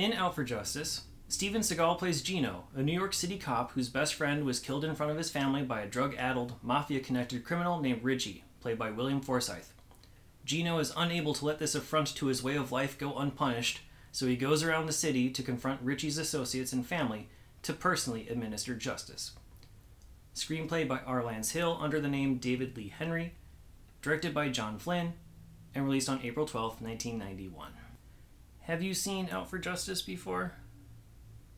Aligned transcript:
In 0.00 0.14
Out 0.14 0.34
for 0.34 0.44
Justice, 0.44 1.02
Steven 1.28 1.60
Seagal 1.60 1.98
plays 1.98 2.22
Gino, 2.22 2.64
a 2.74 2.82
New 2.82 2.98
York 2.98 3.12
City 3.12 3.36
cop 3.36 3.72
whose 3.72 3.90
best 3.90 4.14
friend 4.14 4.46
was 4.46 4.58
killed 4.58 4.82
in 4.82 4.94
front 4.94 5.12
of 5.12 5.18
his 5.18 5.28
family 5.28 5.60
by 5.60 5.82
a 5.82 5.86
drug 5.86 6.14
addled, 6.14 6.54
mafia 6.62 7.00
connected 7.00 7.44
criminal 7.44 7.78
named 7.82 8.02
Richie, 8.02 8.42
played 8.60 8.78
by 8.78 8.90
William 8.90 9.20
Forsythe. 9.20 9.66
Gino 10.42 10.78
is 10.78 10.94
unable 10.96 11.34
to 11.34 11.44
let 11.44 11.58
this 11.58 11.74
affront 11.74 12.16
to 12.16 12.28
his 12.28 12.42
way 12.42 12.56
of 12.56 12.72
life 12.72 12.96
go 12.96 13.18
unpunished, 13.18 13.80
so 14.10 14.26
he 14.26 14.36
goes 14.36 14.62
around 14.62 14.86
the 14.86 14.92
city 14.94 15.28
to 15.28 15.42
confront 15.42 15.82
Richie's 15.82 16.16
associates 16.16 16.72
and 16.72 16.86
family 16.86 17.28
to 17.60 17.74
personally 17.74 18.26
administer 18.30 18.74
justice. 18.74 19.32
Screenplay 20.34 20.88
by 20.88 21.00
R. 21.00 21.22
Lance 21.22 21.50
Hill 21.50 21.76
under 21.78 22.00
the 22.00 22.08
name 22.08 22.38
David 22.38 22.74
Lee 22.74 22.88
Henry, 22.88 23.34
directed 24.00 24.32
by 24.32 24.48
John 24.48 24.78
Flynn, 24.78 25.12
and 25.74 25.84
released 25.84 26.08
on 26.08 26.22
April 26.22 26.46
12, 26.46 26.80
1991. 26.80 27.72
Have 28.70 28.82
you 28.82 28.94
seen 28.94 29.28
Out 29.32 29.50
for 29.50 29.58
Justice 29.58 30.00
before? 30.00 30.52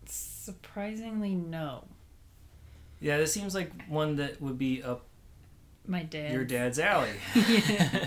Surprisingly, 0.07 1.35
no. 1.35 1.85
Yeah, 3.01 3.19
this 3.19 3.35
seems 3.35 3.55
like 3.55 3.71
one 3.87 4.17
that 4.17 4.41
would 4.41 4.57
be 4.57 4.83
up 4.83 5.05
My 5.87 6.05
dad. 6.05 6.33
your 6.33 6.45
dad's 6.47 6.79
alley. 6.79 7.11
yeah. 7.35 8.07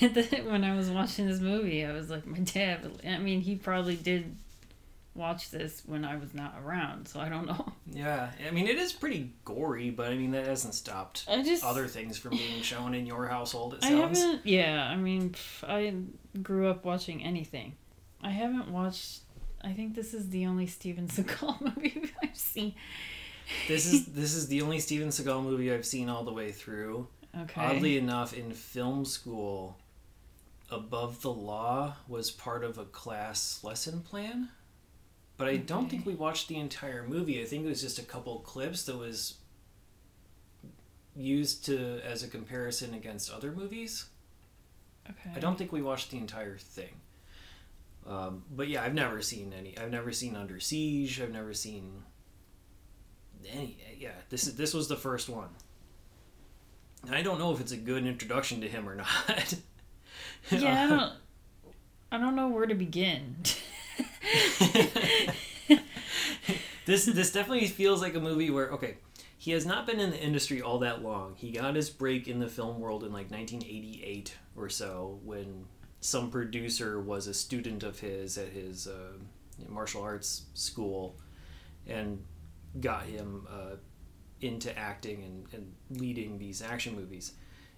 when 0.46 0.62
I 0.62 0.76
was 0.76 0.88
watching 0.88 1.26
this 1.26 1.40
movie, 1.40 1.84
I 1.84 1.90
was 1.90 2.10
like, 2.10 2.26
my 2.26 2.38
dad. 2.38 2.88
I 3.04 3.18
mean, 3.18 3.40
he 3.40 3.56
probably 3.56 3.96
did 3.96 4.36
watch 5.16 5.50
this 5.50 5.82
when 5.84 6.04
I 6.04 6.14
was 6.14 6.32
not 6.32 6.54
around, 6.64 7.08
so 7.08 7.18
I 7.18 7.28
don't 7.28 7.46
know. 7.46 7.72
yeah, 7.90 8.30
I 8.46 8.52
mean, 8.52 8.68
it 8.68 8.78
is 8.78 8.92
pretty 8.92 9.32
gory, 9.44 9.90
but 9.90 10.12
I 10.12 10.14
mean, 10.16 10.30
that 10.30 10.46
hasn't 10.46 10.74
stopped 10.74 11.24
I 11.28 11.42
just. 11.42 11.64
other 11.64 11.88
things 11.88 12.18
from 12.18 12.36
being 12.36 12.62
shown 12.62 12.94
in 12.94 13.04
your 13.04 13.26
household, 13.26 13.74
it 13.74 13.84
I 13.84 13.88
sounds. 13.88 14.22
haven't. 14.22 14.46
Yeah, 14.46 14.86
I 14.88 14.94
mean, 14.94 15.34
I 15.66 15.92
grew 16.40 16.68
up 16.68 16.84
watching 16.84 17.20
anything. 17.24 17.74
I 18.24 18.30
haven't 18.30 18.70
watched. 18.70 19.20
I 19.62 19.72
think 19.72 19.94
this 19.94 20.14
is 20.14 20.30
the 20.30 20.46
only 20.46 20.66
Steven 20.66 21.06
Seagal 21.08 21.60
movie 21.60 22.10
I've 22.22 22.36
seen. 22.36 22.74
This 23.68 23.86
is 23.86 24.06
this 24.14 24.34
is 24.34 24.48
the 24.48 24.62
only 24.62 24.80
Steven 24.80 25.08
Seagal 25.08 25.44
movie 25.44 25.72
I've 25.72 25.86
seen 25.86 26.08
all 26.08 26.24
the 26.24 26.32
way 26.32 26.50
through. 26.50 27.06
Okay. 27.42 27.60
Oddly 27.60 27.98
enough, 27.98 28.32
in 28.32 28.52
film 28.52 29.04
school, 29.04 29.76
Above 30.70 31.20
the 31.20 31.32
Law 31.32 31.96
was 32.08 32.30
part 32.30 32.64
of 32.64 32.78
a 32.78 32.84
class 32.84 33.62
lesson 33.62 34.00
plan. 34.00 34.48
But 35.36 35.48
I 35.48 35.56
don't 35.56 35.90
think 35.90 36.06
we 36.06 36.14
watched 36.14 36.46
the 36.46 36.56
entire 36.56 37.02
movie. 37.06 37.42
I 37.42 37.44
think 37.44 37.64
it 37.64 37.68
was 37.68 37.82
just 37.82 37.98
a 37.98 38.04
couple 38.04 38.38
clips 38.40 38.84
that 38.84 38.96
was 38.96 39.34
used 41.16 41.64
to 41.66 42.00
as 42.04 42.22
a 42.22 42.28
comparison 42.28 42.94
against 42.94 43.32
other 43.32 43.50
movies. 43.50 44.06
Okay. 45.10 45.30
I 45.34 45.40
don't 45.40 45.58
think 45.58 45.72
we 45.72 45.82
watched 45.82 46.12
the 46.12 46.18
entire 46.18 46.56
thing. 46.56 47.00
Um, 48.06 48.44
but 48.50 48.68
yeah, 48.68 48.82
I've 48.82 48.94
never 48.94 49.22
seen 49.22 49.54
any. 49.56 49.76
I've 49.78 49.90
never 49.90 50.12
seen 50.12 50.36
Under 50.36 50.60
Siege. 50.60 51.20
I've 51.20 51.32
never 51.32 51.54
seen 51.54 52.02
any. 53.50 53.78
Yeah, 53.98 54.10
this 54.28 54.46
is 54.46 54.56
this 54.56 54.74
was 54.74 54.88
the 54.88 54.96
first 54.96 55.28
one. 55.28 55.48
And 57.06 57.14
I 57.14 57.22
don't 57.22 57.38
know 57.38 57.52
if 57.52 57.60
it's 57.60 57.72
a 57.72 57.76
good 57.76 58.06
introduction 58.06 58.60
to 58.60 58.68
him 58.68 58.88
or 58.88 58.94
not. 58.96 59.54
Yeah, 60.50 60.84
I 60.84 60.88
don't. 60.88 61.12
I 62.12 62.18
don't 62.18 62.36
know 62.36 62.48
where 62.48 62.66
to 62.66 62.74
begin. 62.74 63.36
this 66.86 67.06
this 67.06 67.32
definitely 67.32 67.66
feels 67.66 68.00
like 68.02 68.14
a 68.14 68.20
movie 68.20 68.50
where 68.50 68.70
okay, 68.72 68.98
he 69.38 69.52
has 69.52 69.66
not 69.66 69.86
been 69.86 69.98
in 69.98 70.10
the 70.10 70.20
industry 70.20 70.60
all 70.62 70.78
that 70.80 71.02
long. 71.02 71.34
He 71.36 71.50
got 71.50 71.74
his 71.74 71.90
break 71.90 72.28
in 72.28 72.38
the 72.38 72.48
film 72.48 72.80
world 72.80 73.02
in 73.02 73.12
like 73.12 73.30
1988 73.30 74.36
or 74.56 74.68
so 74.68 75.18
when 75.24 75.66
some 76.04 76.30
producer 76.30 77.00
was 77.00 77.26
a 77.28 77.32
student 77.32 77.82
of 77.82 77.98
his 77.98 78.36
at 78.36 78.50
his 78.50 78.86
uh, 78.86 79.14
martial 79.70 80.02
arts 80.02 80.42
school 80.52 81.16
and 81.86 82.22
got 82.78 83.04
him 83.06 83.46
uh, 83.50 83.76
into 84.42 84.78
acting 84.78 85.22
and, 85.22 85.46
and 85.54 85.98
leading 85.98 86.36
these 86.36 86.60
action 86.60 86.94
movies. 86.94 87.32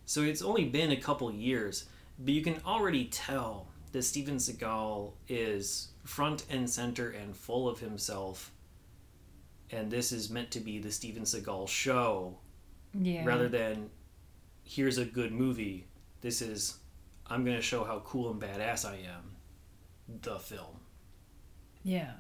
So 0.06 0.22
it's 0.22 0.42
only 0.42 0.64
been 0.64 0.90
a 0.90 0.96
couple 0.96 1.30
years, 1.30 1.84
but 2.18 2.34
you 2.34 2.42
can 2.42 2.56
already 2.66 3.04
tell 3.04 3.68
that 3.92 4.02
Steven 4.02 4.38
Seagal 4.38 5.12
is 5.28 5.90
front 6.02 6.46
and 6.50 6.68
center 6.68 7.10
and 7.10 7.36
full 7.36 7.68
of 7.68 7.78
himself. 7.78 8.50
And 9.70 9.88
this 9.88 10.10
is 10.10 10.30
meant 10.30 10.50
to 10.50 10.58
be 10.58 10.80
the 10.80 10.90
Steven 10.90 11.22
Seagal 11.22 11.68
show 11.68 12.38
yeah. 12.92 13.24
rather 13.24 13.48
than 13.48 13.88
here's 14.64 14.98
a 14.98 15.04
good 15.04 15.30
movie. 15.30 15.86
This 16.22 16.42
is 16.42 16.78
I'm 17.28 17.44
going 17.44 17.56
to 17.56 17.62
show 17.62 17.84
how 17.84 18.00
cool 18.00 18.30
and 18.30 18.40
badass 18.40 18.84
I 18.84 18.96
am. 18.96 19.36
The 20.22 20.38
film. 20.38 20.80
Yeah. 21.82 22.12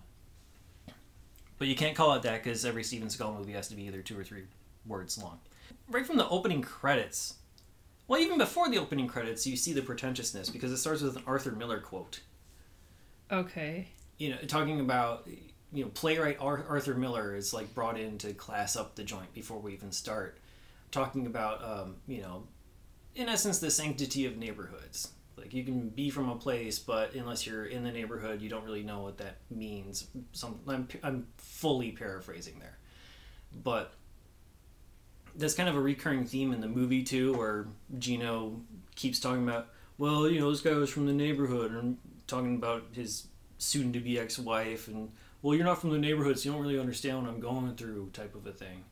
But 1.58 1.68
you 1.68 1.76
can't 1.76 1.96
call 1.96 2.14
it 2.14 2.22
that 2.22 2.42
because 2.42 2.64
every 2.64 2.84
Steven 2.84 3.08
Seagal 3.08 3.38
movie 3.38 3.52
has 3.52 3.68
to 3.68 3.76
be 3.76 3.84
either 3.84 4.02
two 4.02 4.18
or 4.18 4.24
three 4.24 4.44
words 4.86 5.16
long. 5.18 5.40
Right 5.88 6.06
from 6.06 6.16
the 6.16 6.28
opening 6.28 6.62
credits, 6.62 7.34
well, 8.08 8.20
even 8.20 8.38
before 8.38 8.68
the 8.68 8.78
opening 8.78 9.08
credits, 9.08 9.46
you 9.46 9.56
see 9.56 9.72
the 9.72 9.82
pretentiousness 9.82 10.50
because 10.50 10.70
it 10.70 10.76
starts 10.76 11.02
with 11.02 11.16
an 11.16 11.22
Arthur 11.26 11.52
Miller 11.52 11.80
quote. 11.80 12.20
Okay. 13.30 13.88
You 14.18 14.30
know, 14.30 14.36
talking 14.46 14.80
about 14.80 15.26
you 15.72 15.84
know 15.84 15.90
playwright 15.90 16.38
Ar- 16.40 16.64
Arthur 16.68 16.94
Miller 16.94 17.34
is 17.34 17.52
like 17.52 17.74
brought 17.74 17.98
in 17.98 18.18
to 18.18 18.32
class 18.32 18.76
up 18.76 18.94
the 18.94 19.02
joint 19.02 19.32
before 19.34 19.58
we 19.58 19.72
even 19.72 19.90
start. 19.90 20.38
Talking 20.92 21.26
about 21.26 21.64
um, 21.64 21.96
you 22.06 22.22
know, 22.22 22.44
in 23.16 23.28
essence, 23.28 23.58
the 23.58 23.70
sanctity 23.70 24.26
of 24.26 24.36
neighborhoods. 24.36 25.08
Like 25.36 25.52
you 25.52 25.64
can 25.64 25.88
be 25.88 26.08
from 26.10 26.28
a 26.28 26.36
place, 26.36 26.78
but 26.78 27.14
unless 27.14 27.46
you're 27.46 27.66
in 27.66 27.84
the 27.84 27.92
neighborhood, 27.92 28.40
you 28.40 28.48
don't 28.48 28.64
really 28.64 28.82
know 28.82 29.00
what 29.00 29.18
that 29.18 29.36
means. 29.50 30.06
Some 30.32 30.60
I'm 30.66 30.88
I'm 31.02 31.26
fully 31.36 31.92
paraphrasing 31.92 32.58
there, 32.58 32.78
but 33.62 33.92
that's 35.34 35.54
kind 35.54 35.68
of 35.68 35.76
a 35.76 35.80
recurring 35.80 36.24
theme 36.24 36.52
in 36.52 36.60
the 36.62 36.68
movie 36.68 37.02
too, 37.02 37.34
where 37.34 37.66
Gino 37.98 38.62
keeps 38.94 39.20
talking 39.20 39.42
about, 39.42 39.68
well, 39.98 40.26
you 40.26 40.40
know, 40.40 40.50
this 40.50 40.62
guy 40.62 40.72
was 40.72 40.88
from 40.88 41.04
the 41.06 41.12
neighborhood, 41.12 41.72
and 41.72 41.98
talking 42.26 42.56
about 42.56 42.84
his 42.92 43.28
soon-to-be 43.58 44.18
ex-wife, 44.18 44.88
and 44.88 45.12
well, 45.42 45.54
you're 45.54 45.66
not 45.66 45.80
from 45.80 45.90
the 45.90 45.98
neighborhood, 45.98 46.38
so 46.38 46.48
you 46.48 46.52
don't 46.54 46.62
really 46.62 46.80
understand 46.80 47.20
what 47.20 47.30
I'm 47.30 47.40
going 47.40 47.76
through, 47.76 48.10
type 48.14 48.34
of 48.34 48.46
a 48.46 48.52
thing. 48.52 48.84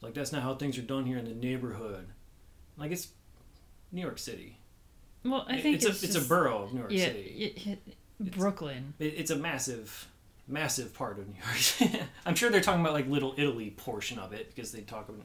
Like 0.00 0.14
that's 0.14 0.32
not 0.32 0.44
how 0.44 0.54
things 0.54 0.78
are 0.78 0.82
done 0.82 1.04
here 1.04 1.18
in 1.18 1.24
the 1.24 1.34
neighborhood. 1.34 2.06
Like 2.76 2.92
it's 2.92 3.08
New 3.92 4.02
York 4.02 4.18
City. 4.18 4.58
Well, 5.24 5.44
I 5.48 5.60
think 5.60 5.76
it's, 5.76 5.84
it's, 5.86 6.02
a 6.02 6.06
it's 6.06 6.14
a 6.16 6.20
borough 6.28 6.62
of 6.64 6.72
New 6.72 6.80
York 6.80 6.92
Yeah. 6.92 7.06
City. 7.06 7.52
y- 7.66 7.78
y- 8.20 8.28
Brooklyn. 8.36 8.94
It, 8.98 9.14
it's 9.16 9.30
a 9.30 9.36
massive, 9.36 10.06
massive 10.46 10.94
part 10.94 11.18
of 11.18 11.26
New 11.28 11.34
York. 11.90 12.02
I'm 12.26 12.34
sure 12.34 12.50
they're 12.50 12.60
talking 12.60 12.80
about 12.80 12.92
like 12.92 13.08
Little 13.08 13.34
Italy 13.36 13.70
portion 13.70 14.18
of 14.18 14.32
it 14.32 14.54
because 14.54 14.72
they 14.72 14.80
talk 14.82 15.08
about 15.08 15.24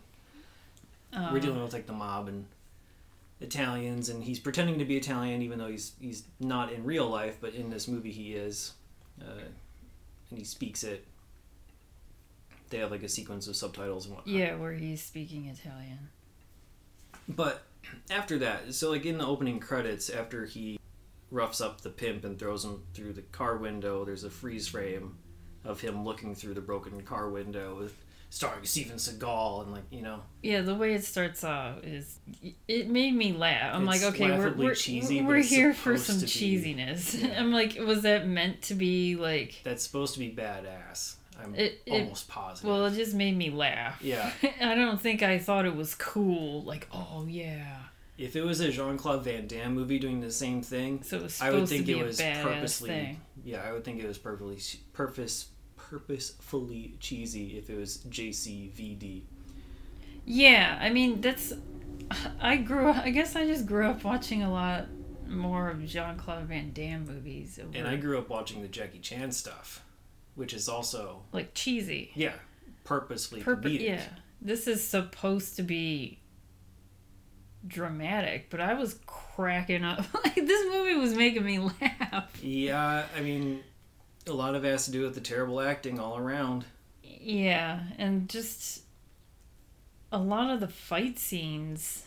we're 1.32 1.40
dealing 1.40 1.62
with 1.62 1.74
like 1.74 1.86
the 1.86 1.94
mob 1.94 2.28
and 2.28 2.46
Italians, 3.40 4.10
and 4.10 4.24
he's 4.24 4.40
pretending 4.40 4.80
to 4.80 4.86
be 4.86 4.98
Italian 4.98 5.42
even 5.44 5.60
though 5.60 5.68
he's 5.68 5.92
he's 6.02 6.24
not 6.40 6.72
in 6.74 6.84
real 6.84 7.08
life, 7.08 7.38
but 7.40 7.54
in 7.54 7.70
this 7.70 7.88
movie 7.88 8.12
he 8.12 8.34
is, 8.34 8.74
uh, 9.22 9.26
and 10.32 10.40
he 10.40 10.44
speaks 10.44 10.84
it. 10.84 11.06
They 12.70 12.80
have 12.80 12.90
like 12.90 13.04
a 13.04 13.10
sequence 13.10 13.48
of 13.48 13.56
subtitles 13.56 14.08
and 14.08 14.16
whatnot. 14.16 14.34
Yeah, 14.36 14.56
where 14.56 14.74
he's 14.74 15.04
speaking 15.04 15.46
Italian. 15.46 16.10
But 17.30 17.62
after 18.10 18.38
that, 18.40 18.74
so 18.74 18.92
like 18.92 19.06
in 19.06 19.18
the 19.18 19.26
opening 19.26 19.60
credits, 19.60 20.10
after 20.10 20.46
he 20.46 20.80
roughs 21.32 21.62
up 21.62 21.82
the 21.82 21.90
pimp 21.90 22.24
and 22.26 22.38
throws 22.38 22.64
him 22.64 22.84
through 22.94 23.14
the 23.14 23.22
car 23.22 23.58
window, 23.58 24.06
there's 24.06 24.24
a 24.24 24.30
freeze 24.30 24.68
frame 24.68 25.18
of 25.66 25.82
him 25.82 26.04
looking 26.04 26.36
through 26.36 26.54
the 26.54 26.62
broken 26.62 27.02
car 27.02 27.30
window 27.30 27.78
with 27.80 27.96
starring 28.30 28.66
Steven 28.66 28.98
Seagal 28.98 29.64
and 29.64 29.72
like 29.72 29.84
you 29.92 30.02
know 30.02 30.20
Yeah, 30.42 30.62
the 30.62 30.74
way 30.74 30.96
it 30.96 31.04
starts 31.06 31.44
off 31.44 31.84
is 31.84 32.18
it 32.68 32.90
made 32.90 33.14
me 33.14 33.32
laugh. 33.32 33.76
I'm 33.76 33.88
It's 33.88 34.04
like, 34.04 34.14
okay, 34.16 34.38
we're 34.38 34.54
we're, 34.54 34.76
cheesy, 34.76 35.22
we're 35.22 35.38
here 35.38 35.74
for 35.74 35.98
some 35.98 36.18
cheesiness. 36.18 37.14
Yeah. 37.24 37.40
I'm 37.40 37.52
like, 37.52 37.78
was 37.80 38.02
that 38.02 38.28
meant 38.28 38.64
to 38.64 38.74
be 38.74 39.16
like? 39.16 39.62
that's 39.64 39.84
supposed 39.84 40.14
to 40.16 40.20
be 40.20 40.32
badass. 40.32 41.16
I'm 41.44 41.56
It- 41.56 41.82
it- 41.86 41.92
almost 42.04 42.28
positive. 42.28 42.70
Well, 42.70 42.86
it 42.86 42.94
just 42.96 43.14
made 43.14 43.36
me 43.38 43.50
laugh. 43.50 44.00
Yeah. 44.02 44.32
I 44.62 44.76
don't 44.76 45.00
think 45.02 45.22
I 45.24 45.38
thought 45.40 45.66
it 45.66 45.76
was 45.76 45.94
cool. 45.96 46.64
Like, 46.64 46.88
oh 46.92 47.26
yeah. 47.28 47.78
if 48.18 48.36
it 48.36 48.44
was 48.44 48.60
a 48.60 48.72
Jean 48.72 48.98
Claude 48.98 49.24
Van 49.24 49.48
Damme 49.48 49.74
movie 49.74 50.00
doing 50.00 50.22
the 50.22 50.32
same 50.32 50.62
thing, 50.62 51.02
So 51.04 51.18
it 51.18 51.24
was 51.24 51.42
I 51.42 51.52
would 51.52 51.68
think 51.68 51.88
it 51.88 52.04
was 52.04 52.22
purposely. 52.22 52.90
thing. 52.90 53.22
Yeah, 53.44 53.62
I 53.68 53.72
would 53.74 53.84
think 53.84 54.02
it 54.02 54.08
was 54.08 54.18
purposely 54.18 54.80
purpose 54.94 55.48
purposefully 55.76 56.96
cheesy 57.00 57.58
if 57.58 57.70
it 57.70 57.78
was 57.78 57.98
JCVD. 58.10 59.24
Yeah, 60.26 60.78
I 60.82 60.90
mean 60.90 61.22
that's. 61.22 61.54
I 62.42 62.58
grew. 62.58 62.90
up 62.90 62.98
I 62.98 63.10
guess 63.10 63.36
I 63.36 63.46
just 63.46 63.66
grew 63.66 63.88
up 63.88 64.04
watching 64.04 64.44
a 64.44 64.52
lot 64.52 64.88
more 65.28 65.70
of 65.70 65.86
Jean 65.86 66.16
Claude 66.18 66.46
Van 66.46 66.72
Damme 66.74 67.06
movies. 67.06 67.60
Over, 67.62 67.78
And 67.78 67.88
I 67.88 67.96
grew 67.96 68.18
up 68.18 68.30
watching 68.30 68.62
the 68.62 68.68
Jackie 68.68 69.00
Chan 69.00 69.32
stuff, 69.32 69.84
which 70.36 70.54
is 70.54 70.68
also 70.70 71.24
like 71.32 71.54
cheesy. 71.54 72.12
yeah, 72.16 72.34
purposely 72.84 73.42
Purpose. 73.42 73.72
comedic. 73.72 73.82
Yeah, 73.82 74.04
this 74.42 74.68
is 74.68 74.86
supposed 74.86 75.56
to 75.58 75.64
be 75.64 76.20
dramatic, 77.66 78.50
but 78.50 78.60
I 78.60 78.74
was 78.74 79.00
cracking 79.06 79.84
up. 79.84 80.06
Like 80.24 80.36
this 80.36 80.66
movie 80.72 80.96
was 80.96 81.14
making 81.14 81.44
me 81.46 81.60
laugh. 81.60 82.32
Yeah, 82.44 83.06
I 83.16 83.22
mean, 83.22 83.62
a 84.28 84.32
lot 84.34 84.56
of 84.56 84.66
it 84.66 84.70
has 84.70 84.86
to 84.86 84.92
do 84.92 85.04
with 85.04 85.16
the 85.16 85.22
terrible 85.22 85.60
acting 85.62 86.00
all 86.00 86.18
around. 86.18 86.66
Yeah, 87.04 87.82
and 87.98 88.28
just 88.30 88.82
a 90.12 90.18
lot 90.18 90.50
of 90.50 90.60
the 90.60 90.68
fight 90.68 91.20
scenes. 91.20 92.06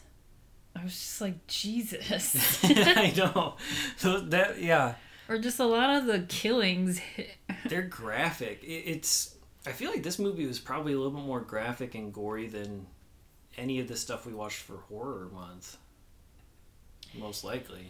I 0.75 0.83
was 0.85 0.93
just 0.93 1.21
like 1.21 1.47
Jesus. 1.47 2.61
I 2.65 3.13
know. 3.17 3.57
So 3.97 4.21
that 4.21 4.61
yeah, 4.61 4.95
or 5.29 5.39
just 5.39 5.59
a 5.59 5.67
lot 5.67 5.97
of 5.97 6.07
the 6.07 6.21
killings. 6.21 7.01
they're 7.69 7.83
graphic. 7.83 8.63
It, 8.63 8.85
it's 8.87 9.37
I 9.67 9.73
feel 9.73 9.91
like 9.91 10.03
this 10.03 10.19
movie 10.19 10.47
was 10.47 10.59
probably 10.61 10.93
a 10.93 10.97
little 10.97 11.13
bit 11.13 11.25
more 11.25 11.41
graphic 11.41 11.95
and 11.95 12.13
gory 12.13 12.47
than 12.47 12.87
any 13.59 13.81
of 13.81 13.89
the 13.89 13.97
stuff 13.97 14.27
we 14.27 14.33
watched 14.33 14.59
for 14.59 14.77
horror 14.89 15.29
month. 15.33 15.77
Most 17.15 17.45
likely. 17.45 17.89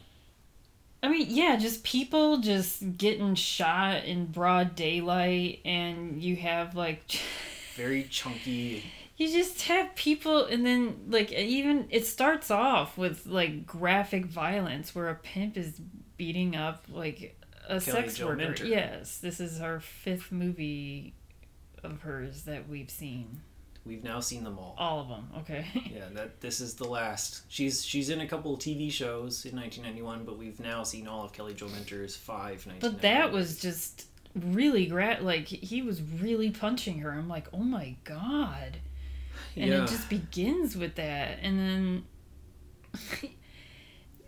I 1.02 1.08
mean, 1.08 1.26
yeah, 1.28 1.56
just 1.56 1.84
people 1.84 2.38
just 2.38 2.96
getting 2.96 3.34
shot 3.34 4.04
in 4.04 4.26
broad 4.26 4.74
daylight, 4.74 5.60
and 5.64 6.22
you 6.22 6.36
have 6.36 6.74
like, 6.74 7.20
Very 7.74 8.04
chunky. 8.04 8.82
you 9.16 9.30
just 9.30 9.62
have 9.62 9.94
people, 9.94 10.46
and 10.46 10.64
then 10.64 10.96
like 11.08 11.30
even 11.32 11.86
it 11.90 12.06
starts 12.06 12.50
off 12.50 12.96
with 12.96 13.26
like 13.26 13.66
graphic 13.66 14.24
violence 14.24 14.94
where 14.94 15.08
a 15.08 15.14
pimp 15.14 15.58
is 15.58 15.80
beating 16.16 16.56
up 16.56 16.84
like 16.88 17.38
a 17.68 17.80
Kelly 17.80 17.80
sex 17.80 18.14
Jo 18.16 18.26
worker. 18.26 18.36
Minter. 18.36 18.66
Yes, 18.66 19.18
this 19.18 19.40
is 19.40 19.60
our 19.60 19.80
fifth 19.80 20.32
movie 20.32 21.14
of 21.82 22.02
hers 22.02 22.42
that 22.42 22.68
we've 22.68 22.90
seen. 22.90 23.40
We've 23.84 24.02
now 24.02 24.18
seen 24.18 24.42
them 24.42 24.58
all. 24.58 24.74
All 24.76 25.00
of 25.00 25.08
them. 25.08 25.28
Okay. 25.38 25.64
Yeah, 25.94 26.08
that 26.14 26.40
this 26.40 26.60
is 26.60 26.74
the 26.74 26.86
last. 26.88 27.42
She's 27.48 27.84
she's 27.84 28.10
in 28.10 28.20
a 28.20 28.26
couple 28.26 28.52
of 28.52 28.60
TV 28.60 28.90
shows 28.90 29.44
in 29.44 29.56
1991, 29.56 30.24
but 30.24 30.36
we've 30.36 30.58
now 30.60 30.82
seen 30.82 31.06
all 31.06 31.24
of 31.24 31.32
Kelly 31.32 31.54
Jo 31.54 31.68
Minter's 31.68 32.16
five. 32.16 32.66
But 32.80 33.02
that 33.02 33.32
was 33.32 33.60
just 33.60 34.06
really 34.34 34.86
great. 34.86 35.22
like 35.22 35.46
he 35.46 35.82
was 35.82 36.02
really 36.02 36.50
punching 36.50 36.98
her. 36.98 37.10
I'm 37.12 37.28
like, 37.28 37.46
oh 37.52 37.58
my 37.58 37.96
god. 38.04 38.78
And 39.54 39.70
yeah. 39.70 39.84
it 39.84 39.88
just 39.88 40.08
begins 40.10 40.76
with 40.76 40.96
that. 40.96 41.38
And 41.40 41.58
then 41.58 42.04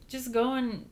just 0.09 0.33
going 0.33 0.89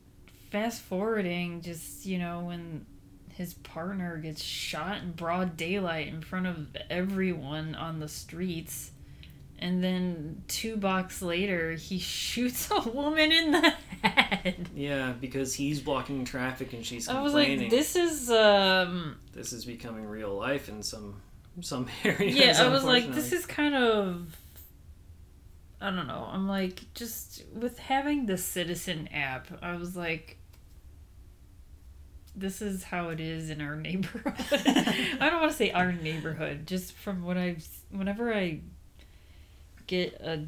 fast 0.49 0.81
forwarding, 0.81 1.61
just, 1.61 2.05
you 2.05 2.17
know, 2.17 2.41
when 2.41 2.85
his 3.33 3.53
partner 3.53 4.17
gets 4.17 4.41
shot 4.43 4.97
in 5.03 5.11
broad 5.11 5.55
daylight 5.57 6.07
in 6.07 6.21
front 6.21 6.47
of 6.47 6.75
everyone 6.89 7.75
on 7.75 7.99
the 7.99 8.07
streets. 8.07 8.91
And 9.59 9.83
then 9.83 10.43
two 10.47 10.77
blocks 10.77 11.21
later, 11.21 11.73
he 11.73 11.97
shoots 11.99 12.69
a 12.71 12.89
woman 12.89 13.31
in 13.31 13.51
the 13.51 13.73
head. 14.01 14.69
yeah, 14.75 15.13
because 15.19 15.53
he's 15.55 15.79
blocking 15.81 16.25
traffic 16.25 16.73
and 16.73 16.85
she's 16.85 17.07
I 17.09 17.21
was 17.21 17.31
complaining. 17.33 17.61
like, 17.61 17.69
this 17.71 17.95
is 17.95 18.29
um 18.29 19.17
this 19.33 19.53
is 19.53 19.65
becoming 19.65 20.05
real 20.05 20.35
life 20.35 20.69
in 20.69 20.83
some 20.83 21.21
some 21.61 21.87
areas. 22.03 22.35
yeah 22.35 22.63
i 22.63 22.67
was 22.67 22.83
like 22.83 23.11
this 23.15 23.31
is 23.33 23.47
kind 23.47 23.73
of 23.73 24.37
i 25.81 25.89
don't 25.89 26.05
know 26.05 26.29
i'm 26.31 26.47
like 26.47 26.81
just 26.93 27.43
with 27.51 27.79
having 27.79 28.27
the 28.27 28.37
citizen 28.37 29.07
app 29.07 29.47
i 29.63 29.75
was 29.75 29.95
like 29.97 30.36
this 32.37 32.61
is 32.61 32.83
how 32.83 33.09
it 33.09 33.19
is 33.19 33.49
in 33.49 33.61
our 33.61 33.75
neighborhood 33.75 34.33
i 35.19 35.29
don't 35.29 35.41
want 35.41 35.51
to 35.51 35.57
say 35.57 35.71
our 35.71 35.91
neighborhood 35.91 36.65
just 36.67 36.93
from 36.93 37.23
what 37.23 37.37
i've 37.37 37.67
whenever 37.91 38.33
i 38.33 38.59
get 39.87 40.13
a 40.21 40.45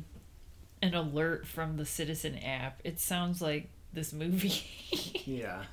an 0.82 0.94
alert 0.94 1.46
from 1.46 1.76
the 1.78 1.86
citizen 1.86 2.38
app 2.38 2.80
it 2.84 3.00
sounds 3.00 3.42
like 3.42 3.70
this 3.94 4.14
movie 4.14 4.64
Yeah. 5.26 5.64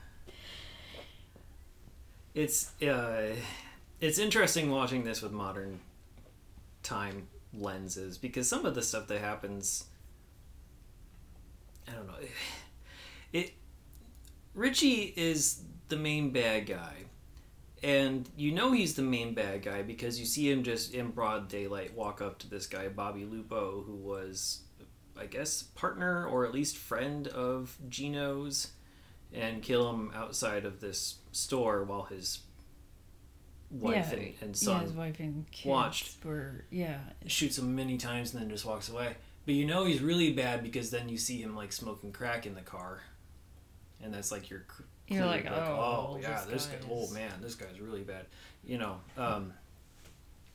It's 2.34 2.70
uh 2.82 3.34
it's 4.00 4.18
interesting 4.18 4.70
watching 4.70 5.04
this 5.04 5.22
with 5.22 5.32
modern 5.32 5.80
time 6.82 7.28
lenses 7.54 8.18
because 8.18 8.48
some 8.48 8.66
of 8.66 8.74
the 8.74 8.82
stuff 8.82 9.06
that 9.08 9.20
happens 9.20 9.84
I 11.88 11.92
don't 11.92 12.06
know. 12.06 12.14
It 13.32 13.54
Richie 14.54 15.12
is 15.16 15.60
the 15.88 15.96
main 15.96 16.30
bad 16.30 16.66
guy. 16.66 17.04
And 17.82 18.28
you 18.36 18.52
know 18.52 18.72
he's 18.72 18.94
the 18.94 19.02
main 19.02 19.34
bad 19.34 19.62
guy 19.62 19.82
because 19.82 20.18
you 20.18 20.26
see 20.26 20.50
him 20.50 20.62
just 20.62 20.94
in 20.94 21.10
broad 21.10 21.48
daylight 21.48 21.94
walk 21.94 22.20
up 22.20 22.38
to 22.40 22.50
this 22.50 22.66
guy 22.66 22.88
Bobby 22.88 23.24
Lupo 23.24 23.82
who 23.86 23.94
was 23.94 24.62
I 25.18 25.26
guess 25.26 25.62
partner 25.62 26.26
or 26.26 26.46
at 26.46 26.52
least 26.52 26.78
friend 26.78 27.28
of 27.28 27.76
Gino's 27.88 28.72
and 29.32 29.62
kill 29.62 29.90
him 29.90 30.10
outside 30.14 30.64
of 30.64 30.80
this 30.80 31.16
store 31.32 31.84
while 31.84 32.04
his 32.04 32.40
wife 33.70 34.08
yeah, 34.10 34.18
and, 34.18 34.34
and 34.40 34.40
yeah 34.40 34.48
his 34.48 34.60
son 34.60 34.96
wife 34.96 35.20
and 35.20 35.50
kids 35.50 35.66
watched. 35.66 36.24
were 36.24 36.64
yeah 36.70 37.00
shoots 37.26 37.58
him 37.58 37.74
many 37.74 37.98
times 37.98 38.32
and 38.32 38.42
then 38.42 38.48
just 38.48 38.64
walks 38.64 38.88
away. 38.88 39.16
But 39.44 39.54
you 39.54 39.64
know 39.64 39.84
he's 39.84 40.00
really 40.00 40.32
bad 40.32 40.62
because 40.62 40.90
then 40.90 41.08
you 41.08 41.18
see 41.18 41.40
him 41.40 41.54
like 41.54 41.72
smoking 41.72 42.10
crack 42.10 42.46
in 42.46 42.54
the 42.54 42.62
car, 42.62 43.02
and 44.02 44.12
that's 44.12 44.32
like 44.32 44.50
your. 44.50 44.66
You're 45.08 45.22
clue, 45.22 45.30
like, 45.30 45.46
oh, 45.50 46.10
oh 46.14 46.18
yeah, 46.20 46.42
this 46.48 46.66
guy. 46.66 46.76
guy 46.76 46.86
Oh 46.90 47.08
man, 47.10 47.32
this 47.40 47.54
guy's 47.54 47.80
really 47.80 48.02
bad. 48.02 48.26
You 48.64 48.78
know, 48.78 48.96
um, 49.16 49.52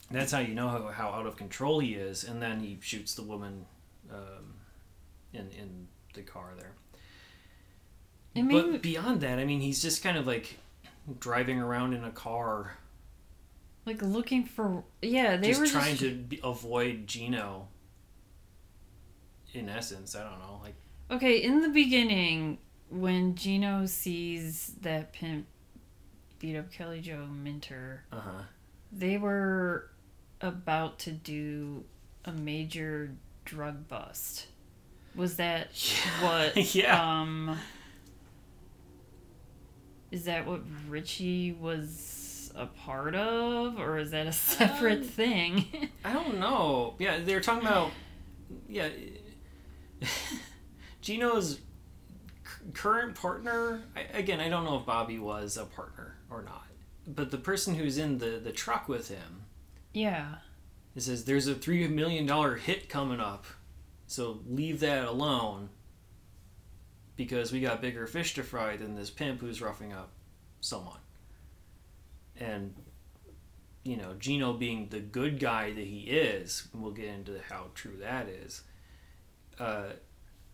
that's 0.09 0.31
how 0.31 0.39
you 0.39 0.53
know 0.53 0.67
how, 0.67 0.87
how 0.87 1.09
out 1.09 1.25
of 1.25 1.37
control 1.37 1.79
he 1.79 1.93
is. 1.93 2.23
And 2.25 2.41
then 2.41 2.59
he 2.59 2.77
shoots 2.81 3.13
the 3.15 3.23
woman 3.23 3.65
um, 4.11 4.55
in 5.33 5.49
in 5.51 5.87
the 6.13 6.21
car 6.21 6.53
there. 6.57 6.73
I 8.35 8.41
mean- 8.41 8.71
but 8.73 8.81
beyond 8.81 9.21
that, 9.21 9.39
I 9.39 9.45
mean, 9.45 9.61
he's 9.61 9.81
just 9.81 10.03
kind 10.03 10.17
of 10.17 10.27
like 10.27 10.57
driving 11.19 11.59
around 11.59 11.93
in 11.93 12.03
a 12.03 12.11
car, 12.11 12.77
like 13.85 14.01
looking 14.01 14.43
for 14.45 14.83
yeah 15.01 15.37
they 15.37 15.49
just 15.49 15.61
were 15.61 15.67
trying 15.67 15.95
just 15.95 16.29
to 16.29 16.39
avoid 16.43 17.07
Gino. 17.07 17.67
In 19.53 19.67
essence, 19.67 20.15
I 20.15 20.23
don't 20.23 20.39
know, 20.39 20.59
like 20.63 20.75
okay 21.09 21.37
in 21.41 21.61
the 21.61 21.69
beginning 21.69 22.57
when 22.91 23.35
Gino 23.35 23.85
sees 23.85 24.73
that 24.81 25.13
pimp 25.13 25.45
beat 26.39 26.55
up 26.57 26.71
Kelly 26.71 27.01
Jo 27.01 27.25
Minter 27.25 28.03
uh 28.11 28.19
huh. 28.19 28.41
they 28.91 29.17
were 29.17 29.89
about 30.41 30.99
to 30.99 31.11
do 31.11 31.83
a 32.25 32.31
major 32.31 33.11
drug 33.45 33.87
bust 33.87 34.47
was 35.15 35.37
that 35.37 35.69
what 36.21 36.55
Yeah. 36.75 37.21
um 37.21 37.57
is 40.11 40.25
that 40.25 40.45
what 40.45 40.61
Richie 40.89 41.53
was 41.53 42.51
a 42.55 42.65
part 42.65 43.15
of 43.15 43.79
or 43.79 43.97
is 43.97 44.11
that 44.11 44.27
a 44.27 44.31
separate 44.33 44.99
Um, 44.99 45.03
thing 45.05 45.89
I 46.03 46.11
don't 46.11 46.37
know. 46.39 46.95
Yeah, 46.99 47.19
they're 47.23 47.39
talking 47.39 47.65
about 47.67 47.91
yeah. 48.67 48.89
Gino's 51.01 51.59
current 52.73 53.15
partner. 53.15 53.83
I, 53.95 54.01
again, 54.17 54.39
I 54.39 54.49
don't 54.49 54.65
know 54.65 54.77
if 54.77 54.85
Bobby 54.85 55.19
was 55.19 55.57
a 55.57 55.65
partner 55.65 56.17
or 56.29 56.41
not, 56.41 56.67
but 57.07 57.31
the 57.31 57.37
person 57.37 57.75
who's 57.75 57.97
in 57.97 58.17
the 58.17 58.39
the 58.43 58.51
truck 58.51 58.87
with 58.87 59.09
him. 59.09 59.43
yeah 59.93 60.35
It 60.95 61.01
says 61.01 61.25
there's 61.25 61.47
a 61.47 61.55
three 61.55 61.87
million 61.87 62.25
dollar 62.25 62.55
hit 62.55 62.89
coming 62.89 63.19
up, 63.19 63.45
so 64.07 64.39
leave 64.47 64.79
that 64.81 65.05
alone. 65.05 65.69
Because 67.17 67.51
we 67.51 67.59
got 67.61 67.81
bigger 67.81 68.07
fish 68.07 68.33
to 68.35 68.43
fry 68.43 68.77
than 68.77 68.95
this 68.95 69.11
pimp 69.11 69.41
who's 69.41 69.61
roughing 69.61 69.93
up 69.93 70.09
someone. 70.59 70.99
And 72.39 72.73
you 73.83 73.97
know, 73.97 74.13
Gino 74.17 74.53
being 74.53 74.87
the 74.89 74.99
good 74.99 75.39
guy 75.39 75.71
that 75.73 75.85
he 75.85 76.01
is, 76.01 76.67
and 76.73 76.81
we'll 76.81 76.91
get 76.91 77.05
into 77.05 77.39
how 77.49 77.67
true 77.73 77.97
that 77.99 78.27
is, 78.27 78.63
uh, 79.59 79.93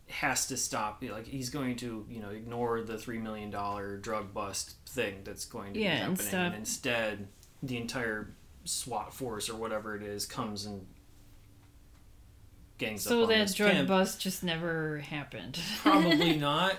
has 0.09 0.47
to 0.47 0.57
stop. 0.57 1.03
Like 1.03 1.27
he's 1.27 1.49
going 1.49 1.75
to, 1.77 2.05
you 2.09 2.19
know, 2.21 2.29
ignore 2.29 2.81
the 2.81 2.97
three 2.97 3.19
million 3.19 3.49
dollar 3.49 3.97
drug 3.97 4.33
bust 4.33 4.75
thing 4.87 5.21
that's 5.23 5.45
going 5.45 5.73
to 5.73 5.79
Yeah, 5.79 6.07
be 6.09 6.23
happening, 6.23 6.33
and 6.35 6.55
instead, 6.55 7.27
the 7.61 7.77
entire 7.77 8.33
SWAT 8.65 9.13
force 9.13 9.49
or 9.49 9.55
whatever 9.55 9.95
it 9.95 10.03
is 10.03 10.25
comes 10.25 10.65
and 10.65 10.85
gangs 12.77 13.03
So 13.03 13.23
up 13.23 13.29
on 13.29 13.37
that 13.39 13.53
drug 13.55 13.71
pimp. 13.71 13.87
bust 13.87 14.21
just 14.21 14.43
never 14.43 14.99
happened. 14.99 15.59
Probably 15.81 16.37
not. 16.37 16.75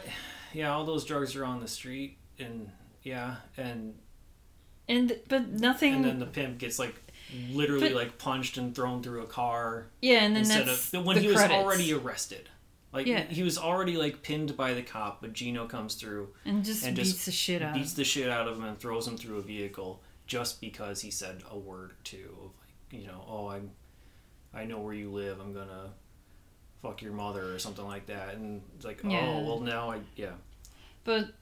Yeah, 0.53 0.73
all 0.73 0.85
those 0.85 1.05
drugs 1.05 1.37
are 1.37 1.45
on 1.45 1.61
the 1.61 1.69
street, 1.69 2.17
and 2.39 2.71
yeah, 3.03 3.37
and 3.57 3.95
and 4.89 5.19
but 5.29 5.49
nothing. 5.49 5.95
and 5.97 6.05
then 6.05 6.19
the 6.19 6.27
pimp 6.27 6.59
gets 6.59 6.79
like 6.79 6.95
literally 7.51 7.89
But- 7.89 7.97
like 7.97 8.19
punched 8.19 8.57
and 8.57 8.75
thrown 8.75 9.03
through 9.03 9.23
a 9.23 9.27
car 9.27 9.89
yeah, 10.01 10.23
and 10.23 10.35
then 10.35 10.45
instead 10.45 10.69
of 10.69 11.05
when 11.05 11.17
the 11.17 11.23
he 11.23 11.29
was 11.29 11.37
credits. 11.37 11.55
already 11.59 11.93
arrested. 11.93 12.49
Like 12.93 13.07
Yeah. 13.07 13.25
he 13.25 13.43
was 13.43 13.59
already 13.59 13.97
like 13.97 14.23
pinned 14.23 14.57
by 14.57 14.73
the 14.75 14.83
cop, 14.83 15.21
but 15.21 15.33
Gino 15.35 15.67
comes 15.67 15.95
through, 15.95 16.29
and 16.45 16.65
just 16.65 16.85
and 16.87 16.97
beats 16.97 17.13
just 17.13 17.27
the 17.27 17.33
shit 17.33 17.61
out. 17.63 17.75
beats 17.75 17.93
the 17.93 18.05
shit 18.05 18.29
out 18.31 18.49
of 18.49 18.57
him, 18.57 18.65
and 18.65 18.79
throws 18.79 19.07
him 19.07 19.17
through 19.17 19.39
a 19.39 19.43
vehicle 19.43 20.03
just 20.27 20.61
because 20.61 21.01
he 21.03 21.11
said 21.11 21.43
a 21.51 21.59
word 21.59 21.91
or 21.93 21.97
two 22.05 22.35
of 22.43 22.51
like 22.93 23.01
you 23.03 23.07
know, 23.07 23.25
oh 23.29 23.49
I'm, 23.49 23.71
I 24.55 24.65
know 24.65 24.79
where 24.81 24.95
you 24.95 25.11
live. 25.11 25.39
I'm 25.41 25.53
gonna 25.53 25.91
fuck 26.83 27.03
your 27.03 27.13
mother 27.13 27.53
or 27.55 27.59
something 27.59 27.85
like 27.85 28.07
that, 28.07 28.35
and 28.37 28.63
it's 28.77 28.85
like 28.87 29.01
Yeah. 29.05 29.21
oh 29.39 29.45
well 29.45 29.61
now 29.61 29.91
I 29.91 30.01
yeah 30.17 30.33
But 31.05 31.33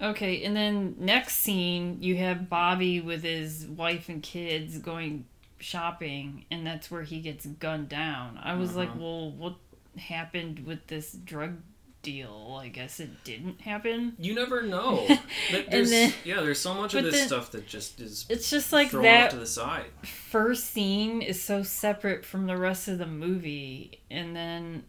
okay, 0.00 0.44
and 0.44 0.54
then 0.56 0.94
next 1.00 1.38
scene 1.38 1.98
you 2.00 2.16
have 2.18 2.48
Bobby 2.48 3.00
with 3.00 3.24
his 3.24 3.66
wife 3.66 4.08
and 4.08 4.22
kids 4.22 4.78
going 4.78 5.26
shopping, 5.58 6.44
and 6.50 6.64
that's 6.66 6.90
where 6.90 7.02
he 7.02 7.20
gets 7.20 7.46
gunned 7.46 7.88
down. 7.88 8.38
I 8.42 8.54
was 8.54 8.74
like, 8.76 8.90
Mhm. 8.90 8.98
well, 9.00 9.30
what 9.32 9.54
happened 9.96 10.60
with 10.66 10.86
this 10.86 11.12
drug 11.12 11.58
deal? 12.02 12.58
I 12.60 12.68
guess 12.68 12.98
it 13.00 13.22
didn't 13.24 13.60
happen. 13.60 14.14
You 14.18 14.34
never 14.34 14.62
know. 14.62 15.06
There's, 15.70 15.90
then- 15.90 16.12
yeah, 16.24 16.40
there's 16.40 16.58
so 16.60 16.74
much 16.74 16.94
of 16.94 17.04
this 17.04 17.14
then- 17.14 17.26
stuff 17.28 17.50
that 17.52 17.66
just 17.66 18.00
is 18.00 18.26
It's 18.28 18.50
just 18.50 18.72
like 18.72 18.90
thrown 18.90 19.04
that 19.04 19.24
off 19.26 19.30
to 19.30 19.36
the 19.38 19.46
side. 19.46 19.86
first 20.30 20.70
scene 20.70 21.22
is 21.22 21.40
so 21.42 21.62
separate 21.62 22.24
from 22.24 22.46
the 22.46 22.56
rest 22.56 22.88
of 22.88 22.98
the 22.98 23.06
movie, 23.06 24.00
and 24.10 24.34
then 24.34 24.84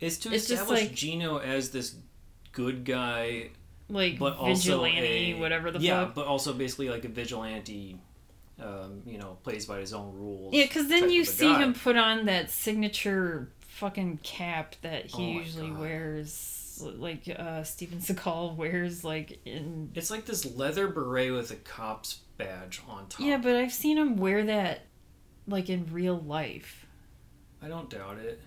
Is 0.00 0.18
to 0.20 0.32
It's 0.32 0.50
establish 0.50 0.80
like- 0.82 0.94
Gino 0.94 1.38
as 1.38 1.70
this 1.70 1.94
good 2.52 2.84
guy, 2.84 3.50
like 3.88 4.18
but 4.18 4.36
also 4.36 4.54
vigilante, 4.54 5.32
a, 5.32 5.38
whatever 5.38 5.70
the 5.70 5.78
yeah, 5.78 6.04
fuck. 6.06 6.14
but 6.16 6.26
also 6.26 6.52
basically 6.52 6.88
like 6.90 7.04
a 7.04 7.08
vigilante. 7.08 7.98
Um, 8.58 9.02
you 9.04 9.18
know, 9.18 9.36
plays 9.42 9.66
by 9.66 9.80
his 9.80 9.92
own 9.92 10.14
rules. 10.14 10.54
Yeah, 10.54 10.64
because 10.64 10.88
then 10.88 11.10
you 11.10 11.26
see 11.26 11.44
guy. 11.52 11.62
him 11.62 11.74
put 11.74 11.94
on 11.98 12.24
that 12.24 12.50
signature 12.50 13.50
fucking 13.76 14.18
cap 14.22 14.74
that 14.82 15.06
he 15.06 15.36
Oh 15.36 15.40
usually 15.40 15.68
God. 15.70 15.78
wears, 15.80 16.82
like 16.82 17.22
uh, 17.38 17.62
Steven 17.62 17.98
Seagal 17.98 18.56
wears, 18.56 19.04
like 19.04 19.38
in. 19.44 19.90
It's 19.94 20.10
like 20.10 20.26
this 20.26 20.44
leather 20.56 20.88
beret 20.88 21.32
with 21.32 21.50
a 21.50 21.56
cop's 21.56 22.20
badge 22.38 22.82
on 22.88 23.06
top. 23.08 23.20
Yeah, 23.20 23.38
but 23.38 23.56
I've 23.56 23.72
seen 23.72 23.96
him 23.98 24.16
wear 24.16 24.44
that, 24.44 24.82
like 25.46 25.68
in 25.70 25.86
real 25.92 26.18
life, 26.18 26.86
I 27.62 27.68
don't 27.68 27.88
doubt 27.90 28.18
it. 28.18 28.40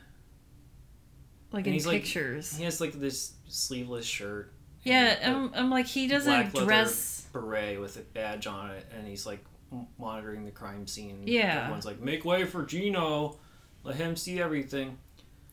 like 1.51 1.61
And 1.65 1.67
in 1.67 1.73
he's, 1.73 1.87
like, 1.87 2.01
pictures. 2.03 2.55
He 2.55 2.63
has 2.65 2.79
like 2.81 2.93
this 2.93 3.33
sleeveless 3.47 4.05
shirt. 4.05 4.53
yeah, 4.83 5.17
and 5.21 5.33
a 5.35 5.37
I'm, 5.37 5.51
I'm 5.55 5.69
like 5.69 5.85
he 5.87 6.07
doesn't 6.07 6.53
dress. 6.53 7.27
beret 7.33 7.79
with 7.79 7.97
a 7.97 8.01
badge 8.01 8.47
on 8.47 8.71
it, 8.71 8.85
and 8.95 9.07
he's 9.07 9.25
like 9.25 9.43
monitoring 9.99 10.45
the 10.45 10.51
crime 10.51 10.87
scene. 10.87 11.23
Yeah. 11.25 11.61
everyone's 11.61 11.85
like, 11.85 11.99
"Make 11.99 12.25
way 12.25 12.45
for 12.45 12.63
Gino, 12.65 13.37
let 13.83 13.95
him 13.95 14.15
see 14.15 14.39
everything." 14.41 14.97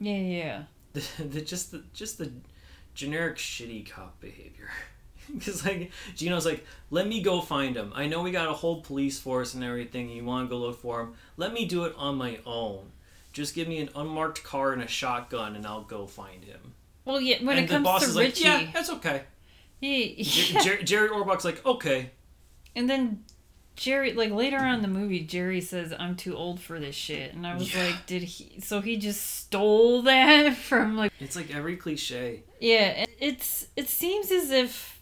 Yeah, 0.01 0.17
yeah. 0.17 0.63
The, 0.93 1.25
the 1.25 1.41
just 1.43 1.73
the 1.73 1.83
just 1.93 2.17
the 2.17 2.33
generic 2.95 3.37
shitty 3.37 3.91
cop 3.91 4.21
behavior. 4.21 4.71
Because 5.35 5.65
like 5.65 5.91
Gino's 6.15 6.47
like, 6.47 6.65
"Let 6.91 7.09
me 7.09 7.21
go 7.21 7.41
find 7.41 7.77
him. 7.77 7.93
I 7.97 8.07
know 8.07 8.23
we 8.23 8.31
got 8.31 8.49
a 8.49 8.53
whole 8.53 8.81
police 8.81 9.19
force 9.19 9.55
and 9.55 9.65
everything. 9.65 10.09
You 10.09 10.25
want 10.25 10.49
to 10.49 10.49
go 10.49 10.57
look 10.59 10.81
for 10.81 11.01
him? 11.01 11.15
Let 11.37 11.53
me 11.53 11.65
do 11.67 11.85
it 11.85 11.95
on 11.97 12.15
my 12.17 12.39
own." 12.47 12.93
Just 13.33 13.55
give 13.55 13.67
me 13.67 13.79
an 13.81 13.91
unmarked 13.97 14.45
car 14.45 14.73
and 14.73 14.81
a 14.81 14.87
shotgun, 14.87 15.57
and 15.57 15.67
I'll 15.67 15.83
go 15.83 16.07
find 16.07 16.45
him. 16.45 16.75
Well, 17.05 17.21
yeah. 17.21 17.43
When 17.43 17.59
and 17.59 17.67
it 17.67 17.69
comes 17.69 17.81
the 17.81 17.85
boss 17.85 18.03
to 18.05 18.09
is 18.11 18.17
Richie, 18.17 18.45
like, 18.49 18.63
"Yeah, 18.67 18.71
that's 18.73 18.91
okay." 18.91 19.23
he, 19.81 20.23
Jer- 20.23 20.55
yeah. 20.55 20.63
Jer- 20.63 20.83
Jerry 20.85 21.09
Orbach's 21.09 21.45
like, 21.45 21.67
"Okay." 21.67 22.11
And 22.77 22.89
then 22.89 23.25
Jerry, 23.77 24.13
like 24.15 24.31
later 24.31 24.57
on 24.59 24.75
in 24.77 24.83
the 24.83 24.89
movie, 24.89 25.21
Jerry 25.21 25.61
says, 25.61 25.93
"I'm 25.99 26.17
too 26.17 26.35
old 26.37 26.61
for 26.61 26.81
this 26.81 26.95
shit," 26.97 27.35
and 27.35 27.47
I 27.47 27.55
was 27.55 27.75
Yeah. 27.75 27.85
like, 27.85 28.07
"Did 28.07 28.23
he?" 28.23 28.61
So 28.61 28.81
he 28.81 28.97
just 28.97 29.21
stole 29.41 30.03
that 30.03 30.57
from 30.57 30.97
like, 30.97 31.13
It's 31.21 31.37
like 31.37 31.55
every 31.55 31.77
cliche. 31.77 32.43
yeah. 32.61 33.05
It's 33.19 33.67
it 33.77 33.89
seems 33.89 34.31
as 34.31 34.51
if 34.51 35.01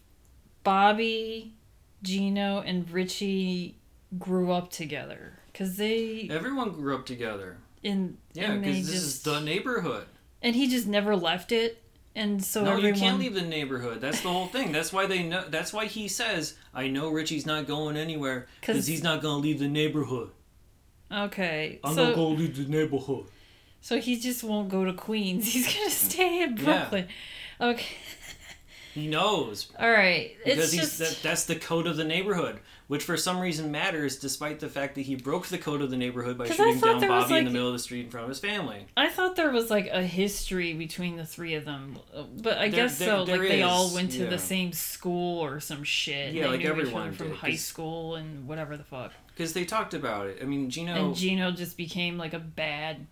Bobby, 0.64 1.54
Gino, 2.02 2.60
and 2.60 2.90
Richie 2.90 3.76
grew 4.18 4.50
up 4.52 4.70
together 4.70 5.38
because 5.52 5.76
they 5.76 6.28
Everyone 6.30 6.70
grew 6.72 6.94
up 6.96 7.06
together. 7.06 7.58
in 7.82 8.18
Yeah, 8.32 8.56
because 8.56 8.86
this 8.86 8.94
just 9.02 9.04
is 9.04 9.22
the 9.22 9.40
neighborhood. 9.40 10.06
and 10.42 10.56
he 10.56 10.68
just 10.68 10.86
never 10.88 11.14
left 11.16 11.52
it, 11.52 11.82
and 12.14 12.44
so 12.44 12.64
no, 12.64 12.73
everyone 12.73 12.94
you 12.94 13.00
can't 13.00 13.18
leave 13.18 13.35
the 13.35 13.42
neighborhood. 13.42 14.00
That's 14.00 14.21
the 14.21 14.28
whole 14.28 14.47
thing. 14.47 14.73
That's 14.73 14.92
why 14.92 15.06
they 15.06 15.23
know. 15.23 15.44
That's 15.49 15.73
why 15.73 15.87
he 15.87 16.09
says, 16.09 16.56
"I 16.73 16.88
know 16.88 17.11
Richie's 17.11 17.47
not 17.47 17.66
going 17.66 17.97
anywhere 17.97 18.47
because 18.61 18.87
he's 18.87 19.02
not 19.02 19.23
going 19.23 19.42
to 19.42 19.49
leave 19.49 19.59
the 19.59 19.68
neighborhood. 19.68 20.30
Okay, 21.11 21.80
I'm 21.85 21.94
so 21.94 22.06
not 22.06 22.14
going 22.14 22.37
to 22.37 22.42
leave 22.42 22.56
the 22.56 22.71
neighborhood." 22.71 23.26
so 23.80 24.00
he 24.00 24.18
just 24.18 24.42
won't 24.42 24.71
go 24.71 24.85
to 24.85 24.94
Queens. 24.94 25.47
He's 25.52 25.66
gonna 25.75 25.90
stay 25.90 26.42
in 26.42 26.54
Brooklyn. 26.54 27.06
Yeah. 27.61 27.66
Okay. 27.68 27.97
He 28.94 29.09
knows 29.09 29.71
All 29.78 29.90
right. 29.90 30.37
because 30.44 30.73
It's 30.73 30.73
he's 30.73 30.99
that, 30.99 31.21
that's 31.23 31.44
the 31.44 31.56
code 31.56 31.87
of 31.88 31.97
the 31.97 32.04
neighborhood, 32.04 32.61
which 32.86 33.02
for 33.02 33.16
some 33.16 33.40
reason 33.40 33.70
matters, 33.70 34.16
despite 34.18 34.60
the 34.60 34.68
fact 34.68 34.94
that 34.96 35.02
he 35.02 35.14
broke 35.16 35.46
the 35.46 35.56
code 35.58 35.80
of 35.80 35.90
the 35.90 35.96
neighborhood 35.96 36.36
by 36.36 36.48
shooting 36.48 36.78
down 36.80 37.00
Bobby 37.00 37.36
in 37.38 37.44
the 37.46 37.50
middle 37.50 37.68
of 37.68 37.72
the 37.72 37.78
street 37.78 38.04
in 38.04 38.10
front 38.10 38.24
of 38.24 38.28
his 38.28 38.40
family. 38.40 38.86
I 38.96 39.08
thought 39.08 39.36
there 39.36 39.50
was 39.50 39.70
like 39.70 39.88
a 39.88 40.02
history 40.02 40.74
between 40.74 41.16
the 41.16 41.24
three 41.24 41.54
of 41.54 41.64
them, 41.64 41.98
but 42.42 42.58
I 42.58 42.68
There- 42.68 42.82
guess 42.86 42.98
there- 42.98 43.08
so. 43.08 43.24
there 43.24 43.38
like 43.38 43.48
they 43.48 43.62
all 43.62 43.94
went 43.94 44.12
to 44.12 44.24
yeah. 44.24 44.30
the 44.30 44.38
same 44.38 44.72
school 44.72 45.40
or 45.42 45.60
some 45.60 45.82
shit. 45.82 46.34
Yeah, 46.34 46.44
they 46.44 46.58
like 46.58 46.64
everyone 46.66 47.12
from 47.12 47.28
did, 47.28 47.36
high 47.38 47.56
school 47.56 48.16
and 48.16 48.46
whatever 48.46 48.76
the 48.76 48.84
fuck. 48.84 49.12
Because 49.28 49.52
they 49.54 49.64
talked 49.64 49.94
about 49.94 50.26
it. 50.26 50.38
I 50.42 50.44
mean, 50.44 50.68
Gino. 50.70 50.92
And 50.94 51.14
Gino 51.16 51.50
just 51.50 51.76
became 51.76 52.18
like 52.18 52.34
a 52.34 52.38
bad 52.38 53.06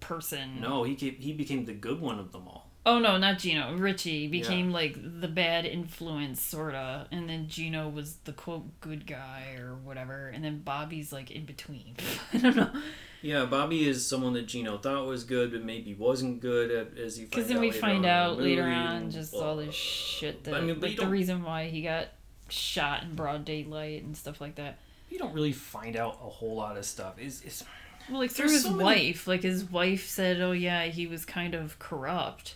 person. 0.00 0.60
no, 0.60 0.82
he 0.84 0.94
he 0.94 1.32
became 1.32 1.64
the 1.64 1.72
good 1.72 2.00
one 2.00 2.18
of 2.18 2.32
them 2.32 2.46
all. 2.48 2.67
Oh 2.86 2.98
no, 2.98 3.18
not 3.18 3.38
Gino. 3.38 3.76
Richie 3.76 4.28
became 4.28 4.70
like 4.72 4.96
the 5.20 5.28
bad 5.28 5.66
influence, 5.66 6.40
sorta, 6.40 7.06
and 7.10 7.28
then 7.28 7.46
Gino 7.48 7.88
was 7.88 8.16
the 8.24 8.32
quote 8.32 8.80
good 8.80 9.06
guy 9.06 9.56
or 9.58 9.74
whatever, 9.74 10.28
and 10.28 10.42
then 10.42 10.60
Bobby's 10.60 11.12
like 11.12 11.30
in 11.30 11.44
between. 11.44 11.96
I 12.32 12.38
don't 12.38 12.56
know. 12.56 12.70
Yeah, 13.20 13.46
Bobby 13.46 13.86
is 13.86 14.06
someone 14.06 14.32
that 14.34 14.46
Gino 14.46 14.78
thought 14.78 15.06
was 15.06 15.24
good, 15.24 15.50
but 15.50 15.64
maybe 15.64 15.92
wasn't 15.92 16.40
good 16.40 16.70
at, 16.70 16.96
as 16.98 17.16
he. 17.16 17.24
Because 17.24 17.48
then 17.48 17.60
we 17.60 17.72
find 17.72 17.90
on 17.92 17.96
in 17.96 18.02
the 18.02 18.08
out 18.08 18.38
later 18.38 18.62
on 18.62 19.10
just 19.10 19.32
blah, 19.32 19.48
all 19.48 19.56
this 19.56 19.74
shit 19.74 20.44
that 20.44 20.54
I 20.54 20.60
mean, 20.60 20.80
like 20.80 20.96
the 20.96 21.08
reason 21.08 21.42
why 21.42 21.64
he 21.68 21.82
got 21.82 22.08
shot 22.48 23.02
in 23.02 23.14
broad 23.16 23.44
daylight 23.44 24.02
and 24.04 24.16
stuff 24.16 24.40
like 24.40 24.54
that. 24.54 24.78
you 25.10 25.18
don't 25.18 25.34
really 25.34 25.52
find 25.52 25.96
out 25.96 26.14
a 26.22 26.28
whole 26.28 26.54
lot 26.56 26.76
of 26.78 26.86
stuff. 26.86 27.18
Is 27.18 27.42
is 27.42 27.64
Well, 28.08 28.20
like 28.20 28.30
through 28.30 28.44
There's 28.48 28.62
his 28.62 28.62
so 28.62 28.70
many- 28.70 28.84
wife, 28.84 29.26
like 29.26 29.42
his 29.42 29.64
wife 29.64 30.06
said, 30.08 30.40
"Oh 30.40 30.52
yeah, 30.52 30.84
he 30.84 31.06
was 31.06 31.24
kind 31.26 31.54
of 31.54 31.78
corrupt." 31.78 32.54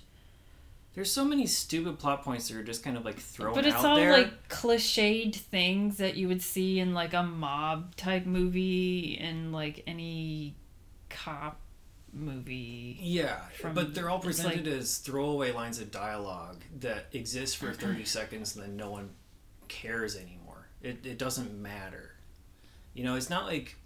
There's 0.94 1.10
so 1.10 1.24
many 1.24 1.46
stupid 1.46 1.98
plot 1.98 2.22
points 2.22 2.48
that 2.48 2.56
are 2.56 2.62
just 2.62 2.82
kind 2.84 2.96
of 2.96 3.04
like 3.04 3.18
thrown 3.18 3.54
But 3.54 3.66
it's 3.66 3.76
all 3.82 3.96
there. 3.96 4.12
like 4.12 4.48
cliched 4.48 5.36
things 5.36 5.96
that 5.98 6.16
you 6.16 6.28
would 6.28 6.42
see 6.42 6.80
in 6.80 6.92
like 6.94 7.14
a 7.14 7.22
mob 7.22 7.96
type 7.96 8.26
movie 8.26 9.18
and 9.20 9.52
like 9.52 9.82
any 9.86 10.54
cop 11.08 11.60
movie. 12.12 12.98
yeah, 13.00 13.40
from- 13.60 13.74
but 13.74 13.94
they're 13.94 14.10
all 14.10 14.16
it's 14.26 14.44
like- 14.44 14.54
presented 14.54 14.68
as 14.80 14.98
throwaway 14.98 15.50
lines 15.52 15.80
of 15.80 15.90
dialogue 15.90 16.62
that 16.80 17.06
exist 17.12 17.56
for 17.56 17.72
30 17.72 18.04
seconds 18.04 18.54
and 18.54 18.64
then 18.64 18.76
no 18.76 18.90
one 18.90 19.10
cares 19.68 20.16
anymore. 20.16 20.68
It, 20.82 21.06
it 21.06 21.16
doesn't 21.18 21.54
matter. 21.60 22.10
You 22.92 23.04
know, 23.04 23.14
it's 23.14 23.30
not 23.30 23.46
like 23.46 23.76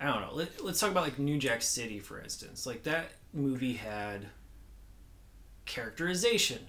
I 0.00 0.06
don't 0.06 0.20
know. 0.22 0.34
Let, 0.34 0.64
let's 0.64 0.78
talk 0.80 0.90
about 0.90 1.04
like 1.04 1.18
New 1.18 1.38
Jack 1.38 1.62
City, 1.62 1.98
for 1.98 2.20
instance. 2.20 2.66
Like 2.66 2.82
that 2.84 3.12
movie 3.34 3.74
had 3.74 4.26
characterization. 5.66 6.60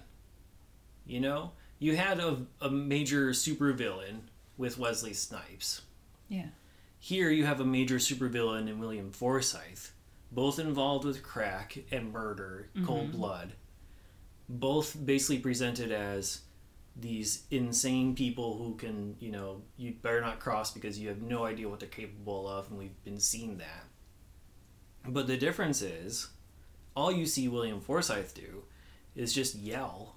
You 1.06 1.20
know, 1.20 1.52
you 1.78 1.96
had 1.96 2.20
a, 2.20 2.42
a 2.60 2.68
major 2.68 3.30
supervillain 3.30 4.20
with 4.58 4.78
Wesley 4.78 5.14
Snipes. 5.14 5.82
Yeah. 6.28 6.48
Here 6.98 7.30
you 7.30 7.46
have 7.46 7.60
a 7.60 7.64
major 7.64 7.96
supervillain 7.96 8.68
in 8.68 8.78
William 8.78 9.10
Forsythe, 9.10 9.86
both 10.32 10.58
involved 10.58 11.04
with 11.04 11.22
crack 11.22 11.78
and 11.90 12.12
murder, 12.12 12.68
mm-hmm. 12.74 12.86
cold 12.86 13.12
blood. 13.12 13.52
Both 14.48 14.96
basically 15.06 15.38
presented 15.38 15.92
as 15.92 16.42
these 16.96 17.44
insane 17.50 18.14
people 18.16 18.58
who 18.58 18.74
can, 18.74 19.14
you 19.20 19.30
know, 19.30 19.62
you 19.76 19.94
better 20.02 20.20
not 20.20 20.40
cross 20.40 20.72
because 20.72 20.98
you 20.98 21.08
have 21.08 21.22
no 21.22 21.44
idea 21.44 21.68
what 21.68 21.80
they're 21.80 21.88
capable 21.88 22.48
of, 22.48 22.68
and 22.68 22.78
we've 22.78 23.04
been 23.04 23.20
seeing 23.20 23.58
that. 23.58 23.84
But 25.06 25.28
the 25.28 25.36
difference 25.36 25.80
is, 25.80 26.28
all 26.96 27.12
you 27.12 27.26
see 27.26 27.46
William 27.46 27.80
Forsythe 27.80 28.34
do 28.34 28.64
is 29.14 29.32
just 29.32 29.54
yell 29.54 30.16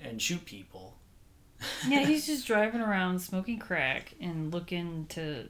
and 0.00 0.20
shoot 0.20 0.44
people. 0.44 0.96
yeah, 1.88 2.04
he's 2.04 2.26
just 2.28 2.46
driving 2.46 2.80
around 2.80 3.18
smoking 3.20 3.58
crack 3.58 4.14
and 4.20 4.52
looking 4.52 5.06
to 5.10 5.48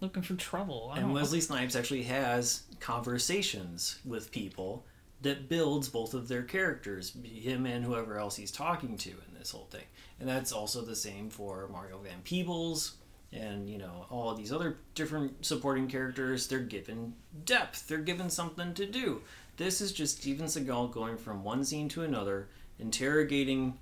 looking 0.00 0.22
for 0.22 0.34
trouble. 0.34 0.92
And 0.96 1.14
Wesley 1.14 1.40
Snipes 1.40 1.76
actually 1.76 2.02
has 2.04 2.64
conversations 2.80 4.00
with 4.04 4.32
people 4.32 4.84
that 5.22 5.48
builds 5.48 5.88
both 5.88 6.14
of 6.14 6.28
their 6.28 6.42
characters, 6.42 7.16
him 7.22 7.64
and 7.64 7.84
whoever 7.84 8.18
else 8.18 8.36
he's 8.36 8.50
talking 8.50 8.96
to 8.98 9.10
in 9.10 9.38
this 9.38 9.52
whole 9.52 9.68
thing. 9.70 9.84
And 10.18 10.28
that's 10.28 10.52
also 10.52 10.82
the 10.82 10.96
same 10.96 11.30
for 11.30 11.68
Mario 11.68 11.98
Van 11.98 12.20
Peebles 12.24 12.96
and, 13.32 13.70
you 13.70 13.78
know, 13.78 14.06
all 14.10 14.34
these 14.34 14.52
other 14.52 14.78
different 14.94 15.46
supporting 15.46 15.86
characters. 15.86 16.48
They're 16.48 16.58
given 16.58 17.14
depth, 17.44 17.86
they're 17.88 17.98
given 17.98 18.28
something 18.28 18.74
to 18.74 18.84
do. 18.84 19.22
This 19.56 19.80
is 19.80 19.92
just 19.92 20.18
Steven 20.18 20.46
Seagal 20.46 20.92
going 20.92 21.16
from 21.16 21.44
one 21.44 21.64
scene 21.64 21.88
to 21.90 22.02
another, 22.02 22.48
interrogating 22.78 23.78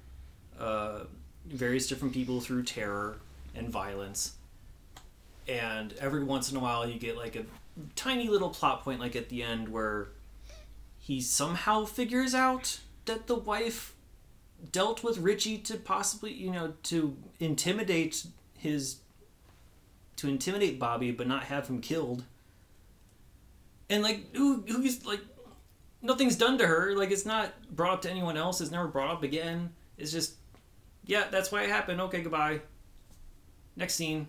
uh, 0.59 1.05
various 1.47 1.87
different 1.87 2.13
people 2.13 2.41
through 2.41 2.65
terror 2.65 3.19
and 3.55 3.69
violence. 3.69 4.35
And 5.49 5.93
every 5.95 6.23
once 6.23 6.51
in 6.51 6.57
a 6.57 6.61
while 6.61 6.89
you 6.89 6.99
get 6.99 7.17
like 7.17 7.37
a 7.37 7.45
tiny 7.97 8.29
little 8.29 8.51
plot 8.51 8.83
point 8.83 9.01
like 9.01 9.17
at 9.17 9.29
the 9.29 9.43
end 9.43 9.69
where 9.69 10.09
he 10.99 11.21
somehow 11.21 11.85
figures 11.85 12.35
out 12.35 12.81
that 13.07 13.27
the 13.27 13.35
wife 13.35 13.95
dealt 14.73 15.03
with 15.03 15.19
Richie 15.19 15.59
to 15.59 15.77
possibly 15.77 16.33
you 16.33 16.51
know 16.51 16.75
to 16.85 17.17
intimidate 17.39 18.27
his 18.59 18.97
to 20.17 20.29
intimidate 20.29 20.79
Bobby 20.79 21.11
but 21.11 21.27
not 21.27 21.45
have 21.45 21.69
him 21.69 21.81
killed. 21.81 22.25
And 23.89 24.03
like 24.03 24.37
who 24.37 24.63
who's 24.69 25.05
like 25.05 25.21
nothing's 26.03 26.37
done 26.37 26.59
to 26.59 26.67
her. 26.67 26.95
Like 26.95 27.11
it's 27.11 27.27
not 27.27 27.53
brought 27.75 27.95
up 27.95 28.03
to 28.03 28.11
anyone 28.11 28.37
else. 28.37 28.61
It's 28.61 28.71
never 28.71 28.89
brought 28.89 29.11
up 29.11 29.23
again. 29.23 29.71
It's 29.99 30.13
just 30.13 30.35
yeah 31.05 31.25
that's 31.31 31.51
why 31.53 31.63
it 31.63 31.71
happened. 31.71 32.01
Okay 32.01 32.23
goodbye. 32.23 32.61
Next 33.77 33.95
scene. 33.95 34.29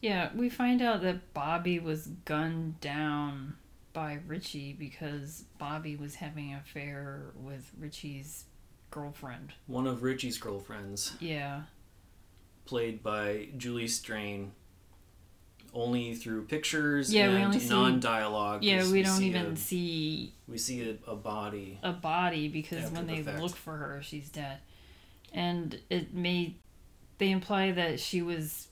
Yeah, 0.00 0.30
we 0.34 0.48
find 0.48 0.82
out 0.82 1.02
that 1.02 1.32
Bobby 1.32 1.78
was 1.78 2.08
gunned 2.24 2.80
down 2.80 3.54
by 3.92 4.18
Richie 4.26 4.72
because 4.72 5.44
Bobby 5.58 5.94
was 5.96 6.16
having 6.16 6.52
an 6.52 6.58
affair 6.58 7.26
with 7.36 7.70
Richie's 7.78 8.46
girlfriend. 8.90 9.52
one 9.66 9.86
of 9.86 10.02
Richie's 10.02 10.38
girlfriends, 10.38 11.12
Yeah. 11.20 11.62
played 12.64 13.02
by 13.02 13.48
Julie 13.56 13.86
Strain, 13.88 14.52
only 15.74 16.14
through 16.14 16.44
pictures 16.46 17.12
Yeah, 17.12 17.28
we 17.28 17.36
and 17.36 17.54
only 17.54 17.68
non-dialogue. 17.68 18.62
Yeah, 18.62 18.90
we 18.90 19.02
don't 19.02 19.18
see 19.18 19.26
even 19.28 19.46
a, 19.52 19.56
see 19.56 20.34
we 20.46 20.58
see 20.58 20.90
a, 21.06 21.10
a 21.10 21.16
body. 21.16 21.78
a 21.82 21.92
body 21.92 22.48
because 22.48 22.90
when 22.90 23.06
the 23.06 23.16
they 23.16 23.22
fact. 23.22 23.40
look 23.40 23.56
for 23.56 23.76
her, 23.76 24.00
she's 24.02 24.28
dead. 24.28 24.58
And 25.32 25.78
it 25.88 26.14
may 26.14 26.56
they 27.18 27.30
imply 27.30 27.72
that 27.72 28.00
she 28.00 28.22
was 28.22 28.68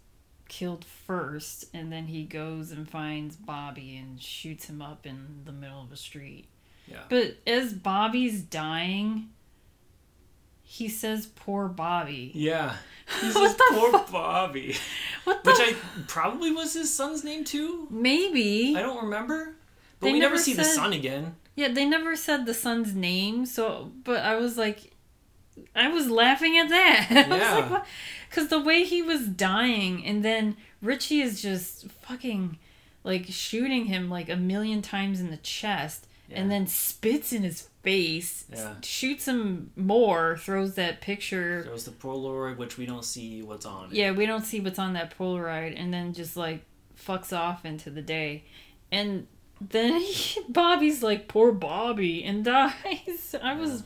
killed 0.48 0.84
first 0.84 1.66
and 1.72 1.92
then 1.92 2.06
he 2.06 2.24
goes 2.24 2.72
and 2.72 2.88
finds 2.88 3.36
Bobby 3.36 3.96
and 3.96 4.20
shoots 4.20 4.68
him 4.68 4.82
up 4.82 5.06
in 5.06 5.42
the 5.44 5.52
middle 5.52 5.80
of 5.82 5.92
a 5.92 5.96
street. 5.96 6.48
Yeah. 6.86 7.02
But 7.08 7.36
as 7.46 7.72
Bobby's 7.72 8.42
dying, 8.42 9.28
he 10.72 10.88
says 10.88 11.26
poor 11.26 11.66
Bobby. 11.66 12.30
Yeah, 12.32 12.76
he 13.20 13.30
says 13.32 13.56
the 13.56 13.64
poor 13.70 13.90
fuck? 13.90 14.12
Bobby, 14.12 14.76
What 15.24 15.42
the 15.42 15.50
which 15.50 15.58
I 15.60 15.74
probably 16.06 16.52
was 16.52 16.74
his 16.74 16.94
son's 16.94 17.24
name 17.24 17.42
too. 17.44 17.88
Maybe. 17.90 18.76
I 18.76 18.82
don't 18.82 19.02
remember, 19.02 19.56
but 19.98 20.06
They 20.06 20.12
we 20.12 20.20
never 20.20 20.34
never 20.34 20.42
see 20.42 20.54
the 20.54 20.62
said- 20.64 20.74
son 20.76 20.92
again. 20.92 21.34
Yeah, 21.56 21.68
they 21.68 21.84
never 21.84 22.14
said 22.14 22.46
the 22.46 22.54
son's 22.54 22.94
name, 22.94 23.46
so 23.46 23.90
but 24.04 24.20
I 24.20 24.36
was 24.36 24.56
like 24.56 24.92
I 25.74 25.88
was 25.88 26.08
laughing 26.08 26.56
at 26.56 26.68
that. 26.68 27.08
Yeah. 27.28 27.68
like, 27.68 27.84
Cuz 28.30 28.46
the 28.48 28.60
way 28.60 28.84
he 28.84 29.02
was 29.02 29.26
dying 29.26 30.06
and 30.06 30.24
then 30.24 30.56
Richie 30.80 31.20
is 31.20 31.42
just 31.42 31.88
fucking 32.02 32.58
like 33.02 33.26
shooting 33.28 33.86
him 33.86 34.08
like 34.08 34.28
a 34.28 34.36
million 34.36 34.82
times 34.82 35.18
in 35.20 35.30
the 35.30 35.36
chest 35.38 36.06
and 36.30 36.48
then 36.48 36.68
spits 36.68 37.32
in 37.32 37.42
his 37.42 37.68
face, 37.82 38.44
Yeah. 38.52 38.74
shoots 38.82 39.26
him 39.26 39.70
more, 39.76 40.36
throws 40.36 40.74
that 40.74 41.00
picture. 41.00 41.62
There 41.62 41.72
was 41.72 41.84
the 41.84 41.90
Polaroid, 41.92 42.56
which 42.58 42.76
we 42.76 42.86
don't 42.86 43.04
see 43.04 43.42
what's 43.42 43.64
on. 43.66 43.86
it. 43.86 43.92
Yeah, 43.92 44.10
we 44.12 44.26
don't 44.26 44.44
see 44.44 44.60
what's 44.60 44.78
on 44.78 44.92
that 44.94 45.16
Polaroid 45.16 45.74
and 45.80 45.92
then 45.92 46.12
just 46.12 46.36
like 46.36 46.64
fucks 46.98 47.36
off 47.36 47.64
into 47.64 47.90
the 47.90 48.02
day. 48.02 48.44
And 48.92 49.26
then 49.60 50.00
he, 50.00 50.40
Bobby's 50.48 51.02
like, 51.02 51.28
poor 51.28 51.52
Bobby, 51.52 52.22
and 52.24 52.44
dies. 52.44 53.34
I 53.42 53.54
was 53.54 53.82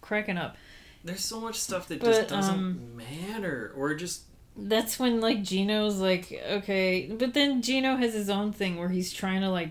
cracking 0.00 0.38
up. 0.38 0.56
There's 1.04 1.20
so 1.24 1.40
much 1.40 1.56
stuff 1.56 1.88
that 1.88 2.00
But, 2.00 2.06
just 2.06 2.28
doesn't 2.28 2.54
um, 2.54 2.96
matter, 2.96 3.72
or 3.76 3.94
just 3.94 4.22
That's 4.56 4.98
when 4.98 5.20
like 5.20 5.42
Gino's 5.42 5.98
like, 5.98 6.30
okay, 6.50 7.06
but 7.18 7.32
then 7.34 7.62
Gino 7.62 7.96
has 7.96 8.12
his 8.14 8.28
own 8.28 8.52
thing 8.52 8.76
where 8.78 8.90
he's 8.90 9.12
trying 9.12 9.40
to 9.40 9.48
like 9.50 9.70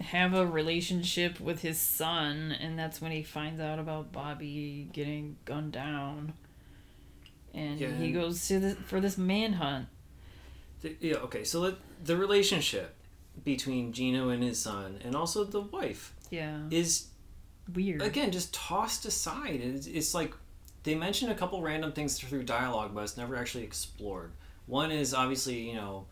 have 0.00 0.34
a 0.34 0.46
relationship 0.46 1.38
with 1.40 1.62
his 1.62 1.78
son, 1.78 2.52
and 2.52 2.78
that's 2.78 3.00
when 3.00 3.12
he 3.12 3.22
finds 3.22 3.60
out 3.60 3.78
about 3.78 4.12
Bobby 4.12 4.88
getting 4.92 5.36
gunned 5.44 5.72
down, 5.72 6.32
and 7.52 7.78
Yeah. 7.78 7.94
he 7.96 8.10
goes 8.12 8.46
to 8.48 8.58
the 8.60 8.74
for 8.74 9.00
this 9.00 9.16
manhunt. 9.16 9.88
The- 10.82 10.96
yeah, 11.00 11.14
okay. 11.16 11.44
So 11.44 11.60
the, 11.60 11.76
the 12.04 12.16
relationship 12.16 12.94
between 13.44 13.92
Gino 13.92 14.28
and 14.28 14.42
his 14.42 14.58
son, 14.60 14.98
and 15.04 15.14
also 15.14 15.44
the 15.44 15.60
wife, 15.60 16.14
Yeah, 16.30 16.62
is 16.70 17.08
weird. 17.72 18.02
again 18.02 18.30
just 18.32 18.52
tossed 18.52 19.06
aside. 19.06 19.60
It's, 19.60 19.86
it's 19.86 20.14
like 20.14 20.34
they 20.82 20.94
mention 20.94 21.30
a 21.30 21.34
couple 21.34 21.62
random 21.62 21.92
things 21.92 22.18
through 22.18 22.42
dialogue, 22.42 22.92
but 22.94 23.04
it's 23.04 23.16
never 23.16 23.36
actually 23.36 23.64
explored. 23.64 24.32
One 24.66 24.90
is 24.90 25.14
obviously 25.14 25.68
you 25.70 25.74
know, 25.76 26.06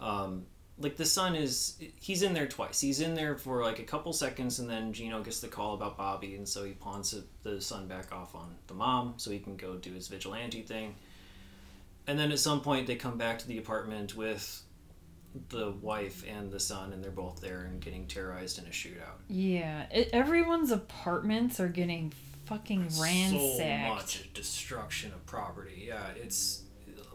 um, 0.00 0.46
like 0.78 0.96
the 0.96 1.06
son 1.06 1.34
is 1.34 1.78
he's 2.00 2.22
in 2.22 2.34
there 2.34 2.46
twice. 2.46 2.80
He's 2.80 3.00
in 3.00 3.14
there 3.14 3.36
for 3.36 3.62
like 3.62 3.78
a 3.78 3.84
couple 3.84 4.12
seconds, 4.12 4.58
and 4.58 4.68
then 4.68 4.92
Gino 4.92 5.22
gets 5.22 5.40
the 5.40 5.48
call 5.48 5.74
about 5.74 5.96
Bobby, 5.96 6.34
and 6.34 6.48
so 6.48 6.64
he 6.64 6.72
pawns 6.72 7.14
the 7.42 7.60
son 7.60 7.86
back 7.86 8.12
off 8.12 8.34
on 8.34 8.54
the 8.66 8.74
mom, 8.74 9.14
so 9.16 9.30
he 9.30 9.38
can 9.38 9.56
go 9.56 9.76
do 9.76 9.92
his 9.92 10.08
vigilante 10.08 10.62
thing. 10.62 10.94
And 12.06 12.18
then 12.18 12.30
at 12.30 12.38
some 12.38 12.60
point, 12.60 12.86
they 12.86 12.96
come 12.96 13.18
back 13.18 13.38
to 13.40 13.48
the 13.48 13.58
apartment 13.58 14.16
with 14.16 14.62
the 15.48 15.72
wife 15.82 16.24
and 16.28 16.50
the 16.50 16.60
son, 16.60 16.92
and 16.92 17.02
they're 17.02 17.10
both 17.10 17.40
there 17.40 17.62
and 17.62 17.80
getting 17.80 18.06
terrorized 18.06 18.58
in 18.58 18.66
a 18.66 18.70
shootout. 18.70 19.18
Yeah, 19.28 19.86
it, 19.90 20.10
everyone's 20.12 20.70
apartments 20.70 21.58
are 21.58 21.68
getting 21.68 22.12
fucking 22.44 22.88
ransacked. 23.00 23.58
So 23.58 23.94
much 23.94 24.32
destruction 24.34 25.12
of 25.12 25.24
property. 25.26 25.86
Yeah, 25.88 26.06
it's 26.16 26.62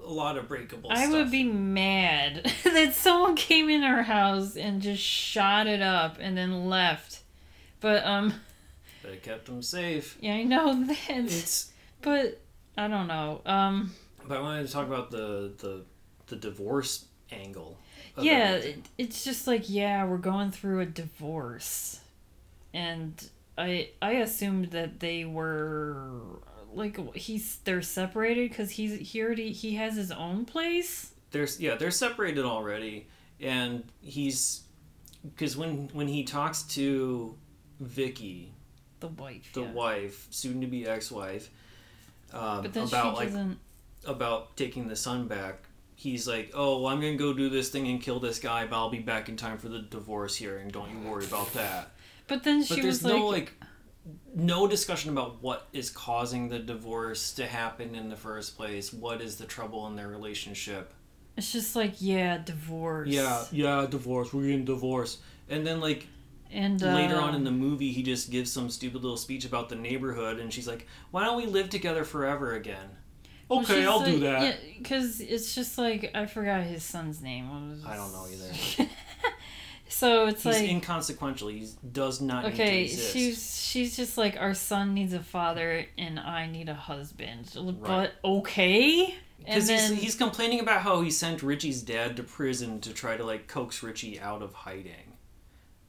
a 0.05 0.11
lot 0.11 0.37
of 0.37 0.47
breakable 0.47 0.91
I 0.91 1.03
stuff. 1.05 1.11
would 1.13 1.31
be 1.31 1.43
mad 1.43 2.51
that 2.63 2.93
someone 2.95 3.35
came 3.35 3.69
in 3.69 3.83
our 3.83 4.01
house 4.03 4.55
and 4.57 4.81
just 4.81 5.01
shot 5.03 5.67
it 5.67 5.81
up 5.81 6.17
and 6.19 6.37
then 6.37 6.65
left. 6.69 7.19
But 7.79 8.05
um, 8.05 8.33
But 9.01 9.11
it 9.11 9.23
kept 9.23 9.45
them 9.45 9.61
safe. 9.61 10.17
yeah, 10.21 10.33
I 10.35 10.43
know 10.43 10.83
that. 10.87 10.97
It's. 11.09 11.71
But 12.01 12.39
I 12.77 12.87
don't 12.87 13.07
know. 13.07 13.41
Um, 13.45 13.91
But 14.27 14.37
I 14.37 14.41
wanted 14.41 14.67
to 14.67 14.73
talk 14.73 14.87
about 14.87 15.11
the 15.11 15.51
the 15.57 15.83
the 16.27 16.35
divorce 16.35 17.05
angle. 17.31 17.77
yeah, 18.19 18.53
it, 18.55 18.79
it's 18.97 19.23
just 19.23 19.47
like 19.47 19.69
yeah, 19.69 20.05
we're 20.05 20.17
going 20.17 20.51
through 20.51 20.79
a 20.81 20.85
divorce, 20.85 21.99
and 22.73 23.29
I 23.57 23.89
I 24.01 24.11
assumed 24.13 24.71
that 24.71 24.99
they 24.99 25.25
were 25.25 26.39
like 26.73 27.15
he's 27.15 27.57
they're 27.59 27.81
separated 27.81 28.49
because 28.49 28.71
he's 28.71 28.97
he 29.11 29.21
already 29.21 29.51
he 29.51 29.75
has 29.75 29.95
his 29.95 30.11
own 30.11 30.45
place. 30.45 31.11
there's 31.31 31.59
yeah 31.59 31.75
they're 31.75 31.91
separated 31.91 32.45
already, 32.45 33.07
and 33.39 33.83
he's 34.01 34.63
because 35.23 35.55
when 35.57 35.89
when 35.93 36.07
he 36.07 36.23
talks 36.23 36.63
to 36.63 37.35
Vicky, 37.79 38.53
The 38.99 39.07
wife, 39.07 39.51
the 39.53 39.61
yeah. 39.61 39.71
wife, 39.71 40.27
soon 40.29 40.61
to 40.61 40.67
be 40.67 40.85
ex 40.87 41.11
wife, 41.11 41.49
um, 42.33 42.65
about 42.65 43.15
like 43.15 43.29
doesn't. 43.29 43.59
about 44.05 44.55
taking 44.57 44.87
the 44.87 44.95
son 44.95 45.27
back. 45.27 45.63
He's 45.95 46.27
like, 46.27 46.51
"Oh, 46.55 46.81
well, 46.81 46.91
I'm 46.93 46.99
gonna 46.99 47.15
go 47.15 47.33
do 47.33 47.49
this 47.49 47.69
thing 47.69 47.87
and 47.87 48.01
kill 48.01 48.19
this 48.19 48.39
guy, 48.39 48.65
but 48.65 48.75
I'll 48.75 48.89
be 48.89 48.99
back 48.99 49.29
in 49.29 49.37
time 49.37 49.57
for 49.59 49.69
the 49.69 49.79
divorce 49.79 50.35
hearing. 50.35 50.69
Don't 50.69 50.89
you 50.91 50.99
worry 51.07 51.25
about 51.25 51.53
that." 51.53 51.91
But 52.27 52.43
then 52.43 52.63
she 52.63 52.75
But 52.75 52.85
was 52.85 53.01
there's 53.01 53.13
like, 53.13 53.31
like, 53.31 53.53
no 54.35 54.67
discussion 54.67 55.11
about 55.11 55.41
what 55.41 55.67
is 55.73 55.89
causing 55.89 56.49
the 56.49 56.59
divorce 56.59 57.33
to 57.33 57.45
happen 57.45 57.95
in 57.95 58.09
the 58.09 58.15
first 58.15 58.57
place. 58.57 58.91
What 58.93 59.21
is 59.21 59.37
the 59.37 59.45
trouble 59.45 59.87
in 59.87 59.95
their 59.95 60.07
relationship? 60.07 60.93
It's 61.37 61.51
just 61.51 61.75
like, 61.75 61.93
yeah, 61.99 62.37
divorce. 62.37 63.09
Yeah, 63.09 63.45
yeah, 63.51 63.87
divorce. 63.89 64.33
We're 64.33 64.43
getting 64.43 64.65
divorce, 64.65 65.19
and 65.49 65.65
then 65.65 65.79
like, 65.79 66.07
And 66.51 66.81
later 66.81 67.15
uh, 67.15 67.21
on 67.21 67.35
in 67.35 67.43
the 67.43 67.51
movie, 67.51 67.91
he 67.91 68.03
just 68.03 68.29
gives 68.31 68.51
some 68.51 68.69
stupid 68.69 69.01
little 69.01 69.17
speech 69.17 69.45
about 69.45 69.69
the 69.69 69.75
neighborhood, 69.75 70.39
and 70.39 70.53
she's 70.53 70.67
like, 70.67 70.87
"Why 71.11 71.23
don't 71.25 71.37
we 71.37 71.45
live 71.45 71.69
together 71.69 72.03
forever 72.03 72.55
again?" 72.55 72.89
Okay, 73.49 73.79
she's 73.79 73.85
I'll 73.87 74.03
do 74.03 74.11
like- 74.13 74.21
that. 74.21 74.41
Yeah, 74.43 74.55
because 74.77 75.19
it's 75.19 75.53
just 75.55 75.77
like 75.77 76.11
I 76.15 76.25
forgot 76.25 76.63
his 76.63 76.83
son's 76.83 77.21
name. 77.21 77.81
I 77.85 77.95
don't 77.95 78.11
know 78.13 78.27
either. 78.31 78.89
so 79.91 80.27
it's 80.27 80.43
He's 80.43 80.55
like 80.55 80.69
inconsequential. 80.69 81.49
He 81.49 81.67
does 81.91 82.21
not 82.21 82.45
okay, 82.45 82.83
need 82.83 82.87
to 82.87 82.93
exist. 82.93 83.13
she's 83.13 83.61
she's 83.61 83.95
just 83.97 84.17
like 84.17 84.37
our 84.39 84.53
son 84.53 84.93
needs 84.93 85.13
a 85.13 85.21
father 85.21 85.85
and 85.97 86.19
I 86.19 86.47
need 86.47 86.69
a 86.69 86.73
husband. 86.73 87.51
Right. 87.55 87.81
But 87.81 88.13
okay. 88.23 89.13
Because 89.39 89.67
he's, 89.67 89.89
then 89.89 89.97
he's 89.97 90.15
complaining 90.15 90.59
about 90.59 90.81
how 90.81 91.01
he 91.01 91.11
sent 91.11 91.43
Richie's 91.43 91.81
dad 91.81 92.15
to 92.17 92.23
prison 92.23 92.79
to 92.81 92.93
try 92.93 93.17
to 93.17 93.25
like 93.25 93.47
coax 93.47 93.83
Richie 93.83 94.19
out 94.19 94.41
of 94.41 94.53
hiding. 94.53 95.17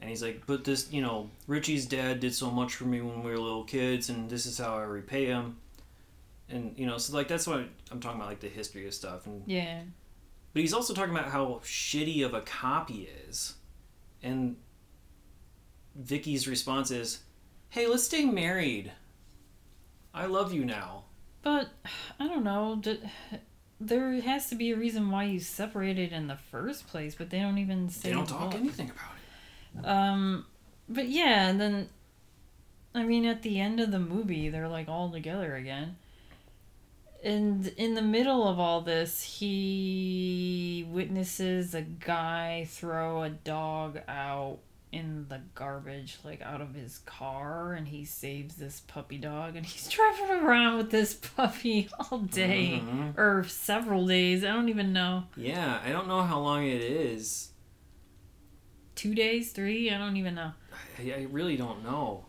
And 0.01 0.11
he's 0.11 0.23
like, 0.23 0.47
but 0.47 0.65
this, 0.65 0.91
you 0.91 1.01
know, 1.01 1.31
Richie's 1.47 1.87
dad 1.87 2.19
did 2.19 2.35
so 2.35 2.51
much 2.51 2.75
for 2.75 2.85
me 2.85 3.01
when 3.01 3.23
we 3.23 3.31
were 3.31 3.39
little 3.39 3.63
kids, 3.63 4.09
and 4.09 4.29
this 4.29 4.47
is 4.47 4.59
how 4.59 4.77
I 4.77 4.83
repay 4.83 5.27
him. 5.27 5.59
And 6.49 6.75
you 6.77 6.87
know, 6.87 6.99
so 6.99 7.15
like 7.15 7.29
that's 7.29 7.47
what 7.47 7.69
I'm 7.91 8.01
talking 8.01 8.19
about, 8.19 8.29
like 8.31 8.41
the 8.41 8.49
history 8.49 8.87
of 8.87 8.95
stuff. 8.95 9.27
And 9.27 9.45
yeah. 9.47 9.83
but 10.53 10.61
he's 10.61 10.75
also 10.75 10.93
talking 10.93 11.15
about 11.15 11.29
how 11.29 11.61
shitty 11.63 12.25
of 12.27 12.35
a 12.35 12.41
cop 12.41 12.91
he 12.91 13.09
is. 13.29 13.55
And 14.23 14.57
Vicky's 15.95 16.47
response 16.47 16.91
is, 16.91 17.23
"Hey, 17.71 17.87
let's 17.87 18.05
stay 18.05 18.25
married. 18.25 18.93
I 20.15 20.27
love 20.27 20.53
you 20.53 20.65
now." 20.65 21.05
But 21.43 21.71
I 22.21 22.29
don't 22.29 22.45
know. 22.45 22.81
There 23.81 24.13
has 24.21 24.49
to 24.51 24.55
be 24.55 24.71
a 24.71 24.77
reason 24.77 25.11
why 25.11 25.25
you 25.25 25.41
separated 25.41 26.13
in 26.13 26.29
the 26.29 26.37
first 26.37 26.87
place, 26.87 27.17
but 27.17 27.31
they 27.31 27.41
don't 27.41 27.59
even 27.59 27.89
say. 27.89 28.11
They 28.11 28.15
don't 28.15 28.29
talk 28.29 28.53
what. 28.53 28.57
anything 28.57 28.91
about 28.91 29.11
it. 29.17 29.87
Um, 29.87 30.47
but 30.89 31.09
yeah, 31.09 31.49
and 31.49 31.61
then, 31.61 31.89
I 32.95 33.03
mean, 33.03 33.25
at 33.25 33.43
the 33.43 33.59
end 33.59 33.81
of 33.81 33.91
the 33.91 33.99
movie, 33.99 34.49
they're 34.51 34.69
like 34.69 34.89
all 34.89 35.11
together 35.11 35.57
again. 35.57 35.97
And 37.25 37.69
in 37.77 37.95
the 37.95 38.03
middle 38.03 38.49
of 38.49 38.59
all 38.59 38.81
this, 38.81 39.23
he 39.23 40.85
witnesses 40.91 41.75
a 41.75 41.83
guy 41.83 42.67
throw 42.69 43.23
a 43.23 43.31
dog 43.31 44.01
out 44.09 44.59
in 44.91 45.27
the 45.29 45.41
garbage, 45.55 46.19
like 46.25 46.43
out 46.43 46.61
of 46.61 46.75
his 46.75 46.99
car, 47.07 47.73
and 47.73 47.89
he 47.89 48.05
saves 48.05 48.57
this 48.57 48.81
puppy 48.81 49.17
dog, 49.19 49.57
and 49.57 49.65
he's 49.65 49.89
driving 50.19 50.31
around 50.45 50.77
with 50.79 50.91
this 50.91 51.15
puppy 51.15 51.89
all 51.99 52.19
day 52.19 52.83
Mhm. 52.85 53.17
or 53.17 53.45
several 53.49 54.07
days. 54.07 54.45
I 54.45 54.49
don't 54.53 54.69
even 54.69 54.93
know. 54.93 55.25
Yeah, 55.37 55.81
I 55.85 55.93
don't 55.93 56.09
know 56.09 56.23
how 56.23 56.41
long 56.41 56.67
it 56.67 56.83
is. 56.83 57.53
Two 58.95 59.15
days, 59.15 59.53
three? 59.53 59.91
I 59.91 59.97
don't 59.97 60.17
even 60.17 60.35
know. 60.35 60.53
I, 60.99 61.13
I 61.13 61.27
really 61.31 61.57
don't 61.57 61.83
know. 61.85 62.27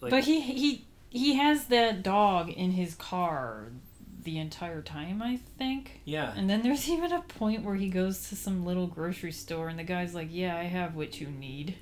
Like, 0.00 0.10
but 0.10 0.24
he 0.24 0.40
he 0.40 0.84
he 1.10 1.34
has 1.34 1.66
that 1.66 2.02
dog 2.02 2.50
in 2.50 2.72
his 2.72 2.94
car 2.96 3.68
the 4.26 4.38
entire 4.38 4.82
time, 4.82 5.22
I 5.22 5.38
think. 5.58 6.02
yeah, 6.04 6.34
And 6.36 6.50
then 6.50 6.60
there's 6.62 6.86
even 6.96 7.10
a 7.12 7.22
point 7.22 7.62
where 7.64 7.76
he 7.76 7.88
goes 7.88 8.28
to 8.28 8.36
some 8.36 8.66
little 8.66 8.86
grocery 8.86 9.32
store 9.32 9.68
and 9.68 9.78
the 9.78 9.84
guy's 9.84 10.14
like, 10.14 10.28
"Yeah, 10.30 10.54
I 10.58 10.64
have 10.64 10.94
what 10.94 11.18
you 11.20 11.28
need." 11.28 11.76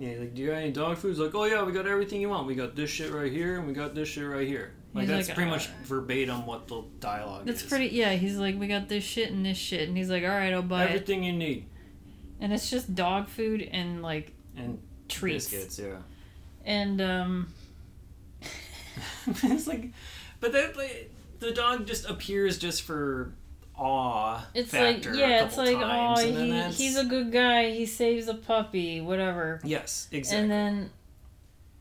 yeah. 0.00 0.16
Like, 0.18 0.34
do 0.34 0.42
you 0.42 0.48
got 0.48 0.56
any 0.56 0.72
dog 0.72 0.96
food? 0.96 1.10
He's 1.10 1.18
like, 1.20 1.34
oh 1.34 1.44
yeah, 1.44 1.62
we 1.62 1.70
got 1.72 1.86
everything 1.86 2.20
you 2.20 2.28
want. 2.30 2.46
We 2.48 2.54
got 2.56 2.74
this 2.74 2.90
shit 2.90 3.12
right 3.12 3.30
here, 3.30 3.58
and 3.58 3.68
we 3.68 3.72
got 3.74 3.94
this 3.94 4.08
shit 4.08 4.26
right 4.26 4.48
here. 4.48 4.72
Like 4.92 5.02
He's 5.02 5.10
that's 5.10 5.28
like, 5.28 5.36
pretty 5.36 5.50
much 5.50 5.68
"Uh, 5.68 5.72
verbatim 5.84 6.46
what 6.46 6.66
the 6.66 6.82
dialogue 6.98 7.46
That's 7.46 7.62
is. 7.62 7.68
pretty. 7.68 7.88
Yeah, 7.94 8.12
he's 8.14 8.36
like, 8.36 8.58
"We 8.58 8.66
got 8.66 8.88
this 8.88 9.04
shit 9.04 9.30
and 9.30 9.46
this 9.46 9.56
shit," 9.58 9.86
and 9.88 9.96
he's 9.96 10.10
like, 10.10 10.24
"All 10.24 10.30
right, 10.30 10.52
I'll 10.52 10.62
buy 10.62 10.84
it." 10.84 10.88
Everything 10.88 11.22
you 11.22 11.32
need 11.32 11.66
And 12.40 12.52
it's 12.52 12.68
just 12.70 12.94
dog 12.96 13.28
food 13.28 13.62
and 13.70 14.02
like 14.02 14.32
and 14.56 14.80
treats. 15.08 15.48
biscuits. 15.50 15.78
Yeah. 15.78 15.98
And 16.64 17.00
um, 17.00 17.54
it's 19.44 19.66
like, 19.66 19.90
but 20.40 20.52
that 20.52 20.76
like, 20.76 21.12
the 21.40 21.50
dog 21.52 21.86
just 21.86 22.08
appears 22.08 22.58
just 22.58 22.82
for 22.82 23.32
awe 23.76 24.46
it's 24.54 24.72
like, 24.74 25.04
yeah, 25.06 25.44
it's 25.46 25.56
like, 25.56 25.74
times, 25.76 26.20
oh, 26.20 26.26
he, 26.26 26.50
that's- 26.50 26.76
he's 26.78 26.96
a 26.98 27.04
good 27.04 27.32
guy. 27.32 27.70
He 27.70 27.86
saves 27.86 28.28
a 28.28 28.34
puppy, 28.34 29.00
whatever. 29.00 29.60
yes, 29.64 30.06
exactly. 30.12 30.42
And 30.42 30.50
then 30.50 30.90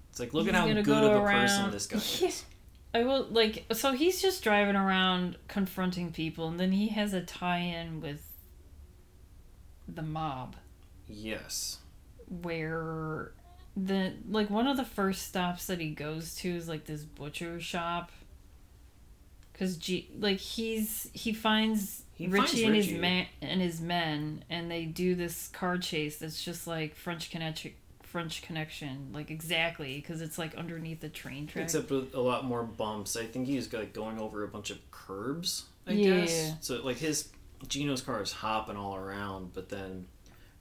it's 0.09 0.19
like 0.19 0.33
look 0.33 0.47
at 0.47 0.55
how 0.55 0.65
good 0.65 0.85
go 0.85 1.11
of 1.11 1.23
a 1.23 1.25
person 1.25 1.71
this 1.71 1.85
guy 1.87 1.97
is. 1.97 2.45
I 2.93 3.03
will 3.03 3.27
like 3.29 3.65
so 3.73 3.91
he's 3.91 4.19
just 4.21 4.43
driving 4.43 4.75
around 4.75 5.37
confronting 5.47 6.11
people 6.11 6.47
and 6.47 6.59
then 6.59 6.71
he 6.71 6.87
has 6.87 7.13
a 7.13 7.21
tie-in 7.21 8.01
with 8.01 8.25
the 9.87 10.01
mob 10.01 10.55
Yes. 11.07 11.79
where 12.27 13.31
the 13.75 14.13
like 14.29 14.49
one 14.49 14.67
of 14.67 14.77
the 14.77 14.85
first 14.85 15.27
stops 15.27 15.67
that 15.67 15.79
he 15.79 15.89
goes 15.91 16.35
to 16.35 16.49
is 16.55 16.67
like 16.67 16.85
this 16.85 17.03
butcher 17.03 17.59
shop 17.59 18.11
cuz 19.59 19.77
G 19.77 20.09
like 20.17 20.39
he's 20.39 21.09
he 21.13 21.33
finds 21.33 22.03
He 22.15 22.27
Richie 22.27 22.63
finds 22.63 22.63
and 22.63 22.75
his 22.75 22.91
man 22.91 23.27
and 23.41 23.61
his 23.61 23.79
men 23.81 24.43
and 24.49 24.71
they 24.71 24.85
do 24.85 25.13
this 25.15 25.47
car 25.49 25.77
chase 25.77 26.17
that's 26.17 26.43
just 26.43 26.65
like 26.65 26.95
French 26.95 27.29
connection 27.29 27.73
French 28.01 28.41
connection 28.41 29.09
like 29.13 29.29
exactly 29.29 29.95
because 29.95 30.21
it's 30.21 30.37
like 30.39 30.55
underneath 30.55 30.99
the 31.01 31.09
train 31.09 31.45
track 31.45 31.65
Except 31.65 31.91
with 31.91 32.15
a 32.15 32.19
lot 32.19 32.43
more 32.43 32.63
bumps. 32.63 33.15
I 33.15 33.25
think 33.25 33.45
he's 33.45 33.71
like 33.71 33.93
going 33.93 34.19
over 34.19 34.43
a 34.43 34.47
bunch 34.47 34.71
of 34.71 34.79
curbs. 34.89 35.65
I 35.85 35.91
Yeah. 35.91 36.21
guess. 36.21 36.53
So 36.61 36.81
like 36.83 36.97
his 36.97 37.29
Gino's 37.67 38.01
car 38.01 38.21
is 38.23 38.31
hopping 38.31 38.77
all 38.77 38.95
around, 38.95 39.53
but 39.53 39.69
then 39.69 40.07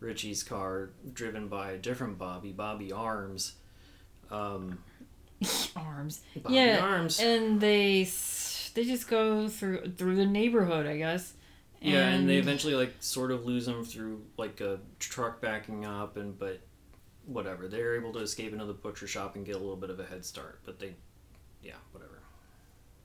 Richie's 0.01 0.43
car, 0.43 0.91
driven 1.15 1.49
by 1.49 1.71
a 1.73 1.79
different 1.79 2.19
Bobby, 2.19 2.53
Bobby 2.53 2.93
Arms. 2.93 3.55
Um, 4.31 4.79
arms 5.77 6.21
Bobby 6.37 6.55
Yeah, 6.57 6.81
Arms. 6.83 7.19
and 7.21 7.61
they 7.61 8.05
they 8.79 8.85
just 8.85 9.09
go 9.09 9.49
through 9.49 9.93
through 9.97 10.15
the 10.15 10.27
neighborhood, 10.27 10.87
I 10.87 10.99
guess. 10.99 11.35
yeah, 11.81 12.11
and 12.11 12.29
they 12.29 12.37
eventually 12.37 12.75
like 12.75 12.95
sort 13.01 13.33
of 13.33 13.45
lose 13.45 13.67
him 13.67 13.85
through 13.85 14.23
like 14.37 14.61
a 14.61 14.79
truck 15.01 15.41
backing 15.41 15.85
up, 15.85 16.17
and 16.17 16.39
but 16.39 16.61
whatever. 17.27 17.67
They're 17.67 17.97
able 17.97 18.13
to 18.13 18.21
escape 18.21 18.53
into 18.53 18.67
the 18.67 18.73
butcher 18.73 19.09
shop 19.09 19.35
and 19.35 19.45
get 19.45 19.57
a 19.57 19.59
little 19.59 19.77
bit 19.77 19.91
of 19.91 19.99
a 19.99 20.05
head 20.05 20.25
start, 20.25 20.61
but 20.65 20.79
they, 20.79 20.95
yeah, 21.61 21.75
whatever. 21.91 22.21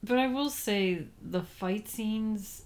But 0.03 0.19
I 0.19 0.27
will 0.27 0.51
say 0.51 1.07
the 1.19 1.41
fight 1.41 1.89
scenes 1.89 2.65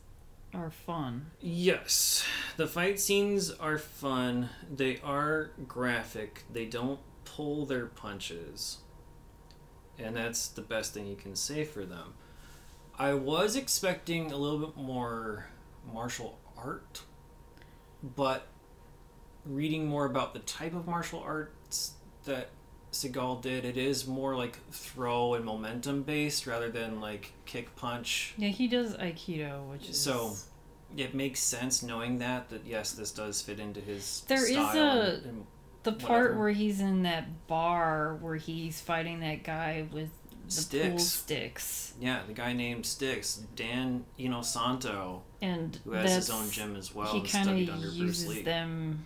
are 0.53 0.69
fun. 0.69 1.27
Yes, 1.39 2.25
the 2.57 2.67
fight 2.67 2.99
scenes 2.99 3.51
are 3.51 3.77
fun. 3.77 4.49
They 4.75 4.99
are 5.01 5.51
graphic. 5.65 6.43
They 6.51 6.65
don't 6.65 6.99
pull 7.23 7.65
their 7.65 7.85
punches. 7.85 8.79
And 9.97 10.15
that's 10.15 10.49
the 10.49 10.61
best 10.61 10.93
thing 10.93 11.07
you 11.07 11.15
can 11.15 11.35
say 11.35 11.63
for 11.63 11.85
them. 11.85 12.13
I 12.99 13.13
was 13.13 13.55
expecting 13.55 14.31
a 14.31 14.37
little 14.37 14.59
bit 14.59 14.75
more 14.77 15.47
martial 15.93 16.39
art, 16.57 17.03
but 18.15 18.47
reading 19.45 19.87
more 19.87 20.05
about 20.05 20.33
the 20.33 20.39
type 20.39 20.73
of 20.73 20.87
martial 20.87 21.19
arts 21.21 21.93
that 22.25 22.49
Seagal 22.91 23.41
did, 23.41 23.65
it 23.65 23.77
is 23.77 24.07
more 24.07 24.35
like 24.35 24.57
throw 24.71 25.35
and 25.35 25.45
momentum 25.45 26.03
based 26.03 26.47
rather 26.47 26.69
than 26.69 26.99
like 26.99 27.33
kick 27.45 27.75
punch 27.75 28.33
Yeah, 28.37 28.49
he 28.49 28.67
does 28.67 28.95
aikido, 28.97 29.69
which 29.69 29.89
is 29.89 29.99
So, 29.99 30.33
it 30.95 31.13
makes 31.13 31.39
sense 31.39 31.83
knowing 31.83 32.17
that 32.19 32.49
that 32.49 32.65
yes, 32.65 32.93
this 32.93 33.11
does 33.11 33.41
fit 33.41 33.59
into 33.59 33.79
his 33.79 34.21
There 34.27 34.45
is 34.49 34.57
a- 34.57 35.19
and, 35.21 35.25
and 35.25 35.45
the 35.83 35.91
part 35.93 36.23
whatever. 36.31 36.39
where 36.39 36.49
he's 36.49 36.79
in 36.81 37.03
that 37.03 37.47
bar 37.47 38.17
where 38.19 38.35
he's 38.35 38.81
fighting 38.81 39.19
that 39.21 39.43
guy 39.43 39.85
with 39.93 40.09
Sticks. 40.49 41.03
sticks, 41.03 41.93
yeah, 41.99 42.21
the 42.27 42.33
guy 42.33 42.53
named 42.53 42.85
Sticks, 42.85 43.41
Dan 43.55 44.05
Inosanto, 44.19 45.21
and 45.41 45.77
who 45.83 45.91
has 45.91 46.13
his 46.15 46.29
own 46.29 46.49
gym 46.49 46.75
as 46.75 46.93
well, 46.95 47.11
he 47.13 47.19
kind 47.21 47.45
studied 47.45 47.69
of 47.69 47.75
under 47.75 47.87
Bruce 47.87 47.97
uses 47.97 48.27
Lee. 48.27 48.41
them. 48.43 49.05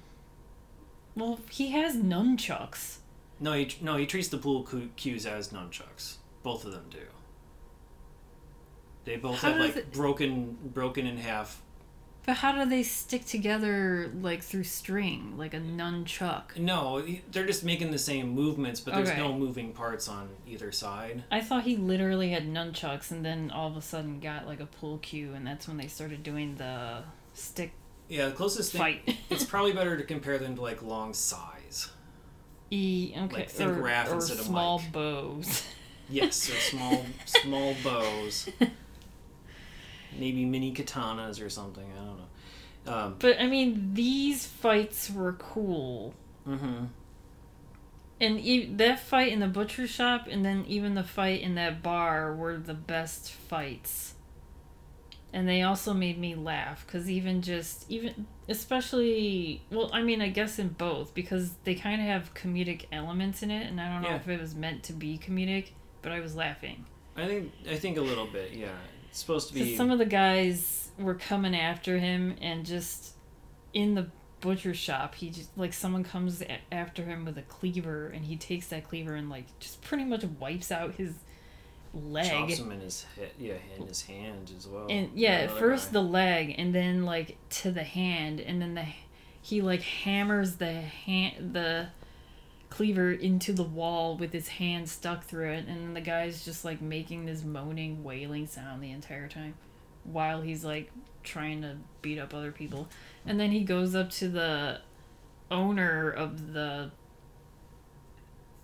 Well, 1.15 1.39
he 1.49 1.71
has 1.71 1.95
nunchucks. 1.97 2.97
No, 3.39 3.53
he 3.53 3.75
no 3.81 3.97
he 3.97 4.05
treats 4.05 4.27
the 4.29 4.37
pool 4.37 4.67
cues 4.95 5.25
as 5.25 5.49
nunchucks. 5.49 6.15
Both 6.43 6.63
of 6.65 6.71
them 6.71 6.85
do. 6.89 6.99
They 9.05 9.17
both 9.17 9.39
How 9.41 9.51
have 9.51 9.59
like 9.59 9.75
it- 9.75 9.91
broken 9.93 10.57
broken 10.63 11.05
in 11.07 11.17
half. 11.17 11.61
But 12.25 12.35
how 12.37 12.51
do 12.51 12.69
they 12.69 12.83
stick 12.83 13.25
together 13.25 14.11
like 14.21 14.43
through 14.43 14.65
string, 14.65 15.33
like 15.37 15.53
a 15.55 15.59
nunchuck? 15.59 16.55
No, 16.57 17.03
they're 17.31 17.47
just 17.47 17.63
making 17.63 17.89
the 17.91 17.97
same 17.97 18.29
movements, 18.29 18.79
but 18.79 18.93
there's 18.93 19.09
Okay. 19.09 19.17
no 19.19 19.33
moving 19.33 19.73
parts 19.73 20.07
on 20.07 20.29
either 20.47 20.71
side. 20.71 21.23
I 21.31 21.41
thought 21.41 21.63
he 21.63 21.75
literally 21.77 22.29
had 22.29 22.45
nunchucks 22.47 23.09
and 23.09 23.25
then 23.25 23.49
all 23.49 23.67
of 23.67 23.75
a 23.75 23.81
sudden 23.81 24.19
got 24.19 24.45
like 24.45 24.59
a 24.59 24.67
pull 24.67 24.99
cue 24.99 25.33
and 25.33 25.45
that's 25.47 25.67
when 25.67 25.77
they 25.77 25.87
started 25.87 26.21
doing 26.21 26.55
the 26.57 27.03
stick 27.33 27.71
Yeah, 28.07 28.27
the 28.27 28.33
closest 28.35 28.71
thing. 28.71 28.79
fight. 28.81 29.17
it's 29.31 29.43
probably 29.43 29.73
better 29.73 29.97
to 29.97 30.03
compare 30.03 30.37
them 30.37 30.55
to 30.55 30.61
like 30.61 30.83
long 30.83 31.13
size. 31.15 31.89
e 32.69 33.13
okay 33.17 33.35
Like 33.35 33.49
think 33.49 33.71
or, 33.71 33.81
or 33.81 34.13
instead 34.13 34.37
of 34.37 34.45
small 34.45 34.81
bows. 34.91 35.65
Yes, 36.09 36.49
or 36.49 36.55
small 36.59 37.05
small 37.25 37.73
bows. 37.83 38.49
Maybe 40.17 40.45
mini 40.45 40.73
katanas 40.73 41.43
or 41.43 41.49
something. 41.49 41.85
I 41.91 42.05
don't 42.05 42.17
know. 42.17 42.93
Um, 42.93 43.15
but 43.19 43.39
I 43.39 43.47
mean 43.47 43.93
these 43.93 44.45
fights 44.45 45.09
were 45.09 45.33
cool. 45.33 46.13
Mm-hmm. 46.47 46.85
And 48.19 48.39
e- 48.39 48.65
that 48.75 48.99
fight 48.99 49.31
in 49.31 49.39
the 49.39 49.47
butcher 49.47 49.87
shop, 49.87 50.27
and 50.29 50.45
then 50.45 50.65
even 50.67 50.93
the 50.93 51.03
fight 51.03 51.41
in 51.41 51.55
that 51.55 51.81
bar 51.81 52.35
were 52.35 52.57
the 52.57 52.73
best 52.75 53.31
fights. 53.31 54.13
And 55.33 55.47
they 55.47 55.61
also 55.63 55.93
made 55.93 56.19
me 56.19 56.35
laugh 56.35 56.85
because 56.85 57.09
even 57.09 57.41
just 57.41 57.89
even 57.89 58.27
especially 58.49 59.61
well, 59.71 59.89
I 59.93 60.01
mean, 60.03 60.21
I 60.21 60.27
guess 60.29 60.59
in 60.59 60.69
both 60.69 61.13
because 61.13 61.53
they 61.63 61.73
kind 61.75 62.01
of 62.01 62.07
have 62.07 62.33
comedic 62.33 62.85
elements 62.91 63.41
in 63.41 63.49
it, 63.51 63.67
and 63.67 63.79
I 63.79 63.91
don't 63.91 64.01
know 64.01 64.09
Yeah. 64.09 64.15
if 64.17 64.27
it 64.27 64.41
was 64.41 64.55
meant 64.55 64.83
to 64.83 64.93
be 64.93 65.17
comedic, 65.17 65.69
but 66.01 66.11
I 66.11 66.19
was 66.19 66.35
laughing. 66.35 66.85
I 67.15 67.27
think 67.27 67.51
I 67.69 67.75
think 67.75 67.97
a 67.97 68.01
little 68.01 68.27
bit. 68.27 68.51
Yeah, 68.53 68.69
supposed 69.11 69.49
to 69.49 69.53
be. 69.53 69.75
some 69.75 69.91
of 69.91 69.99
the 69.99 70.05
guys 70.05 70.91
were 70.97 71.15
coming 71.15 71.55
after 71.55 71.97
him, 71.99 72.35
and 72.41 72.65
just 72.65 73.13
in 73.73 73.95
the 73.95 74.07
butcher 74.39 74.73
shop, 74.73 75.15
he 75.15 75.29
just 75.29 75.55
like 75.57 75.73
someone 75.73 76.03
comes 76.03 76.41
a- 76.41 76.59
after 76.73 77.03
him 77.03 77.25
with 77.25 77.37
a 77.37 77.43
cleaver, 77.43 78.07
and 78.07 78.25
he 78.25 78.35
takes 78.35 78.67
that 78.67 78.87
cleaver 78.87 79.15
and 79.15 79.29
like 79.29 79.45
just 79.59 79.81
pretty 79.81 80.03
much 80.03 80.23
wipes 80.39 80.71
out 80.71 80.95
his 80.95 81.13
leg. 81.93 82.29
chops 82.29 82.57
him 82.57 82.71
in 82.71 82.79
his 82.79 83.05
head, 83.15 83.31
yeah, 83.37 83.53
in 83.77 83.87
his 83.87 84.01
hand 84.03 84.51
as 84.57 84.67
well. 84.67 84.87
And 84.89 85.09
yeah, 85.13 85.47
first 85.47 85.87
guy. 85.87 85.93
the 85.93 86.01
leg, 86.01 86.55
and 86.57 86.73
then 86.73 87.05
like 87.05 87.37
to 87.61 87.71
the 87.71 87.83
hand, 87.83 88.39
and 88.39 88.61
then 88.61 88.75
the 88.75 88.85
he 89.41 89.61
like 89.61 89.81
hammers 89.81 90.55
the 90.57 90.73
hand 90.73 91.53
the 91.53 91.87
cleaver 92.71 93.11
into 93.11 93.53
the 93.53 93.61
wall 93.63 94.17
with 94.17 94.33
his 94.33 94.47
hand 94.47 94.89
stuck 94.89 95.25
through 95.25 95.51
it, 95.51 95.67
and 95.67 95.95
the 95.95 96.01
guy's 96.01 96.43
just 96.43 96.65
like 96.65 96.81
making 96.81 97.27
this 97.27 97.43
moaning, 97.43 98.03
wailing 98.03 98.47
sound 98.47 98.81
the 98.81 98.89
entire 98.89 99.27
time, 99.27 99.53
while 100.03 100.41
he's 100.41 100.65
like 100.65 100.89
trying 101.21 101.61
to 101.61 101.77
beat 102.01 102.17
up 102.17 102.33
other 102.33 102.51
people, 102.51 102.87
and 103.27 103.39
then 103.39 103.51
he 103.51 103.63
goes 103.63 103.93
up 103.93 104.09
to 104.09 104.27
the 104.27 104.79
owner 105.51 106.09
of 106.09 106.53
the 106.53 106.89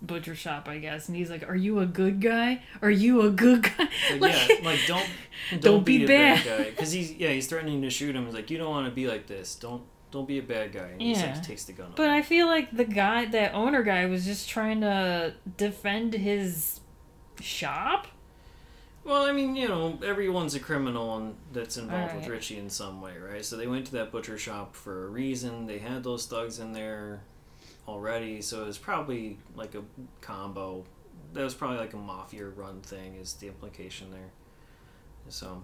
butcher 0.00 0.34
shop, 0.34 0.68
I 0.68 0.78
guess, 0.78 1.08
and 1.08 1.16
he's 1.16 1.30
like, 1.30 1.48
"Are 1.48 1.56
you 1.56 1.80
a 1.80 1.86
good 1.86 2.20
guy? 2.20 2.62
Are 2.80 2.90
you 2.90 3.20
a 3.22 3.30
good 3.30 3.62
guy?" 3.64 3.88
Like, 4.18 4.48
yeah, 4.48 4.56
like 4.64 4.80
don't 4.86 5.06
don't, 5.50 5.60
Don't 5.60 5.84
be, 5.84 5.98
be 5.98 6.04
a 6.04 6.08
bad. 6.08 6.44
bad 6.44 6.58
guy 6.58 6.70
because 6.70 6.92
he's 6.92 7.12
yeah 7.12 7.30
he's 7.30 7.46
threatening 7.46 7.82
to 7.82 7.90
shoot 7.90 8.16
him. 8.16 8.24
He's 8.24 8.34
like 8.34 8.50
you 8.50 8.58
don't 8.58 8.70
want 8.70 8.86
to 8.86 8.92
be 8.92 9.06
like 9.06 9.26
this. 9.26 9.54
Don't 9.54 9.82
don't 10.10 10.26
be 10.26 10.38
a 10.38 10.42
bad 10.42 10.72
guy. 10.72 10.88
And 10.88 11.00
he 11.02 11.12
Yeah. 11.12 11.32
like, 11.34 11.42
takes 11.42 11.64
the 11.64 11.72
gun. 11.72 11.92
But 11.96 12.06
away. 12.08 12.18
I 12.18 12.22
feel 12.22 12.46
like 12.46 12.76
the 12.76 12.84
guy, 12.84 13.26
that 13.26 13.54
owner 13.54 13.82
guy, 13.82 14.06
was 14.06 14.24
just 14.24 14.48
trying 14.48 14.80
to 14.80 15.34
defend 15.56 16.14
his 16.14 16.80
shop. 17.40 18.06
Well, 19.04 19.24
I 19.24 19.32
mean, 19.32 19.56
you 19.56 19.68
know, 19.68 19.98
everyone's 20.04 20.54
a 20.54 20.60
criminal 20.60 21.16
and 21.16 21.34
that's 21.52 21.76
involved 21.78 22.14
with 22.14 22.26
Richie 22.26 22.58
in 22.58 22.68
some 22.68 23.00
way, 23.00 23.16
right? 23.16 23.44
So 23.44 23.56
they 23.56 23.66
went 23.66 23.86
to 23.86 23.92
that 23.92 24.12
butcher 24.12 24.36
shop 24.36 24.74
for 24.74 25.06
a 25.06 25.08
reason. 25.08 25.66
They 25.66 25.78
had 25.78 26.04
those 26.04 26.26
thugs 26.26 26.58
in 26.58 26.72
there 26.72 27.22
already, 27.86 28.42
so 28.42 28.62
it 28.62 28.66
was 28.66 28.76
probably 28.76 29.38
like 29.54 29.74
a 29.74 29.82
combo. 30.20 30.84
That 31.32 31.42
was 31.42 31.54
probably 31.54 31.78
like 31.78 31.94
a 31.94 31.98
mafia 31.98 32.48
run 32.48 32.80
thing, 32.82 33.14
is 33.14 33.34
the 33.34 33.46
implication 33.46 34.10
there. 34.10 34.30
So, 35.28 35.62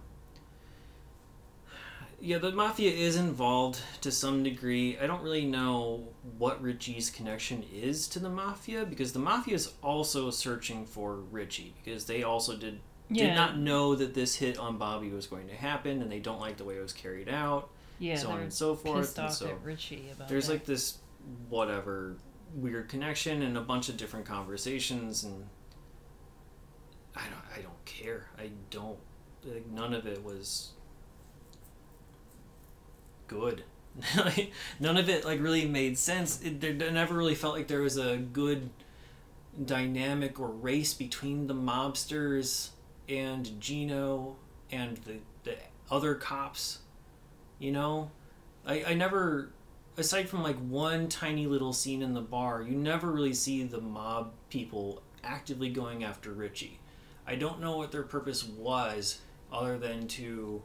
yeah, 2.21 2.39
the 2.39 2.53
mafia 2.53 2.91
is 2.91 3.17
involved 3.17 3.81
to 4.01 4.11
some 4.11 4.43
degree. 4.43 4.99
I 4.99 5.07
don't 5.07 5.23
really 5.23 5.45
know 5.45 6.09
what 6.39 6.63
Richie's 6.63 7.11
connection 7.11 7.65
is 7.73 8.09
to 8.09 8.19
the 8.19 8.31
mafia 8.31 8.85
because 8.85 9.13
the 9.13 9.19
mafia 9.19 9.55
is 9.55 9.73
also 9.83 10.31
searching 10.31 10.87
for 10.87 11.17
Richie 11.17 11.75
because 11.83 12.07
they 12.07 12.23
also 12.23 12.57
did 12.57 12.81
did 13.13 13.35
not 13.35 13.59
know 13.59 13.95
that 13.95 14.15
this 14.15 14.35
hit 14.35 14.59
on 14.59 14.79
Bobby 14.79 15.11
was 15.11 15.27
going 15.27 15.49
to 15.49 15.55
happen, 15.55 16.03
and 16.03 16.11
they 16.11 16.21
don't 16.21 16.41
like 16.41 16.57
the 16.57 16.65
way 16.65 16.77
it 16.77 16.81
was 16.83 16.93
carried 16.93 17.29
out, 17.29 17.71
yeah, 17.99 18.17
so 18.17 18.31
on 18.31 18.41
and 18.41 18.53
so 18.53 18.75
forth. 18.75 19.01
pissed 19.01 19.19
And 19.19 19.27
off 19.29 19.35
so 19.35 19.49
at 19.49 19.63
Richie 19.63 20.09
about 20.13 20.29
there's 20.29 20.47
that. 20.47 20.55
like 20.55 20.65
this 20.65 20.99
whatever 21.49 22.17
weird 22.55 22.89
connection 22.89 23.43
and 23.43 23.59
a 23.59 23.61
bunch 23.61 23.89
of 23.89 23.97
different 23.97 24.27
conversations, 24.27 25.25
and 25.25 25.47
I 27.15 27.23
don't, 27.23 27.59
I 27.59 27.63
don't 27.63 27.85
care. 27.85 28.29
I 28.39 28.51
don't. 28.71 28.99
Like, 29.45 29.67
none 29.67 29.93
of 29.93 30.07
it 30.07 30.25
was 30.25 30.74
good. 33.27 33.65
None 34.81 34.97
of 34.97 35.09
it 35.09 35.25
like 35.25 35.41
really 35.41 35.67
made 35.67 35.99
sense. 35.99 36.43
It, 36.43 36.61
there 36.61 36.91
never 36.91 37.15
really 37.15 37.35
felt 37.35 37.55
like 37.55 37.69
there 37.69 37.83
was 37.83 37.97
a 37.97 38.17
good 38.17 38.71
dynamic 39.65 40.41
or 40.41 40.49
race 40.49 40.95
between 40.95 41.47
the 41.47 41.55
mobsters 41.55 42.71
and 43.09 43.61
Gino 43.61 44.37
and 44.71 44.97
the, 44.99 45.17
the 45.45 45.57
other 45.91 46.15
cops. 46.15 46.81
You 47.59 47.73
know, 47.73 48.11
I, 48.67 48.85
I 48.89 48.95
never, 48.95 49.51
aside 49.97 50.29
from 50.29 50.43
like 50.43 50.57
one 50.57 51.09
tiny 51.09 51.47
little 51.47 51.73
scene 51.73 52.03
in 52.03 52.15
the 52.15 52.21
bar, 52.21 52.63
you 52.63 52.77
never 52.77 53.11
really 53.11 53.35
see 53.35 53.63
the 53.63 53.81
mob 53.81 54.33
people 54.51 55.03
actively 55.23 55.71
going 55.71 56.03
after 56.05 56.33
Richie. 56.33 56.81
I 57.27 57.37
don't 57.37 57.61
know 57.61 57.77
what 57.77 57.93
their 57.93 58.03
purpose 58.03 58.45
was 58.45 59.21
other 59.53 59.79
than 59.79 60.09
to 60.09 60.63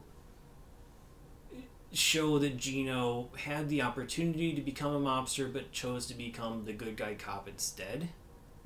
show 1.92 2.38
that 2.38 2.56
Gino 2.56 3.28
had 3.36 3.68
the 3.68 3.82
opportunity 3.82 4.52
to 4.54 4.60
become 4.60 4.94
a 4.94 5.00
mobster 5.00 5.52
but 5.52 5.72
chose 5.72 6.06
to 6.06 6.14
become 6.14 6.64
the 6.64 6.72
good 6.72 6.96
guy 6.96 7.14
cop 7.14 7.48
instead 7.48 8.08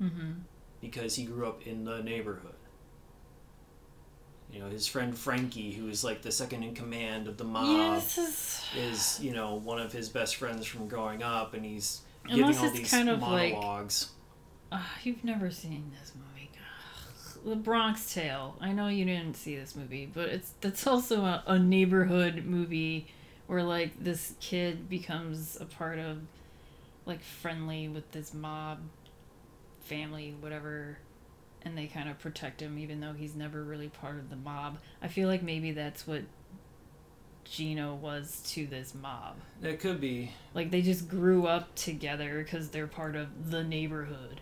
mm-hmm. 0.01 0.31
because 0.79 1.15
he 1.15 1.25
grew 1.25 1.47
up 1.47 1.65
in 1.65 1.85
the 1.85 2.01
neighborhood. 2.03 2.53
You 4.51 4.59
know, 4.59 4.69
his 4.69 4.87
friend 4.87 5.17
Frankie, 5.17 5.71
who 5.71 5.89
is 5.89 6.03
like 6.03 6.21
the 6.21 6.31
second 6.31 6.63
in 6.63 6.75
command 6.75 7.27
of 7.27 7.37
the 7.37 7.43
mob, 7.43 7.95
this 7.95 8.17
is 8.17 8.61
is 8.77 9.19
you 9.21 9.33
know 9.33 9.55
one 9.55 9.79
of 9.79 9.91
his 9.91 10.07
best 10.07 10.35
friends 10.35 10.65
from 10.65 10.87
growing 10.87 11.23
up, 11.23 11.53
and 11.53 11.65
he's 11.65 12.01
giving 12.27 12.43
Unless 12.43 12.61
all 12.61 12.69
these 12.69 12.89
kind 12.89 13.09
of 13.09 13.21
like- 13.21 13.53
monologues. 13.53 14.11
uh, 14.71 14.81
you've 15.03 15.23
never 15.23 15.49
seen 15.51 15.91
this 15.99 16.13
movie. 16.15 16.25
The 17.45 17.55
Bronx 17.55 18.11
Tale. 18.11 18.55
I 18.59 18.71
know 18.71 18.87
you 18.87 19.05
didn't 19.05 19.35
see 19.35 19.55
this 19.55 19.75
movie, 19.75 20.09
but 20.11 20.29
it's 20.29 20.53
that's 20.61 20.87
also 20.87 21.21
a, 21.21 21.43
a 21.45 21.59
neighborhood 21.59 22.43
movie 22.45 23.07
where 23.47 23.63
like 23.63 24.03
this 24.03 24.33
kid 24.39 24.89
becomes 24.89 25.57
a 25.59 25.65
part 25.65 25.99
of 25.99 26.19
like 27.05 27.21
friendly 27.21 27.87
with 27.87 28.11
this 28.11 28.33
mob 28.33 28.79
family, 29.81 30.35
whatever, 30.39 30.97
and 31.61 31.77
they 31.77 31.85
kind 31.87 32.09
of 32.09 32.17
protect 32.19 32.61
him 32.61 32.77
even 32.79 32.99
though 32.99 33.13
he's 33.13 33.35
never 33.35 33.63
really 33.63 33.87
part 33.89 34.17
of 34.17 34.29
the 34.29 34.35
mob. 34.35 34.77
I 35.01 35.07
feel 35.07 35.27
like 35.27 35.43
maybe 35.43 35.71
that's 35.71 36.07
what 36.07 36.23
Gino 37.43 37.93
was 37.93 38.41
to 38.53 38.65
this 38.65 38.95
mob. 38.95 39.35
That 39.61 39.79
could 39.79 40.01
be, 40.01 40.31
Like 40.55 40.71
they 40.71 40.81
just 40.81 41.07
grew 41.07 41.45
up 41.45 41.75
together 41.75 42.43
because 42.43 42.69
they're 42.69 42.87
part 42.87 43.15
of 43.15 43.51
the 43.51 43.63
neighborhood. 43.63 44.41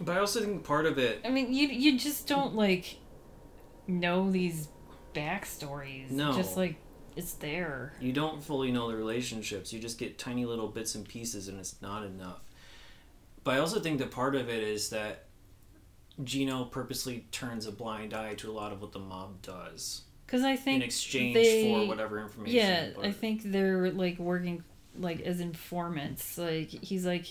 but 0.00 0.16
I 0.16 0.20
also 0.20 0.40
think 0.40 0.62
part 0.62 0.86
of 0.86 0.98
it. 0.98 1.20
I 1.24 1.30
mean, 1.30 1.52
you 1.52 1.66
you 1.66 1.98
just 1.98 2.28
don't 2.28 2.54
like 2.54 2.96
know 3.88 4.30
these 4.30 4.68
backstories. 5.14 6.10
No. 6.10 6.32
just 6.32 6.56
like 6.56 6.76
it's 7.16 7.32
there. 7.34 7.92
You 8.00 8.12
don't 8.12 8.42
fully 8.42 8.70
know 8.70 8.90
the 8.90 8.96
relationships. 8.96 9.72
You 9.72 9.78
just 9.80 9.98
get 9.98 10.18
tiny 10.18 10.44
little 10.44 10.68
bits 10.68 10.94
and 10.94 11.06
pieces, 11.06 11.48
and 11.48 11.58
it's 11.58 11.80
not 11.82 12.04
enough. 12.04 12.40
But 13.44 13.54
I 13.54 13.58
also 13.58 13.80
think 13.80 13.98
that 13.98 14.10
part 14.10 14.34
of 14.34 14.48
it 14.48 14.62
is 14.62 14.90
that 14.90 15.24
Gino 16.22 16.64
purposely 16.64 17.24
turns 17.32 17.66
a 17.66 17.72
blind 17.72 18.14
eye 18.14 18.34
to 18.34 18.50
a 18.50 18.52
lot 18.52 18.72
of 18.72 18.80
what 18.80 18.92
the 18.92 18.98
mob 18.98 19.40
does 19.42 20.02
Because 20.26 20.42
I 20.42 20.56
think 20.56 20.76
in 20.76 20.82
exchange 20.82 21.34
they- 21.34 21.72
for 21.72 21.86
whatever 21.88 22.20
information. 22.20 22.56
yeah, 22.56 22.90
but- 22.94 23.04
I 23.04 23.12
think 23.12 23.42
they're 23.44 23.90
like 23.90 24.18
working 24.18 24.62
like 24.98 25.20
as 25.22 25.40
informants. 25.40 26.36
Like 26.38 26.68
he's 26.68 27.06
like, 27.06 27.26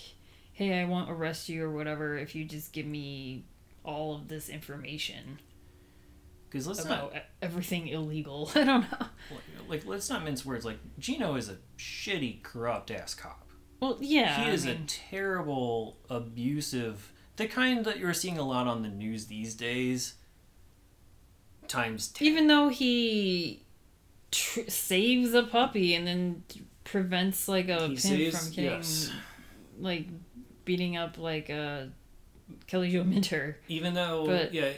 hey, 0.53 0.81
I 0.81 0.85
won't 0.85 1.09
arrest 1.11 1.47
you 1.47 1.63
or 1.63 1.71
whatever 1.71 2.17
if 2.17 2.35
you 2.35 2.43
just 2.43 2.73
give 2.73 2.85
me 2.87 3.43
all 3.85 4.15
of 4.15 4.27
this 4.27 4.49
information 4.49 5.39
Because 6.51 6.67
let's 6.67 6.83
about 6.83 7.13
not 7.13 7.23
everything 7.41 7.87
illegal. 7.87 8.51
I 8.55 8.63
don't 8.65 8.81
know. 8.91 9.07
like 9.69 9.85
let's 9.85 10.09
not 10.09 10.23
mince 10.23 10.45
words. 10.45 10.65
Like 10.65 10.77
Gino 10.99 11.35
is 11.35 11.47
a 11.49 11.57
shitty, 11.77 12.43
corrupt 12.43 12.91
ass 12.91 13.13
cop. 13.15 13.47
Well, 13.79 13.97
yeah, 14.01 14.43
he 14.43 14.51
I 14.51 14.53
is 14.53 14.65
a 14.65 14.75
terrible, 14.85 15.97
abusive, 16.09 17.11
the 17.37 17.47
kind 17.47 17.83
that 17.85 17.97
you're 17.97 18.13
seeing 18.13 18.37
a 18.37 18.43
lot 18.43 18.67
on 18.67 18.83
the 18.83 18.89
news 18.89 19.25
these 19.27 19.55
days. 19.55 20.15
Times 21.67 22.09
ten. 22.09 22.27
even 22.27 22.47
though 22.47 22.67
he 22.69 23.63
tr- 24.31 24.67
saves 24.67 25.33
a 25.33 25.43
puppy 25.43 25.95
and 25.95 26.05
then 26.05 26.43
prevents 26.83 27.47
like 27.47 27.69
a 27.69 27.81
He 27.83 27.87
pimp 27.95 27.99
saves- 27.99 28.37
from 28.47 28.53
getting 28.55 28.71
yes. 28.79 29.11
like 29.79 30.07
beating 30.65 30.97
up 30.97 31.17
like 31.17 31.49
a 31.49 31.89
Kelly 32.67 32.91
Jo 32.91 33.03
Minter. 33.05 33.57
even 33.69 33.93
though 33.93 34.25
but- 34.25 34.53
yeah, 34.53 34.71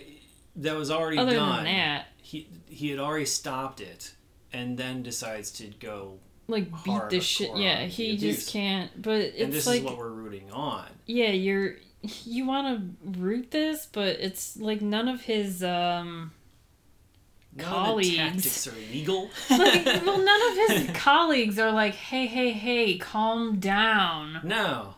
that 0.57 0.75
was 0.75 0.91
already 0.91 1.17
Other 1.17 1.35
done. 1.35 1.63
than 1.63 1.73
that, 1.73 2.07
he 2.17 2.47
he 2.67 2.89
had 2.89 2.99
already 2.99 3.25
stopped 3.25 3.81
it, 3.81 4.13
and 4.51 4.77
then 4.77 5.03
decides 5.03 5.51
to 5.53 5.67
go. 5.79 6.19
like 6.47 6.69
beat 6.83 7.09
the 7.09 7.19
shit. 7.19 7.55
Yeah, 7.57 7.85
he 7.85 8.17
just 8.17 8.49
can't. 8.51 9.01
But 9.01 9.33
and 9.35 9.51
this 9.53 9.65
like 9.67 9.79
is 9.79 9.85
what 9.85 9.97
we're 9.97 10.09
rooting 10.09 10.51
on. 10.51 10.87
yeah, 11.05 11.29
you're 11.31 11.75
you 12.25 12.45
want 12.45 12.77
to 13.03 13.19
root 13.19 13.51
this, 13.51 13.87
but 13.91 14.17
it's 14.19 14.57
like 14.57 14.81
none 14.81 15.07
of 15.07 15.21
his 15.21 15.63
um 15.63 16.31
None 17.55 17.65
Colleagues. 17.67 18.15
tactics 18.15 18.67
are 18.67 18.71
legal. 18.91 19.29
like, 19.51 19.85
well 19.85 20.17
none 20.17 20.41
of 20.51 20.57
his 20.69 20.89
colleagues 20.95 21.59
are 21.59 21.71
like 21.71 21.93
hey 21.93 22.25
hey 22.25 22.51
hey 22.51 22.97
calm 22.97 23.59
down 23.59 24.39
no, 24.43 24.95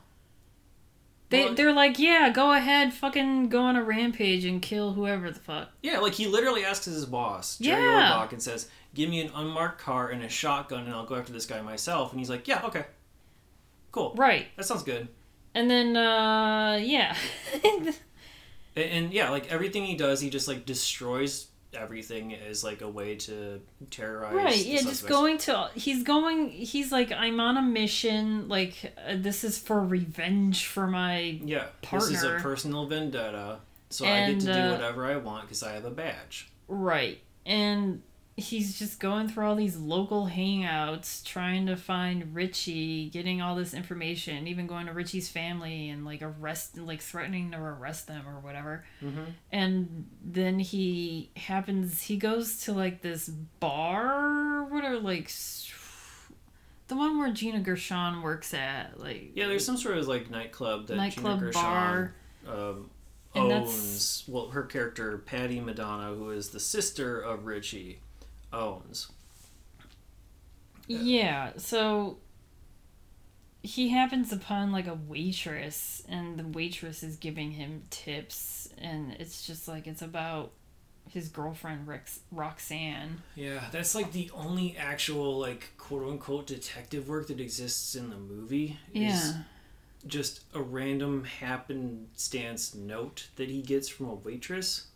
They 1.29 1.45
Well- 1.45 1.55
they're 1.55 1.73
like, 1.73 1.97
yeah, 1.97 2.29
go 2.29 2.51
ahead, 2.53 2.93
fucking 2.93 3.49
go 3.49 3.61
on 3.61 3.75
a 3.75 3.83
rampage 3.83 4.45
and 4.45 4.61
kill 4.61 4.93
whoever 4.93 5.31
the 5.31 5.39
fuck. 5.39 5.69
Yeah, 5.81 5.99
like 5.99 6.13
he 6.13 6.27
literally 6.27 6.63
asks 6.63 6.85
his 6.85 7.05
boss, 7.05 7.57
Jerry 7.57 7.83
Yeah. 7.83 8.11
Orbach, 8.11 8.31
and 8.31 8.41
says, 8.41 8.69
"Give 8.93 9.09
me 9.09 9.21
an 9.21 9.31
unmarked 9.33 9.81
car 9.81 10.09
and 10.09 10.23
a 10.23 10.29
shotgun, 10.29 10.85
and 10.85 10.93
I'll 10.93 11.05
go 11.05 11.15
after 11.15 11.33
this 11.33 11.45
guy 11.47 11.61
myself." 11.61 12.11
And 12.11 12.19
he's 12.19 12.29
like, 12.29 12.47
"Yeah, 12.47 12.61
okay, 12.65 12.85
cool, 13.91 14.13
Right. 14.15 14.47
that 14.55 14.65
sounds 14.65 14.83
good." 14.83 15.07
And 15.55 15.69
then 15.71 15.95
uh 15.97 16.79
yeah. 16.81 17.15
And, 17.63 17.95
and 18.75 19.13
yeah, 19.13 19.29
like 19.29 19.49
everything 19.51 19.85
he 19.85 19.95
does, 19.95 20.19
he 20.19 20.29
just 20.29 20.47
like 20.49 20.65
destroys 20.65 21.47
everything 21.75 22.33
as 22.33 22.63
like 22.63 22.81
a 22.81 22.89
way 22.89 23.15
to 23.15 23.61
terrorize. 23.89 24.33
right. 24.33 24.65
Yeah, 24.65 24.81
just 24.81 25.07
going 25.07 25.37
to 25.39 25.69
he's 25.75 26.03
going 26.03 26.49
he's 26.49 26.91
like 26.91 27.11
I'm 27.11 27.39
on 27.39 27.57
a 27.57 27.61
mission 27.61 28.47
like 28.47 28.93
uh, 29.07 29.15
this 29.17 29.43
is 29.43 29.57
for 29.57 29.79
revenge 29.79 30.65
for 30.67 30.87
my 30.87 31.39
Yeah, 31.43 31.67
this 31.91 32.09
is 32.09 32.23
a 32.23 32.39
personal 32.41 32.87
vendetta, 32.87 33.59
so 33.89 34.05
I 34.05 34.07
get 34.07 34.25
to 34.25 34.31
And, 34.31 34.41
do 34.41 34.51
uh, 34.51 34.71
whatever 34.71 35.05
I 35.05 35.17
want 35.17 35.43
because 35.43 35.63
I 35.63 35.73
have 35.73 35.85
a 35.85 35.91
badge. 35.91 36.49
Right. 36.67 37.21
And 37.45 38.01
he's 38.37 38.77
just 38.77 38.99
going 38.99 39.29
through 39.29 39.45
all 39.47 39.55
these 39.55 39.77
local 39.77 40.27
hangouts, 40.27 41.23
trying 41.23 41.65
to 41.67 41.77
find 41.77 42.35
Richie, 42.35 43.09
getting 43.09 43.41
all 43.41 43.55
this 43.55 43.73
information, 43.73 44.47
even 44.47 44.67
going 44.67 44.87
to 44.87 44.93
Richie's 44.93 45.29
family 45.29 45.89
and 45.89 46.03
like 46.03 46.21
arrest, 46.21 46.77
like 46.77 47.01
threatening 47.01 47.51
to 47.51 47.57
arrest 47.57 48.07
them 48.07 48.27
or 48.27 48.39
whatever. 48.41 48.83
Mm-hmm. 49.01 49.23
And 49.53 50.09
then 50.21 50.59
he 50.59 51.29
happens, 51.37 52.01
he 52.01 52.17
goes 52.17 52.59
to 52.61 52.73
like 52.73 53.01
this 53.01 53.29
bar, 53.29 54.65
what 54.65 54.83
are 54.83 54.99
like, 54.99 55.31
the 56.87 56.95
one 56.95 57.17
where 57.17 57.31
Gina 57.31 57.61
Gershon 57.61 58.21
works 58.21 58.53
at, 58.53 58.99
like 58.99 59.31
Yeah, 59.33 59.47
there's 59.47 59.65
some 59.65 59.77
sort 59.77 59.97
of 59.97 60.09
like 60.09 60.29
nightclub 60.29 60.87
that 60.87 60.97
nightclub 60.97 61.39
Gina 61.39 61.51
Gershon 61.51 61.61
bar. 61.61 62.15
um, 62.49 62.89
owns. 63.33 64.25
Well, 64.27 64.49
her 64.49 64.63
character 64.63 65.17
Patty 65.19 65.61
Madonna, 65.61 66.13
who 66.13 66.31
is 66.31 66.49
the 66.49 66.59
sister 66.59 67.19
of 67.19 67.45
Richie, 67.45 67.99
owns. 68.55 69.11
Yeah, 70.87 71.53
so 71.57 72.17
he 73.63 73.89
happens 73.89 74.31
upon 74.31 74.71
like 74.71 74.87
a 74.87 74.93
waitress, 74.93 76.03
and 76.07 76.37
the 76.37 76.47
waitress 76.47 77.03
is 77.03 77.17
giving 77.17 77.51
him 77.51 77.83
tips, 77.89 78.69
and 78.77 79.13
it's 79.19 79.45
just 79.45 79.67
like 79.67 79.87
it's 79.87 80.01
about 80.01 80.51
his 81.09 81.29
girlfriend 81.29 81.87
Rex- 81.87 82.19
Roxanne. 82.31 83.23
Yeah, 83.35 83.65
that's 83.71 83.95
like 83.95 84.11
the 84.11 84.31
only 84.33 84.77
actual 84.77 85.37
like 85.39 85.71
quote 85.77 86.07
unquote 86.07 86.47
detective 86.47 87.09
work 87.09 87.27
that 87.27 87.39
exists 87.39 87.95
in 87.95 88.09
the 88.09 88.17
movie. 88.17 88.79
Is 88.93 89.01
Yeah, 89.01 89.43
just 90.07 90.43
a 90.53 90.61
random 90.61 91.25
happenstance 91.25 92.75
note 92.75 93.29
that 93.37 93.49
he 93.49 93.61
gets 93.61 93.89
from 93.89 94.07
a 94.09 94.15
waitress. 94.15 94.87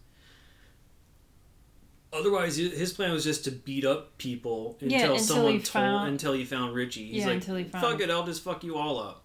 Otherwise, 2.12 2.58
his 2.58 2.92
plan 2.92 3.12
was 3.12 3.24
just 3.24 3.44
to 3.44 3.52
beat 3.52 3.86
up 3.86 4.18
people 4.18 4.78
until, 4.82 4.98
Yeah, 5.00 5.06
until 5.06 5.20
someone 5.20 5.54
he 5.54 5.60
told 5.60 6.08
until 6.08 6.34
he 6.34 6.44
found 6.44 6.74
Richie. 6.74 7.06
He's 7.06 7.18
Yeah, 7.22 7.28
like, 7.28 7.36
until 7.36 7.56
he 7.56 7.64
found 7.66 7.86
"Fuck 7.86 8.02
it, 8.02 8.10
I'll 8.10 8.26
just 8.26 8.44
fuck 8.44 8.64
you 8.64 8.78
all 8.78 9.00
up." 9.00 9.24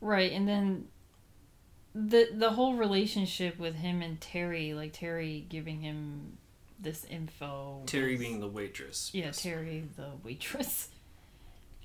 right, 0.00 0.32
and 0.32 0.48
then 0.48 0.86
the 1.94 2.28
the 2.32 2.50
whole 2.50 2.74
relationship 2.74 3.58
with 3.58 3.74
him 3.76 4.02
and 4.02 4.20
Terry, 4.20 4.72
like 4.74 4.92
Terry 4.92 5.44
giving 5.48 5.80
him 5.80 6.38
this 6.78 7.04
info. 7.04 7.82
Terry 7.86 8.12
was- 8.12 8.20
being 8.20 8.40
the 8.40 8.48
waitress. 8.48 9.10
Yeah, 9.12 9.26
Yes. 9.26 9.42
Terry, 9.42 9.84
the 9.96 10.10
waitress. 10.24 10.88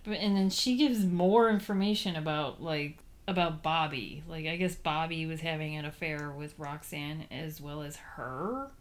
But 0.04 0.14
and 0.20 0.36
then 0.38 0.50
she 0.50 0.78
gives 0.78 1.04
more 1.06 1.50
information 1.50 2.16
about 2.16 2.62
like 2.62 3.00
about 3.28 3.62
Bobby. 3.62 4.24
Like 4.28 4.46
I 4.46 4.56
guess 4.56 4.76
Bobby 4.76 5.26
was 5.26 5.42
having 5.42 5.76
an 5.76 5.84
affair 5.86 6.32
with 6.32 6.58
Roxanne 6.58 7.26
as 7.30 7.60
well 7.60 7.82
as 7.82 7.98
her. 7.98 8.72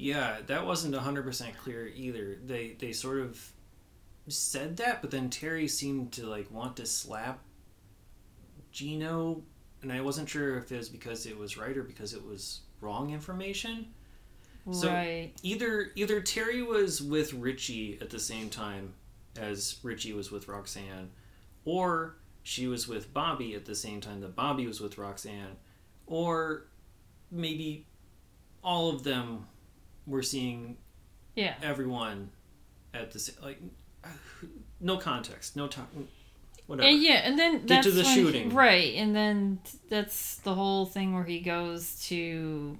Yeah, 0.00 0.36
that 0.46 0.64
wasn't 0.64 0.94
hundred 0.94 1.24
percent 1.24 1.58
clear 1.58 1.88
either. 1.88 2.38
They 2.46 2.76
they 2.78 2.92
sort 2.92 3.18
of 3.18 3.52
said 4.28 4.76
that, 4.76 5.02
but 5.02 5.10
then 5.10 5.28
Terry 5.28 5.66
seemed 5.66 6.12
to 6.12 6.26
like 6.26 6.50
want 6.52 6.76
to 6.76 6.86
slap 6.86 7.40
Gino, 8.70 9.42
and 9.82 9.92
I 9.92 10.00
wasn't 10.00 10.28
sure 10.28 10.56
if 10.58 10.70
it 10.70 10.76
was 10.76 10.88
because 10.88 11.26
it 11.26 11.36
was 11.36 11.56
right 11.56 11.76
or 11.76 11.82
because 11.82 12.14
it 12.14 12.24
was 12.24 12.60
wrong 12.80 13.10
information. 13.10 13.88
So- 14.70 14.88
right. 14.88 15.32
Either 15.42 15.90
either 15.96 16.20
Terry 16.20 16.62
was 16.62 17.02
with 17.02 17.32
Richie 17.32 17.98
at 18.00 18.10
the 18.10 18.20
same 18.20 18.50
time 18.50 18.94
as 19.36 19.78
Richie 19.82 20.12
was 20.12 20.30
with 20.30 20.46
Roxanne, 20.46 21.10
or 21.64 22.16
she 22.44 22.68
was 22.68 22.86
with 22.86 23.12
Bobby 23.12 23.54
at 23.54 23.64
the 23.64 23.74
same 23.74 24.00
time 24.00 24.20
that 24.20 24.36
Bobby 24.36 24.66
was 24.66 24.80
with 24.80 24.96
Roxanne, 24.96 25.56
or 26.06 26.66
maybe 27.32 27.86
all 28.62 28.90
of 28.90 29.02
them 29.04 29.46
were 30.08 30.22
seeing 30.22 30.76
Yeah. 31.34 31.54
everyone 31.62 32.30
at 32.94 33.10
the 33.12 33.18
same 33.18 33.36
like 33.42 33.60
no 34.80 34.96
context 34.96 35.54
no 35.56 35.66
time 35.68 36.08
whatever 36.66 36.88
And 36.88 37.02
yeah, 37.02 37.20
and 37.24 37.38
then 37.38 37.52
Get 37.60 37.68
that's 37.68 37.86
to 37.86 37.92
the 37.92 38.04
shooting. 38.04 38.54
right? 38.54 38.94
And 38.94 39.14
then 39.16 39.60
that's 39.88 40.36
the 40.36 40.54
whole 40.54 40.84
thing 40.86 41.14
where 41.14 41.24
he 41.24 41.40
goes 41.40 41.98
to 42.08 42.76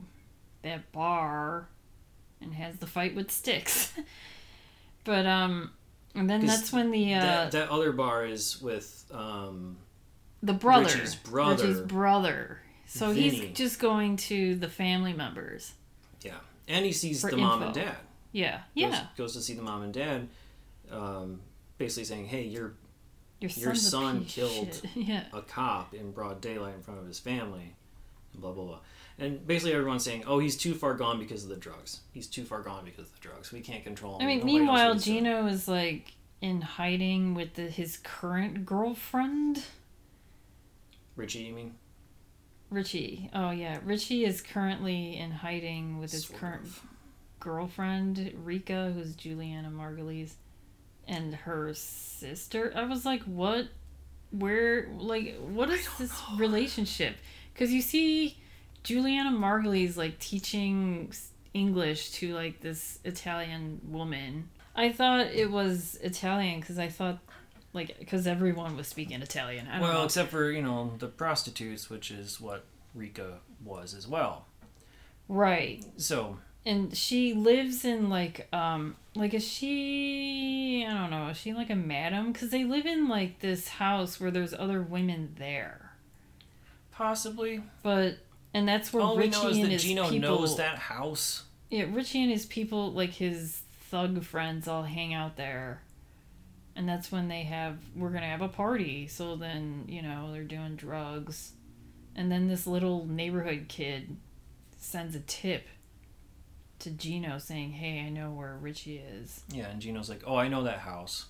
that 0.63 0.93
bar 0.93 1.69
and 2.41 2.53
has 2.55 2.77
the 2.77 2.87
fight 2.87 3.15
with 3.15 3.31
sticks. 3.31 3.93
but 5.05 5.25
um, 5.27 5.73
and 6.15 6.29
then 6.29 6.45
that's 6.45 6.73
when 6.73 6.91
the 6.91 7.15
uh 7.15 7.21
that, 7.21 7.53
that 7.53 7.71
other 7.71 7.93
bar 7.93 8.27
is 8.27 8.61
with 8.61 9.05
um 9.13 9.77
the 10.43 10.53
brother, 10.53 10.85
Richie's 10.95 11.15
brother, 11.17 11.67
Richie's 11.67 11.81
brother. 11.81 12.61
So 12.87 13.09
Vinny. 13.13 13.31
he's 13.31 13.57
just 13.59 13.81
going 13.81 14.17
to 14.17 14.55
the 14.55 14.69
family 14.69 15.13
members. 15.13 15.73
yeah 16.23 16.33
and 16.69 16.85
he 16.85 16.93
sees 16.93 17.23
the 17.23 17.37
mom 17.37 17.63
and 17.63 17.75
dad. 17.75 17.97
Yeah, 18.33 18.61
yeah. 18.75 19.07
goes 19.17 19.33
to 19.33 19.41
see 19.41 19.55
the 19.55 19.63
mom 19.63 19.83
and 19.83 19.93
dad 19.93 20.29
um 20.91 21.41
basically 21.77 22.05
saying 22.05 22.27
hey 22.27 22.43
you're 22.45 22.73
Your, 23.41 23.51
your 23.51 23.75
son 23.75 24.25
killed- 24.25 24.81
Yeah, 24.95 25.25
a 25.33 25.43
cop 25.43 25.93
in 25.95 26.13
broad 26.13 26.41
daylight 26.41 26.75
in 26.75 26.83
front 26.83 27.01
of 27.01 27.07
his 27.07 27.19
family 27.19 27.75
and 28.33 28.41
blah 28.43 28.53
blah 28.53 28.65
blah. 28.65 28.79
And 29.19 29.45
basically 29.47 29.73
everyone's 29.75 30.05
saying 30.05 30.25
oh 30.27 30.39
he's 30.39 30.57
too 30.57 30.75
far 30.75 30.95
gone 30.95 31.19
because 31.19 31.43
of 31.43 31.51
the 31.51 31.57
drugs. 31.57 32.01
He's 32.13 32.27
too 32.27 32.45
far 32.45 32.63
gone 32.63 32.85
because 32.85 33.07
of 33.09 33.15
the 33.15 33.21
drugs. 33.21 33.53
We 33.53 33.61
can't 33.61 33.83
control 33.85 34.17
him. 34.17 34.23
I 34.23 34.27
mean, 34.27 34.39
Nobody 34.39 34.59
meanwhile, 34.59 34.93
he's 34.95 35.05
doing." 35.05 35.25
Gino 35.25 35.47
is 35.47 35.67
like 35.69 36.13
in 36.41 36.61
hiding 36.61 37.35
with 37.35 37.55
the, 37.55 37.63
his 37.63 37.97
current 37.99 38.65
girlfriend. 38.65 39.65
richie 41.17 41.41
you 41.41 41.53
mean 41.55 41.75
Richie. 42.71 43.31
Oh 43.35 43.51
yeah, 43.51 43.79
Richie 43.85 44.25
is 44.25 44.43
currently 44.43 45.17
in 45.17 45.31
hiding 45.31 45.99
with 45.99 46.13
his 46.13 46.27
Sort 46.27 46.41
current 46.41 46.67
of. 46.67 46.83
girlfriend 47.41 48.33
Rika, 48.45 48.93
who's 48.95 49.15
Julianna 49.15 49.71
Margulies, 49.71 50.33
and 51.07 51.35
her 51.35 51.73
sister. 51.75 52.73
I 52.77 52.85
was 52.85 53.05
like, 53.07 53.23
what? 53.23 53.69
Where? 54.31 54.89
Like, 54.99 55.39
what 55.41 55.71
is 55.71 55.89
this 55.99 56.11
know. 56.11 56.37
relationship? 56.37 57.17
Because 57.53 57.73
you 57.73 57.81
see, 57.81 58.37
Julianna 58.83 59.31
Margulies 59.31 59.97
like 59.97 60.19
teaching 60.19 61.13
English 61.55 62.11
to 62.13 62.35
like 62.35 62.61
this 62.61 62.99
Italian 63.05 63.81
woman. 63.85 64.51
I 64.77 64.93
thought 64.93 65.27
it 65.27 65.51
was 65.51 65.99
Italian 66.03 66.61
because 66.61 66.79
I 66.79 66.89
thought. 66.89 67.19
Like, 67.79 67.99
because 67.99 68.27
everyone 68.27 68.77
was 68.77 68.87
speaking 68.89 69.23
Italian. 69.23 69.67
I 69.69 69.73
don't 69.79 69.81
well 69.83 69.93
know. 70.01 70.05
except 70.05 70.31
for 70.31 70.51
you 70.51 70.63
know 70.63 70.93
the 70.99 71.07
prostitutes 71.09 71.89
which 71.89 72.11
is 72.11 72.41
what 72.41 72.65
rika 72.95 73.39
was 73.65 73.95
as 73.95 74.07
well 74.07 74.45
Right. 75.29 75.85
so 75.97 76.39
and 76.67 76.97
she 76.97 77.35
lives 77.35 77.85
in 77.85 78.09
like 78.11 78.49
um 78.53 78.97
like 79.15 79.33
is 79.33 79.47
she 79.47 80.85
i 80.89 80.93
don't 80.93 81.11
know 81.11 81.29
is 81.29 81.37
she 81.37 81.53
like 81.55 81.71
a 81.71 81.75
madam 81.77 82.33
because 82.33 82.51
they 82.51 82.65
live 82.65 82.85
in 82.87 83.09
like 83.09 83.39
this 83.41 83.69
house 83.69 84.19
where 84.21 84.31
there's 84.31 84.53
other 84.55 84.83
women 84.83 85.35
there 85.39 85.93
possibly 86.91 87.63
but 87.83 88.17
and 88.55 88.67
that's 88.69 88.93
where 88.93 89.03
all 89.03 89.17
we 89.17 89.25
richie 89.25 89.43
know 89.43 89.49
is 89.49 89.57
and 89.57 89.67
that 89.67 89.71
his 89.73 89.83
gino 89.85 90.11
people 90.11 90.21
knows 90.39 90.57
that 90.57 90.79
house 90.79 91.45
yeah 91.71 91.85
richie 91.91 92.23
and 92.23 92.31
his 92.33 92.47
people 92.47 92.93
like 92.93 93.11
his 93.11 93.63
thug 93.91 94.23
friends 94.25 94.67
all 94.67 94.83
hang 94.83 95.15
out 95.15 95.37
there 95.37 95.81
and 96.79 96.89
that's 96.89 97.11
when 97.11 97.27
they 97.27 97.43
have 97.43 97.77
we're 97.97 98.11
gonna 98.11 98.27
have 98.27 98.41
a 98.41 98.49
party. 98.49 99.09
So 99.09 99.35
then 99.35 99.85
you 99.89 100.01
know 100.01 100.33
they're 100.33 100.45
doing 100.45 100.77
drugs. 100.77 101.53
And 102.15 102.31
then 102.33 102.49
this 102.49 102.67
little 102.67 103.05
neighborhood 103.05 103.67
kid 103.69 104.17
sends 104.79 105.15
a 105.15 105.21
tip 105.21 105.67
to 106.79 106.91
Gino 106.91 107.39
saying, 107.39 107.73
"Hey, 107.73 108.01
I 108.01 108.11
know 108.11 108.31
where 108.31 108.57
Richie 108.57 108.99
is." 108.99 109.43
yeah 109.53 109.67
and 109.67 109.81
gino's 109.81 110.09
like 110.09 110.23
oh 110.27 110.37
i 110.37 110.49
know 110.49 110.63
that 110.63 110.79
house. 110.79 111.27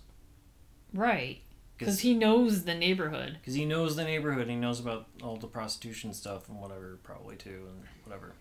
Right, 0.94 1.40
because 1.76 2.00
he 2.00 2.14
knows 2.14 2.64
the 2.64 2.74
neighborhood. 2.74 3.38
Because 3.40 3.54
he 3.54 3.64
knows 3.64 3.96
the 3.96 4.04
neighborhood. 4.04 4.48
He 4.48 4.56
knows 4.56 4.80
about 4.80 5.06
all 5.22 5.36
the 5.36 5.46
prostitution 5.46 6.12
stuff 6.14 6.48
and 6.48 6.60
whatever 6.60 6.98
probably 7.02 7.36
too 7.36 7.68
and 7.68 7.84
whatever. 8.04 8.34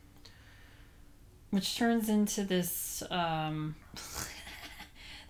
Which 1.51 1.78
turns 1.78 2.10
into 2.10 2.43
this 2.43 3.03
um 3.10 3.76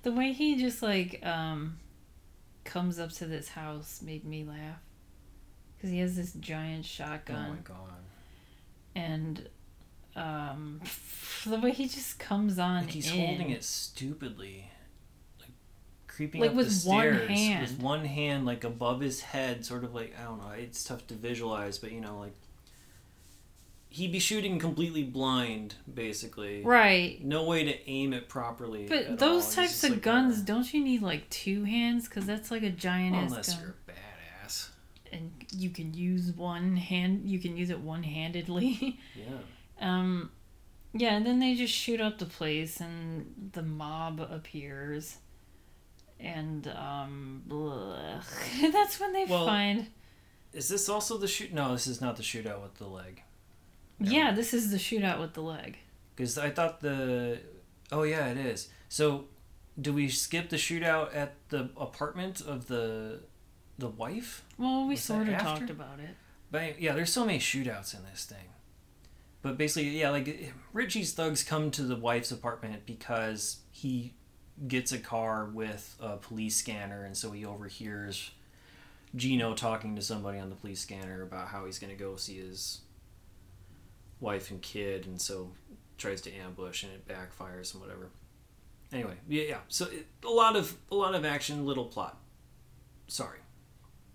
the 0.07 0.13
way 0.13 0.31
he 0.31 0.55
just 0.55 0.81
like 0.81 1.19
um 1.25 1.77
comes 2.63 2.97
up 2.99 3.11
to 3.11 3.25
this 3.25 3.49
house 3.49 4.01
made 4.01 4.23
me 4.23 4.45
laugh. 4.45 4.79
because 5.75 5.89
he 5.89 5.99
has 5.99 6.15
this 6.15 6.31
giant 6.33 6.85
shotgun. 6.85 7.45
Oh 7.49 7.53
my 7.53 7.59
god. 7.63 7.93
and 8.95 9.49
um 10.15 10.79
the 11.45 11.59
way 11.59 11.71
he 11.71 11.87
just 11.89 12.19
comes 12.19 12.57
on 12.57 12.83
Like 12.85 12.91
he's 12.91 13.11
in. 13.11 13.19
holding 13.25 13.49
it 13.49 13.63
stupidly. 13.65 14.71
Like 15.41 15.51
creeping 16.07 16.39
Like 16.41 16.51
up 16.51 16.55
with 16.55 16.83
the 16.83 16.89
one 16.89 17.01
stairs 17.03 17.27
hand. 17.29 17.61
with 17.67 17.79
one 17.81 18.05
hand 18.05 18.45
like 18.45 18.63
above 18.63 19.01
his 19.01 19.19
head, 19.21 19.65
sort 19.65 19.83
of 19.83 19.93
like 19.93 20.15
I 20.19 20.23
don't 20.23 20.39
know, 20.39 20.51
it's 20.51 20.83
tough 20.85 21.05
to 21.07 21.15
visualize, 21.15 21.77
but 21.79 21.91
you 21.91 21.99
know, 22.01 22.17
like 22.19 22.35
he'd 23.89 24.11
be 24.11 24.19
shooting 24.19 24.59
completely 24.59 25.03
blind, 25.03 25.75
basically. 25.91 26.61
right 26.63 27.23
No 27.23 27.43
way 27.45 27.63
to 27.63 27.89
aim 27.89 28.13
it 28.13 28.27
properly. 28.29 28.85
but 28.87 29.17
those 29.17 29.53
types 29.55 29.83
of 29.83 29.91
like, 29.91 30.01
guns 30.01 30.39
uh, 30.39 30.43
don't 30.45 30.73
you 30.73 30.83
need 30.83 31.01
like 31.01 31.29
two 31.29 31.63
hands 31.63 32.07
because 32.07 32.25
that's 32.25 32.51
like 32.51 32.63
a 32.63 32.69
giant 32.69 33.13
well, 33.15 33.23
ass 33.25 33.31
unless 33.31 33.53
gun 33.53 33.59
you're 33.61 33.75
a 33.87 33.91
badass. 34.47 34.69
and 35.11 35.31
you 35.55 35.69
can 35.69 35.93
use 35.93 36.31
one 36.33 36.75
hand 36.75 37.29
you 37.29 37.39
can 37.39 37.55
use 37.57 37.69
it 37.69 37.79
one-handedly 37.79 38.99
Yeah. 39.15 39.25
um 39.79 40.31
yeah 40.93 41.15
and 41.15 41.25
then 41.25 41.39
they 41.39 41.55
just 41.55 41.73
shoot 41.73 42.01
up 42.01 42.17
the 42.17 42.25
place 42.25 42.79
and 42.81 43.49
the 43.53 43.61
mob 43.63 44.19
appears 44.19 45.17
and 46.19 46.67
um 46.69 47.43
that's 48.71 48.99
when 48.99 49.13
they 49.13 49.25
Well, 49.25 49.45
find 49.45 49.87
Is 50.53 50.67
this 50.69 50.89
also 50.89 51.17
the 51.17 51.27
shoot? 51.27 51.53
No, 51.53 51.71
this 51.73 51.87
is 51.87 52.01
not 52.01 52.15
the 52.17 52.23
shootout 52.23 52.61
with 52.63 52.75
the 52.75 52.87
leg. 52.87 53.21
Yeah 53.99 54.31
this 54.31 54.53
is 54.53 54.71
the 54.71 54.77
shootout 54.77 55.19
with 55.19 55.33
the 55.33 55.41
leg 55.41 55.77
Because 56.15 56.37
I 56.37 56.49
thought 56.49 56.81
the. 56.81 57.39
Oh 57.91 58.03
yeah, 58.03 58.27
it 58.27 58.37
is. 58.37 58.69
So, 58.89 59.25
do 59.79 59.93
we 59.93 60.09
skip 60.09 60.49
the 60.49 60.57
shootout 60.57 61.15
at 61.15 61.35
the 61.49 61.69
apartment 61.77 62.41
of 62.41 62.67
the, 62.67 63.19
the 63.77 63.87
wife? 63.89 64.43
well 64.57 64.83
we 64.83 64.91
Was 64.95 65.01
sort 65.03 65.27
of 65.27 65.33
after? 65.33 65.59
talked 65.59 65.69
about 65.69 65.99
it 65.99 66.15
But 66.51 66.81
yeah, 66.81 66.93
there's 66.93 67.11
so 67.13 67.25
many 67.25 67.39
shootouts 67.39 67.93
in 67.95 68.03
this 68.11 68.25
thing. 68.25 68.49
But 69.41 69.57
basically, 69.57 69.89
yeah, 69.99 70.09
like 70.09 70.53
Richie's 70.73 71.13
thugs 71.13 71.43
come 71.43 71.71
to 71.71 71.83
the 71.83 71.95
wife's 71.95 72.31
apartment 72.31 72.85
because 72.85 73.57
he 73.71 74.13
gets 74.67 74.91
a 74.91 74.97
car 74.97 75.45
with 75.45 75.95
a 76.01 76.17
police 76.17 76.55
scanner, 76.57 77.03
and 77.05 77.15
so 77.15 77.31
he 77.31 77.45
overhears 77.45 78.31
Gino 79.15 79.53
talking 79.53 79.95
to 79.95 80.01
somebody 80.01 80.39
on 80.39 80.49
the 80.49 80.55
police 80.55 80.81
scanner 80.81 81.21
about 81.21 81.47
how 81.49 81.65
he's 81.65 81.79
going 81.79 81.95
to 81.95 82.03
go 82.03 82.15
see 82.17 82.39
his 82.39 82.81
wife 84.19 84.51
and 84.51 84.61
kid, 84.61 85.05
and 85.05 85.21
so 85.21 85.51
tries 85.97 86.21
to 86.21 86.31
ambush, 86.33 86.83
and 86.83 86.91
it 86.93 87.07
backfires 87.07 87.73
and 87.73 87.81
whatever. 87.81 88.09
Anyway, 88.93 89.15
yeah, 89.27 89.43
yeah. 89.43 89.57
So 89.67 89.85
it, 89.85 90.07
a 90.25 90.29
lot 90.29 90.55
of 90.55 90.75
a 90.91 90.95
lot 90.95 91.15
of 91.15 91.25
action, 91.25 91.65
little 91.65 91.85
plot. 91.85 92.17
Sorry. 93.07 93.39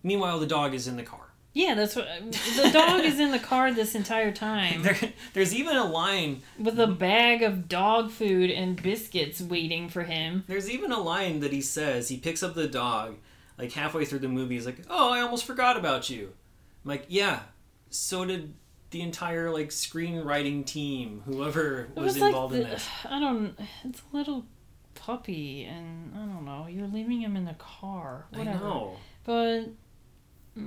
Meanwhile, 0.03 0.41
the 0.41 0.47
dog 0.47 0.75
is 0.75 0.89
in 0.89 0.97
the 0.97 1.03
car. 1.03 1.33
yeah 1.55 1.75
that's 1.75 1.95
what 1.95 2.09
the 2.57 2.71
dog 2.73 3.05
is 3.05 3.21
in 3.21 3.31
the 3.31 3.39
car 3.39 3.73
this 3.73 3.95
entire 3.95 4.33
time 4.33 4.83
There, 4.87 4.99
there's 5.35 5.55
even 5.55 5.77
a 5.77 5.85
line. 5.85 6.43
with 6.59 6.81
a 6.81 6.87
bag 6.87 7.43
of 7.43 7.69
dog 7.69 8.11
food 8.11 8.51
and 8.51 8.83
biscuits 8.83 9.41
waiting 9.41 9.89
for 9.91 10.03
him 10.03 10.45
There's 10.49 10.69
even 10.71 10.91
a 10.93 10.99
line 11.01 11.41
that 11.41 11.53
he 11.53 11.61
says. 11.61 12.09
He 12.09 12.17
picks 12.17 12.43
up 12.43 12.55
the 12.55 12.67
dog, 12.67 13.17
like 13.59 13.73
halfway 13.73 14.05
through 14.07 14.21
the 14.21 14.29
movie. 14.29 14.55
He's 14.57 14.67
like, 14.67 14.79
"Oh, 14.91 15.13
I 15.13 15.21
almost 15.21 15.45
forgot 15.45 15.77
about 15.77 16.09
you." 16.11 16.33
I'm 16.85 16.89
like, 16.89 17.05
"Yeah, 17.09 17.41
so 17.91 18.25
did 18.25 18.55
the 18.93 19.01
entire 19.01 19.51
like 19.51 19.71
screenwriting 19.71 20.65
team, 20.65 21.23
whoever 21.27 21.89
was, 21.97 22.05
was 22.05 22.19
like 22.19 22.29
involved 22.29 22.55
in 22.55 22.63
this." 22.63 22.89
I 23.05 23.19
don't. 23.19 23.59
It's 23.85 24.03
a 24.13 24.17
little 24.17 24.47
puppy, 24.95 25.65
and 25.65 26.13
I 26.15 26.19
don't 26.19 26.45
know. 26.45 26.67
You're 26.69 26.87
leaving 26.87 27.21
him 27.21 27.37
in 27.37 27.45
the 27.45 27.55
car. 27.55 28.27
Whatever. 28.31 28.51
I 28.51 28.61
know. 28.61 28.97
But 29.25 29.65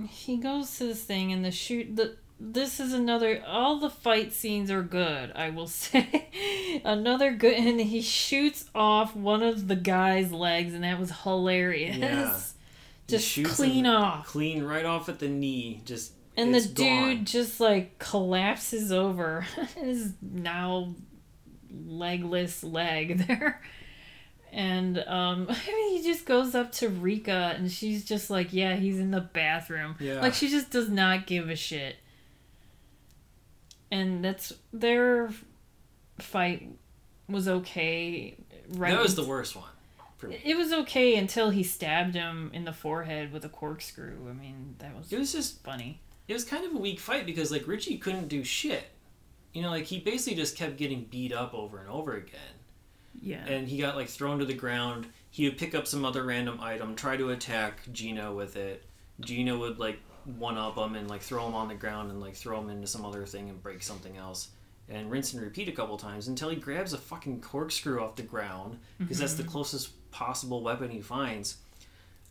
he 0.10 0.38
goes 0.38 0.78
to 0.78 0.88
this 0.88 1.04
thing, 1.04 1.32
and 1.32 1.46
the 1.46 1.52
shoot. 1.52 1.96
The 1.96 2.18
this 2.40 2.80
is 2.80 2.94
another. 2.94 3.42
All 3.48 3.80
the 3.80 3.90
fight 3.90 4.34
scenes 4.34 4.70
are 4.70 4.84
good. 4.84 5.32
I 5.36 5.50
will 5.50 5.68
say, 5.70 6.82
another 6.84 7.32
good. 7.32 7.54
And 7.54 7.80
he 7.80 8.02
shoots 8.02 8.70
off 8.76 9.16
one 9.16 9.44
of 9.44 9.68
the 9.68 9.76
guy's 9.76 10.32
legs, 10.32 10.74
and 10.74 10.84
that 10.84 11.00
was 11.00 11.12
hilarious. 11.24 11.98
Yeah. 11.98 12.40
Just 13.08 13.44
clean 13.44 13.86
off. 13.86 14.26
clean 14.26 14.64
right 14.64 14.86
off 14.86 15.10
at 15.10 15.20
the 15.20 15.28
knee. 15.28 15.82
Just 15.86 16.14
And 16.38 16.54
the 16.54 16.62
dude 16.62 16.78
gone. 16.78 17.26
just 17.26 17.60
like 17.60 17.98
collapses 17.98 18.92
over 18.92 19.42
his 19.76 20.14
now 20.22 20.94
legless 21.86 22.64
leg 22.64 23.20
there. 23.28 23.62
And 24.52 25.00
um 25.08 25.48
he 25.66 26.02
just 26.04 26.26
goes 26.26 26.56
up 26.56 26.72
to 26.74 26.90
Rika 26.90 27.54
and 27.58 27.72
she's 27.72 28.06
just 28.06 28.30
like, 28.30 28.52
Yeah, 28.52 28.76
he's 28.76 29.00
in 29.00 29.12
the 29.12 29.22
bathroom. 29.22 29.96
Yeah. 30.00 30.22
Like 30.22 30.34
she 30.34 30.50
just 30.50 30.72
does 30.72 30.90
not 30.90 31.28
give 31.28 31.50
a 31.50 31.56
shit. 31.56 31.98
And 33.92 34.26
that's 34.26 34.54
their 34.74 35.30
fight 36.20 36.70
was 37.30 37.48
okay. 37.48 38.36
Right. 38.70 38.92
That 38.92 39.02
was 39.02 39.16
the 39.16 39.24
worst 39.24 39.56
one 39.56 39.70
it 40.32 40.58
was 40.58 40.72
okay 40.72 41.16
until 41.16 41.50
he 41.50 41.64
stabbed 41.64 42.16
him 42.16 42.50
in 42.54 42.66
the 42.66 42.74
forehead 42.74 43.32
with 43.32 43.46
a 43.46 43.50
corkscrew. 43.50 44.30
I 44.30 44.34
mean, 44.34 44.76
that 44.80 44.96
was 44.96 45.12
It 45.12 45.20
was 45.20 45.32
just 45.32 45.64
funny. 45.64 46.00
It 46.28 46.34
was 46.34 46.44
kind 46.44 46.66
of 46.66 46.74
a 46.74 46.78
weak 46.78 47.00
fight 47.00 47.26
because 47.26 47.52
like 47.52 47.68
Richie 47.68 47.98
couldn't 47.98 48.28
do 48.28 48.44
shit. 48.44 48.86
You 49.54 49.62
know, 49.62 49.70
like 49.70 49.86
he 49.86 50.00
basically 50.00 50.36
just 50.36 50.58
kept 50.58 50.78
getting 50.78 51.06
beat 51.06 51.32
up 51.32 51.54
over 51.54 51.80
and 51.80 51.90
over 51.90 52.16
again. 52.16 52.40
Yeah. 53.22 53.46
and 53.48 53.68
he 53.68 53.78
got 53.78 53.96
like 53.96 54.10
thrown 54.10 54.40
to 54.40 54.46
the 54.46 54.54
ground. 54.54 55.08
He 55.30 55.46
would 55.46 55.58
pick 55.58 55.74
up 55.74 55.88
some 55.88 56.06
other 56.06 56.24
random 56.24 56.60
item, 56.62 56.96
try 56.96 57.18
to 57.18 57.32
attack 57.32 57.82
Gino 57.92 58.34
with 58.34 58.56
it. 58.56 58.84
Gino 59.22 59.58
would 59.60 59.80
like 59.80 60.00
one 60.26 60.58
up 60.58 60.78
him 60.78 60.96
and 60.96 61.10
like 61.10 61.22
throw 61.22 61.46
him 61.48 61.56
on 61.56 61.68
the 61.68 61.76
ground 61.76 62.12
and 62.12 62.20
like 62.20 62.36
throw 62.36 62.60
him 62.60 62.70
into 62.70 62.88
some 62.88 63.06
other 63.06 63.26
thing 63.26 63.50
and 63.50 63.62
break 63.62 63.84
something 63.84 64.18
else. 64.18 64.50
And 64.88 65.10
rinse 65.10 65.34
and 65.34 65.42
repeat 65.42 65.68
a 65.68 65.72
couple 65.72 65.98
times 65.98 66.28
until 66.28 66.50
he 66.50 66.58
grabs 66.58 66.94
a 66.94 66.98
fucking 66.98 67.42
corkscrew 67.42 68.04
off 68.04 68.16
the 68.16 68.22
ground 68.22 68.78
because 69.00 69.18
that's 69.18 69.34
the 69.34 69.42
mm-hmm. 69.42 69.52
closest 69.52 70.12
possible 70.12 70.62
weapon 70.62 70.92
he 70.92 71.02
finds. 71.02 71.58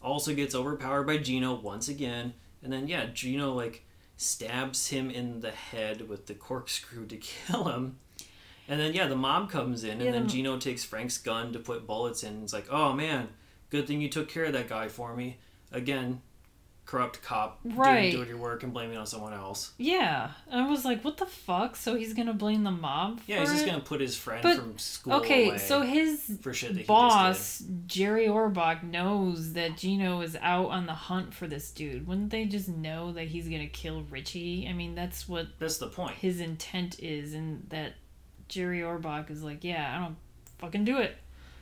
Also 0.01 0.34
gets 0.34 0.55
overpowered 0.55 1.05
by 1.05 1.16
Gino 1.16 1.55
once 1.55 1.88
again, 1.88 2.32
and 2.64 2.72
then 2.72 2.88
yeah, 2.88 3.06
Gino 3.12 3.52
like 3.52 3.84
stabs 4.16 4.88
him 4.88 5.10
in 5.10 5.40
the 5.40 5.50
head 5.50 6.08
with 6.08 6.26
the 6.26 6.34
corkscrew 6.34 7.06
to 7.06 7.16
kill 7.18 7.64
him. 7.64 7.98
And 8.66 8.80
then 8.80 8.94
yeah, 8.94 9.06
the 9.06 9.16
mob 9.16 9.50
comes 9.50 9.84
in, 9.84 9.92
and 9.92 10.02
Yeah, 10.02 10.10
then 10.12 10.26
Gino 10.26 10.58
takes 10.58 10.82
Frank's 10.82 11.18
gun 11.18 11.52
to 11.52 11.58
put 11.58 11.86
bullets 11.86 12.22
in. 12.22 12.42
It's 12.42 12.52
like, 12.54 12.66
oh 12.70 12.94
man, 12.94 13.28
good 13.70 13.86
thing 13.86 14.00
you 14.00 14.08
took 14.08 14.28
care 14.28 14.46
of 14.46 14.54
that 14.54 14.68
guy 14.68 14.88
for 14.88 15.14
me. 15.14 15.36
Again, 15.70 16.22
corrupt 16.87 17.22
cop 17.22 17.61
Right. 17.64 18.12
doing 18.12 18.28
your 18.28 18.37
work 18.37 18.62
and 18.62 18.72
blaming 18.72 18.99
on 18.99 19.07
someone 19.07 19.32
else. 19.32 19.72
Yeah, 19.78 20.30
I 20.51 20.68
was 20.68 20.85
like, 20.85 21.03
"What 21.03 21.16
the 21.16 21.24
fuck?" 21.26 21.76
So 21.76 21.95
he's 21.95 22.12
gonna 22.12 22.35
blame 22.35 22.62
the 22.62 22.70
mob? 22.70 23.20
Yeah, 23.26 23.41
he's 23.41 23.51
just 23.51 23.62
it? 23.64 23.66
gonna 23.66 23.80
put 23.82 24.01
his 24.01 24.16
friend 24.16 24.43
But- 24.43 24.57
from 24.57 24.78
school 24.78 25.14
Okay, 25.14 25.57
so 25.59 25.80
his 25.80 26.39
for 26.43 26.53
shit 26.53 26.74
that 26.74 26.87
boss 26.87 27.64
Jerry 27.87 28.26
Orbach 28.26 28.82
knows 28.82 29.55
that 29.55 29.78
Gino 29.78 30.20
is 30.20 30.37
out 30.43 30.66
on 30.70 30.87
the 30.87 30.93
hunt 30.95 31.32
for 31.32 31.47
this 31.47 31.70
dude. 31.70 32.07
Wouldn't 32.07 32.30
they 32.30 32.45
just 32.45 32.68
know 32.68 33.12
that 33.12 33.28
he's 33.28 33.49
gonna 33.49 33.66
kill 33.66 34.03
Richie? 34.03 34.66
I 34.68 34.72
mean, 34.74 34.95
that's 34.95 35.28
what. 35.28 35.59
That's 35.59 35.78
the 35.78 35.89
point. 35.89 36.16
his 36.16 36.39
intent 36.41 36.99
is, 37.01 37.32
and 37.35 37.66
that 37.70 37.95
Jerry 38.49 38.80
Orbach 38.80 39.30
is 39.30 39.43
like, 39.43 39.64
"Yeah, 39.64 39.97
I 39.97 40.01
don't 40.01 40.16
fucking 40.59 40.85
do 40.85 40.99
it." 40.99 41.16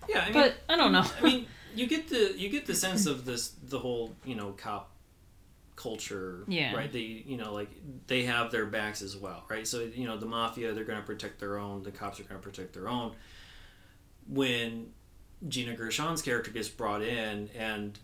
Yeah, 0.08 0.22
I 0.22 0.24
mean, 0.24 0.32
But 0.34 0.54
I 0.68 0.74
don't 0.76 0.90
know. 0.92 1.04
I 1.20 1.22
mean, 1.22 1.46
you 1.76 1.86
get 1.86 2.08
the 2.08 2.34
you 2.36 2.48
get 2.48 2.66
the 2.66 2.74
sense 2.74 3.06
of 3.06 3.24
this 3.24 3.52
the 3.62 3.78
whole 3.78 4.14
you 4.24 4.34
know 4.34 4.50
cop 4.52 4.90
culture, 5.76 6.44
Yeah. 6.48 6.74
right? 6.74 6.90
They 6.92 7.00
you 7.26 7.36
know 7.36 7.52
like 7.52 7.70
they 8.06 8.24
have 8.24 8.50
their 8.50 8.66
backs 8.66 9.02
as 9.02 9.16
well, 9.16 9.44
right? 9.48 9.66
So 9.66 9.80
you 9.80 10.06
know 10.06 10.16
the 10.16 10.26
mafia 10.26 10.72
they're 10.72 10.84
going 10.84 11.00
to 11.00 11.06
protect 11.06 11.38
their 11.40 11.58
own, 11.58 11.82
the 11.82 11.90
cops 11.92 12.20
are 12.20 12.24
going 12.24 12.40
to 12.40 12.46
protect 12.46 12.72
their 12.74 12.88
own. 12.88 13.14
When 14.28 14.92
Gina 15.48 15.74
Gershon's 15.74 16.22
character 16.22 16.50
gets 16.50 16.68
brought 16.68 17.02
in 17.02 17.50
and 17.58 17.98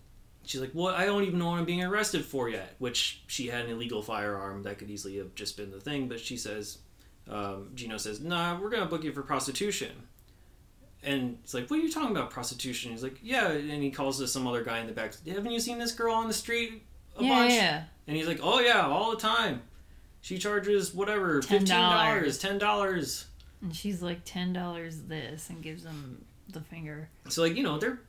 she's 0.45 0.61
like, 0.61 0.71
"Well, 0.75 0.95
I 0.95 1.07
don't 1.07 1.23
even 1.25 1.39
know 1.39 1.51
what 1.51 1.59
I'm 1.61 1.65
being 1.65 1.85
arrested 1.85 2.25
for 2.25 2.49
yet," 2.49 2.75
which 2.79 3.23
she 3.27 3.47
had 3.49 3.67
an 3.67 3.71
illegal 3.71 4.03
firearm 4.03 4.63
that 4.65 4.79
could 4.79 4.91
easily 4.91 5.17
have 5.19 5.35
just 5.35 5.57
been 5.57 5.71
the 5.71 5.81
thing, 5.81 6.09
but 6.09 6.21
she 6.21 6.37
says. 6.37 6.79
Um, 7.31 7.73
Gino 7.75 7.99
says, 7.99 8.21
"Nah, 8.23 8.59
we're 8.59 8.71
gonna 8.71 8.87
book 8.87 9.05
you 9.05 9.13
for 9.13 9.21
prostitution." 9.23 9.91
And 11.03 11.39
it's 11.45 11.53
like, 11.53 11.69
what 11.71 11.79
are 11.79 11.83
you 11.83 11.93
talking 11.93 12.11
about, 12.17 12.31
prostitution? 12.31 12.91
He's 12.91 13.03
like, 13.03 13.19
yeah. 13.23 13.51
And 13.51 13.83
he 13.83 13.91
calls 13.91 14.19
to 14.19 14.27
some 14.27 14.47
other 14.49 14.65
guy 14.65 14.79
in 14.79 14.87
the 14.87 14.93
back. 14.95 15.13
Haven't 15.27 15.53
you 15.53 15.61
seen 15.61 15.79
this 15.79 15.93
girl 15.93 16.15
on 16.15 16.27
the 16.27 16.35
street 16.35 16.83
a 17.21 17.25
yeah, 17.25 17.29
bunch? 17.29 17.53
yeah. 17.53 17.85
And 18.07 18.17
he's 18.17 18.27
like, 18.27 18.41
oh 18.43 18.61
yeah, 18.61 18.87
all 18.87 19.11
the 19.11 19.17
time. 19.17 19.63
She 20.21 20.39
charges 20.39 20.95
whatever, 20.95 21.41
fifteen 21.43 21.69
dollars, 21.69 22.39
ten 22.39 22.59
dollars. 22.59 23.27
And 23.63 23.75
she's 23.75 24.03
like, 24.03 24.21
ten 24.25 24.53
dollars 24.53 25.03
this, 25.03 25.51
and 25.51 25.63
gives 25.63 25.85
him 25.85 26.25
the 26.49 26.61
finger. 26.61 27.09
So 27.29 27.43
like, 27.43 27.57
you 27.57 27.63
know, 27.63 27.79
they're 27.79 28.01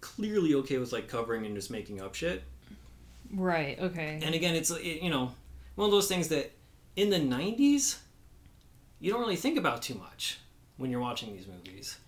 clearly 0.00 0.54
okay 0.54 0.78
with 0.78 0.92
like 0.92 1.08
covering 1.08 1.44
and 1.46 1.54
just 1.54 1.70
making 1.70 2.00
up 2.00 2.14
shit. 2.14 2.42
Right. 3.32 3.78
Okay. 3.78 4.20
And 4.22 4.34
again, 4.34 4.54
it's 4.54 4.70
it, 4.70 5.02
you 5.02 5.10
know 5.10 5.32
one 5.74 5.86
of 5.86 5.92
those 5.92 6.08
things 6.08 6.28
that 6.28 6.50
in 6.96 7.10
the 7.10 7.18
'90s 7.18 7.98
you 9.00 9.12
don't 9.12 9.20
really 9.20 9.36
think 9.36 9.56
about 9.56 9.82
too 9.82 9.94
much 9.94 10.40
when 10.76 10.90
you're 10.90 11.00
watching 11.00 11.32
these 11.32 11.46
movies. 11.46 11.98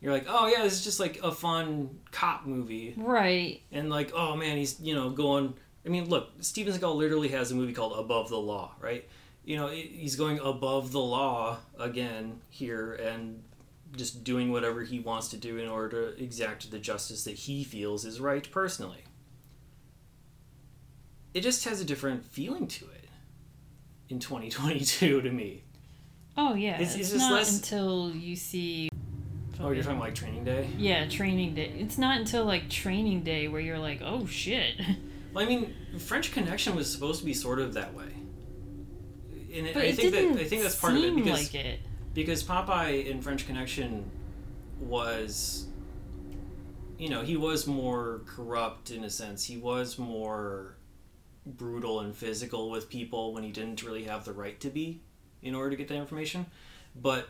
You're 0.00 0.12
like, 0.12 0.26
oh 0.28 0.46
yeah, 0.46 0.62
this 0.62 0.74
is 0.74 0.84
just 0.84 1.00
like 1.00 1.20
a 1.22 1.32
fun 1.32 1.98
cop 2.12 2.46
movie. 2.46 2.94
right. 2.96 3.60
and 3.72 3.90
like 3.90 4.12
oh 4.14 4.36
man 4.36 4.56
he's 4.56 4.78
you 4.80 4.94
know 4.94 5.10
going 5.10 5.54
I 5.86 5.90
mean, 5.90 6.08
look, 6.08 6.30
Steven 6.40 6.72
Seagal 6.74 6.96
literally 6.96 7.28
has 7.28 7.50
a 7.50 7.54
movie 7.54 7.72
called 7.72 7.98
Above 7.98 8.28
the 8.28 8.36
Law, 8.38 8.74
right? 8.80 9.08
You 9.44 9.56
know, 9.56 9.68
he's 9.68 10.16
going 10.16 10.38
above 10.40 10.92
the 10.92 11.00
law 11.00 11.56
again 11.78 12.40
here 12.50 12.92
and 12.94 13.42
just 13.96 14.22
doing 14.22 14.52
whatever 14.52 14.82
he 14.82 15.00
wants 15.00 15.28
to 15.28 15.38
do 15.38 15.56
in 15.56 15.66
order 15.68 16.12
to 16.12 16.22
exact 16.22 16.70
the 16.70 16.78
justice 16.78 17.24
that 17.24 17.34
he 17.36 17.64
feels 17.64 18.04
is 18.04 18.20
right 18.20 18.46
personally. 18.50 19.04
It 21.34 21.40
just 21.42 21.64
has 21.64 21.80
a 21.80 21.84
different 21.84 22.24
feeling 22.24 22.66
to 22.66 22.84
it 22.86 23.08
in 24.08 24.18
2022 24.18 25.22
to 25.22 25.30
me. 25.30 25.64
Oh 26.36 26.54
yeah, 26.54 26.74
It's- 26.74 26.90
it's, 26.94 27.00
it's 27.00 27.10
just 27.12 27.20
not 27.30 27.32
less- 27.32 27.56
until 27.56 28.10
you 28.14 28.36
see. 28.36 28.90
Oh, 29.60 29.70
you're 29.70 29.82
talking 29.82 29.98
like 29.98 30.14
Training 30.14 30.44
Day? 30.44 30.68
Yeah, 30.76 31.08
training 31.08 31.54
day. 31.54 31.72
It's 31.78 31.98
not 31.98 32.18
until 32.18 32.44
like 32.44 32.68
training 32.70 33.22
day 33.24 33.48
where 33.48 33.60
you're 33.60 33.78
like, 33.78 34.00
oh 34.02 34.26
shit. 34.26 34.74
Well, 35.34 35.44
I 35.44 35.48
mean, 35.48 35.74
French 35.98 36.32
Connection 36.32 36.74
was 36.74 36.90
supposed 36.90 37.20
to 37.20 37.26
be 37.26 37.34
sort 37.34 37.58
of 37.60 37.74
that 37.74 37.92
way. 37.92 38.06
And 39.54 39.66
it, 39.66 39.74
But 39.74 39.82
I 39.82 39.86
it 39.88 39.96
think 39.96 40.12
didn't 40.14 40.34
that 40.36 40.40
I 40.40 40.44
think 40.46 40.62
that's 40.62 40.74
part 40.74 40.94
of 40.94 41.04
it 41.04 41.14
because 41.14 41.52
like 41.52 41.54
it. 41.54 41.80
because 42.14 42.42
Popeye 42.42 43.04
in 43.06 43.20
French 43.20 43.46
Connection 43.46 44.10
was 44.80 45.66
you 46.98 47.10
know, 47.10 47.20
he 47.22 47.36
was 47.36 47.66
more 47.66 48.22
corrupt 48.26 48.90
in 48.90 49.04
a 49.04 49.10
sense. 49.10 49.44
He 49.44 49.58
was 49.58 49.98
more 49.98 50.76
brutal 51.46 52.00
and 52.00 52.14
physical 52.16 52.70
with 52.70 52.88
people 52.88 53.32
when 53.34 53.42
he 53.44 53.52
didn't 53.52 53.82
really 53.82 54.04
have 54.04 54.24
the 54.24 54.32
right 54.32 54.58
to 54.60 54.70
be 54.70 55.00
in 55.42 55.54
order 55.54 55.70
to 55.70 55.76
get 55.76 55.88
that 55.88 55.94
information. 55.96 56.46
But 56.96 57.28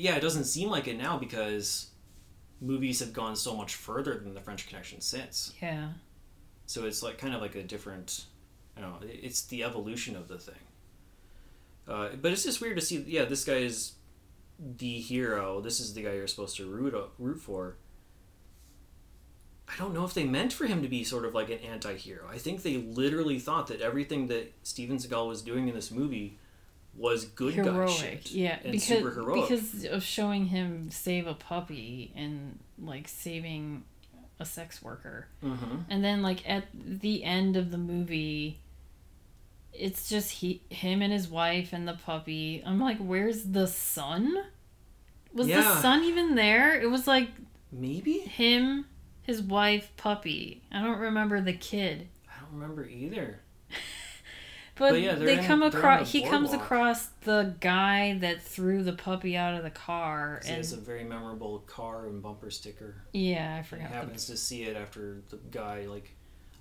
yeah, 0.00 0.16
it 0.16 0.20
doesn't 0.20 0.44
seem 0.44 0.68
like 0.70 0.88
it 0.88 0.96
now 0.96 1.18
because 1.18 1.90
movies 2.60 3.00
have 3.00 3.12
gone 3.12 3.36
so 3.36 3.56
much 3.56 3.74
further 3.74 4.18
than 4.18 4.34
the 4.34 4.40
French 4.40 4.68
Connection 4.68 5.00
since. 5.00 5.52
Yeah. 5.60 5.88
So 6.66 6.86
it's 6.86 7.02
like 7.02 7.18
kind 7.18 7.34
of 7.34 7.40
like 7.40 7.54
a 7.54 7.62
different, 7.62 8.26
I 8.76 8.80
don't 8.80 8.92
know. 8.92 9.08
It's 9.08 9.42
the 9.42 9.64
evolution 9.64 10.16
of 10.16 10.28
the 10.28 10.38
thing. 10.38 10.54
Uh, 11.88 12.10
but 12.20 12.32
it's 12.32 12.44
just 12.44 12.60
weird 12.60 12.76
to 12.76 12.82
see. 12.82 13.04
Yeah, 13.06 13.24
this 13.24 13.44
guy 13.44 13.54
is 13.54 13.94
the 14.58 15.00
hero. 15.00 15.60
This 15.60 15.80
is 15.80 15.94
the 15.94 16.02
guy 16.02 16.12
you're 16.12 16.28
supposed 16.28 16.56
to 16.58 16.70
root 16.70 16.94
root 17.18 17.40
for. 17.40 17.76
I 19.68 19.76
don't 19.78 19.94
know 19.94 20.04
if 20.04 20.14
they 20.14 20.24
meant 20.24 20.52
for 20.52 20.66
him 20.66 20.82
to 20.82 20.88
be 20.88 21.02
sort 21.02 21.24
of 21.24 21.34
like 21.34 21.48
an 21.50 21.58
anti-hero. 21.58 22.28
I 22.30 22.38
think 22.38 22.62
they 22.62 22.76
literally 22.76 23.38
thought 23.38 23.68
that 23.68 23.80
everything 23.80 24.28
that 24.28 24.52
Steven 24.62 24.98
Seagal 24.98 25.26
was 25.26 25.42
doing 25.42 25.66
in 25.66 25.74
this 25.74 25.90
movie 25.90 26.38
was 26.96 27.24
good 27.24 27.56
guy 27.56 27.62
heroic. 27.64 27.90
shit 27.90 28.30
Yeah, 28.32 28.58
and 28.62 28.72
because 28.72 28.84
super 28.84 29.10
heroic. 29.10 29.48
because 29.48 29.84
of 29.86 30.02
showing 30.02 30.46
him 30.46 30.90
save 30.90 31.26
a 31.26 31.34
puppy 31.34 32.12
and 32.14 32.58
like 32.78 33.08
saving 33.08 33.84
a 34.38 34.44
sex 34.44 34.82
worker. 34.82 35.28
hmm 35.40 35.80
And 35.88 36.02
then 36.04 36.22
like 36.22 36.48
at 36.48 36.64
the 36.74 37.24
end 37.24 37.56
of 37.56 37.70
the 37.70 37.78
movie 37.78 38.58
it's 39.72 40.08
just 40.08 40.30
he 40.32 40.60
him 40.68 41.00
and 41.00 41.12
his 41.12 41.28
wife 41.28 41.72
and 41.72 41.88
the 41.88 41.94
puppy. 41.94 42.62
I'm 42.66 42.78
like, 42.78 42.98
where's 42.98 43.42
the 43.44 43.66
son? 43.66 44.36
Was 45.32 45.46
the 45.46 45.54
Yeah. 45.54 45.80
son 45.80 46.04
even 46.04 46.34
there? 46.34 46.78
It 46.80 46.90
was 46.90 47.06
like 47.06 47.28
Maybe 47.74 48.18
him, 48.18 48.84
his 49.22 49.40
wife, 49.40 49.90
puppy. 49.96 50.60
I 50.70 50.82
don't 50.82 50.98
remember 50.98 51.40
the 51.40 51.54
kid. 51.54 52.08
I 52.28 52.38
don't 52.42 52.60
remember 52.60 52.84
either. 52.86 53.40
But, 54.76 54.92
But 54.92 55.00
yeah, 55.02 55.14
they're 55.16 55.28
in- 55.38 55.44
come 55.44 55.62
across. 55.62 56.10
the 56.10 56.18
He 56.18 56.26
comes 56.26 56.52
across 56.54 57.06
the 57.24 57.54
guy 57.60 58.16
that 58.18 58.42
threw 58.42 58.82
the 58.82 58.94
puppy 58.94 59.36
out 59.36 59.54
of 59.54 59.62
the 59.64 59.70
car, 59.70 60.40
He 60.42 60.48
and 60.48 60.56
has 60.56 60.72
a 60.72 60.78
very 60.78 61.04
memorable 61.04 61.58
car 61.66 62.06
and 62.06 62.22
bumper 62.22 62.50
sticker. 62.50 62.94
yeah, 63.12 63.56
I 63.58 63.62
He 63.62 63.66
forgot. 63.68 63.88
The, 63.90 63.94
happens 63.94 64.26
to 64.26 64.36
see 64.36 64.62
it 64.62 64.76
after 64.76 65.22
the 65.28 65.36
guy 65.50 65.86
like 65.86 66.16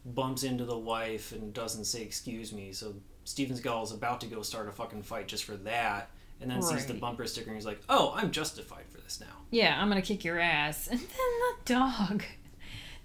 bumps 0.06 0.44
into 0.44 0.66
the 0.66 0.78
wife 0.78 1.32
and 1.32 1.54
doesn't 1.54 1.86
say 1.86 2.02
excuse 2.02 2.52
me. 2.52 2.74
So 2.74 2.96
Steven 3.24 3.56
Seagal 3.56 3.84
is 3.84 3.92
about 3.92 4.20
to 4.22 4.28
go 4.28 4.42
start 4.42 4.68
a 4.68 4.72
fucking 4.72 5.04
fight 5.04 5.28
just 5.28 5.46
for 5.46 5.56
that, 5.58 6.10
and 6.42 6.50
then 6.52 6.62
sees 6.62 6.86
the 6.88 6.96
bumper 6.96 7.26
sticker 7.28 7.48
and 7.50 7.56
he's 7.56 7.66
like, 7.66 7.80
"Oh, 7.88 8.12
I'm 8.16 8.32
justified 8.32 8.86
for 8.90 9.00
this 9.00 9.20
now." 9.22 9.28
yeah, 9.52 9.80
I'm 9.82 9.88
gonna 9.90 10.02
kick 10.02 10.24
your 10.26 10.40
ass, 10.40 10.88
and 10.92 11.00
then 11.00 11.08
the 11.08 11.74
dog. 11.74 12.24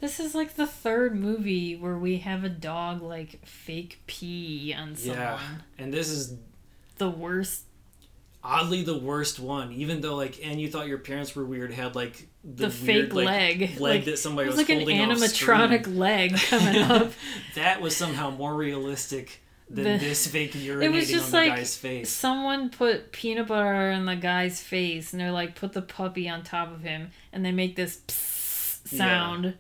This 0.01 0.21
is 0.21 0.35
like 0.35 0.55
the 0.57 0.67
third 0.67 1.19
movie 1.19 1.75
where 1.77 1.97
we 1.97 2.19
have 2.19 2.45
a 2.45 2.49
dog 2.49 3.01
like 3.03 3.41
fake 3.47 4.01
pee 4.07 4.75
on 4.77 4.95
someone. 4.97 5.19
Yeah, 5.19 5.39
and 5.79 5.93
this 5.93 6.09
is 6.11 6.35
The 6.99 7.09
worst. 7.09 7.63
oddly 8.45 8.83
the 8.83 8.99
worst 8.99 9.41
one. 9.41 9.73
Even 9.73 10.01
though 10.03 10.15
like, 10.17 10.39
and 10.45 10.61
you 10.61 10.71
thought 10.71 10.87
your 10.87 10.99
parents 10.99 11.35
were 11.35 11.45
weird, 11.45 11.73
had 11.73 11.95
like 11.95 12.29
The, 12.45 12.65
the, 12.67 12.71
fake 12.71 13.13
weird, 13.13 13.13
like, 13.15 13.27
leg, 13.27 13.61
leg 13.61 13.81
like, 13.81 14.05
that 14.05 14.19
somebody 14.19 14.47
it 14.49 14.51
was, 14.51 14.59
was 14.59 14.69
like 14.69 14.79
an 14.79 14.87
animatronic 14.87 15.97
leg 15.97 16.35
coming 16.49 16.83
up. 16.83 17.13
that 17.55 17.81
was 17.81 17.97
somehow 17.97 18.31
more 18.31 18.55
realistic 18.55 19.41
than 19.71 19.85
The- 19.85 19.99
this 19.99 20.27
fake 20.29 20.53
urinating 20.53 20.83
it 20.85 20.89
was 20.91 21.09
just 21.09 21.27
on 21.35 21.41
the 21.43 21.49
like 21.49 21.57
guy's 21.59 21.77
face. 21.77 22.11
someone 22.11 22.69
put 22.71 23.11
peanut 23.13 23.49
butter 23.49 23.91
on 23.93 24.05
the 24.05 24.15
guy's 24.15 24.61
face 24.61 25.13
and 25.13 25.21
they're 25.21 25.33
like 25.33 25.55
put 25.57 25.73
the 25.73 25.83
puppy 25.83 26.29
on 26.29 26.43
top 26.45 26.71
of 26.71 26.83
him 26.83 27.11
and 27.33 27.45
they 27.45 27.51
make 27.53 27.75
this 27.77 27.97
psst 28.07 28.93
Yeah. 28.93 29.53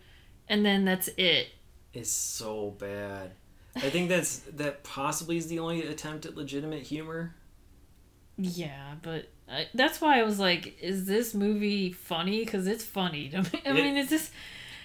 And 0.49 0.65
then 0.65 0.85
that's 0.85 1.09
it. 1.09 1.19
it 1.19 1.99
is 2.01 2.11
so 2.11 2.71
bad. 2.79 3.33
I 3.75 3.91
think 3.91 4.09
that's 4.09 4.39
that 4.55 4.85
possibly 4.85 5.37
is 5.37 5.49
the 5.49 5.59
only 5.59 5.83
attempt 5.87 6.25
at 6.27 6.37
legitimate 6.37 6.83
humor. 6.85 7.35
yeah 8.39 8.95
but 9.03 9.29
I, 9.51 9.69
that's 9.75 10.01
why 10.01 10.19
i 10.21 10.23
was 10.23 10.39
like 10.39 10.77
is 10.83 11.07
this 11.07 11.33
movie 11.35 11.91
funny 11.93 12.45
because 12.45 12.67
it's 12.67 12.85
funny 12.85 13.29
to 13.31 13.43
me 13.43 13.63
i 13.65 13.71
It- 13.71 13.75
mean 13.75 13.97
is 13.97 14.11
this 14.11 14.31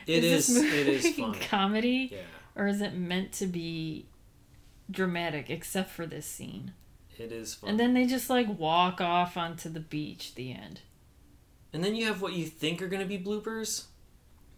It 0.08 0.24
is. 0.24 0.48
this 0.48 0.56
movie 0.64 0.78
it 0.82 0.88
is 0.88 1.16
funny. 1.18 1.38
comedy 1.40 2.10
Yeah, 2.12 2.20
or 2.56 2.68
is 2.68 2.80
it 2.82 2.94
meant 2.94 3.32
to 3.34 3.48
be 3.48 4.06
dramatic 4.90 5.50
except 5.50 5.90
for 5.90 6.06
this 6.06 6.26
scene 6.26 6.74
it 7.18 7.32
is 7.32 7.56
fun. 7.56 7.72
and 7.72 7.80
then 7.80 7.94
they 7.94 8.06
just 8.06 8.30
like 8.30 8.48
walk 8.58 9.02
off 9.02 9.36
onto 9.38 9.70
the 9.70 9.80
beach 9.82 10.30
at 10.32 10.36
the 10.36 10.54
end 10.54 10.82
and 11.74 11.84
then 11.84 11.96
you 11.96 12.06
have 12.06 12.22
what 12.22 12.34
you 12.34 12.46
think 12.46 12.82
are 12.82 12.88
going 12.90 13.02
to 13.02 13.08
be 13.08 13.18
bloopers. 13.18 13.86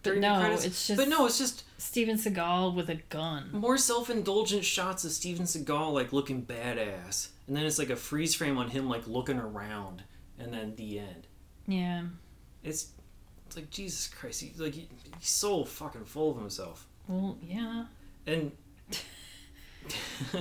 During 0.04 0.22
the 0.22 0.28
no 0.30 0.40
credits. 0.40 0.66
it's 0.66 0.88
just 0.88 0.98
But 0.98 1.08
no, 1.10 1.26
it's 1.26 1.38
just 1.38 1.64
steven 1.80 2.18
seagal 2.18 2.76
with 2.76 2.90
a 2.90 2.96
gun. 3.10 3.50
more 3.52 3.78
self-indulgent 3.78 4.64
shots 4.66 5.04
of 5.04 5.12
Steven 5.12 5.46
Seagal 5.46 5.94
like 5.94 6.14
looking 6.14 6.46
badass, 6.46 7.30
and 7.48 7.56
then 7.56 7.66
it's 7.66 7.80
like 7.80 7.90
a 7.90 7.96
freeze 7.96 8.36
frame 8.36 8.58
on 8.58 8.70
him 8.70 8.88
like 8.90 9.08
looking 9.08 9.40
around, 9.40 10.04
and 10.40 10.54
then 10.54 10.76
the 10.76 11.00
end. 11.00 11.28
yeah. 11.68 12.04
It's 12.64 12.90
it's 13.48 13.56
like 13.58 13.70
Jesus 13.70 14.08
Christ, 14.08 14.42
he's 14.42 14.60
like 14.60 14.74
he- 14.74 14.88
he's 15.20 15.30
so 15.30 15.64
fucking 15.66 16.06
full 16.06 16.32
of 16.32 16.38
himself. 16.38 16.88
well 17.08 17.38
yeah. 17.42 17.86
And 18.26 18.52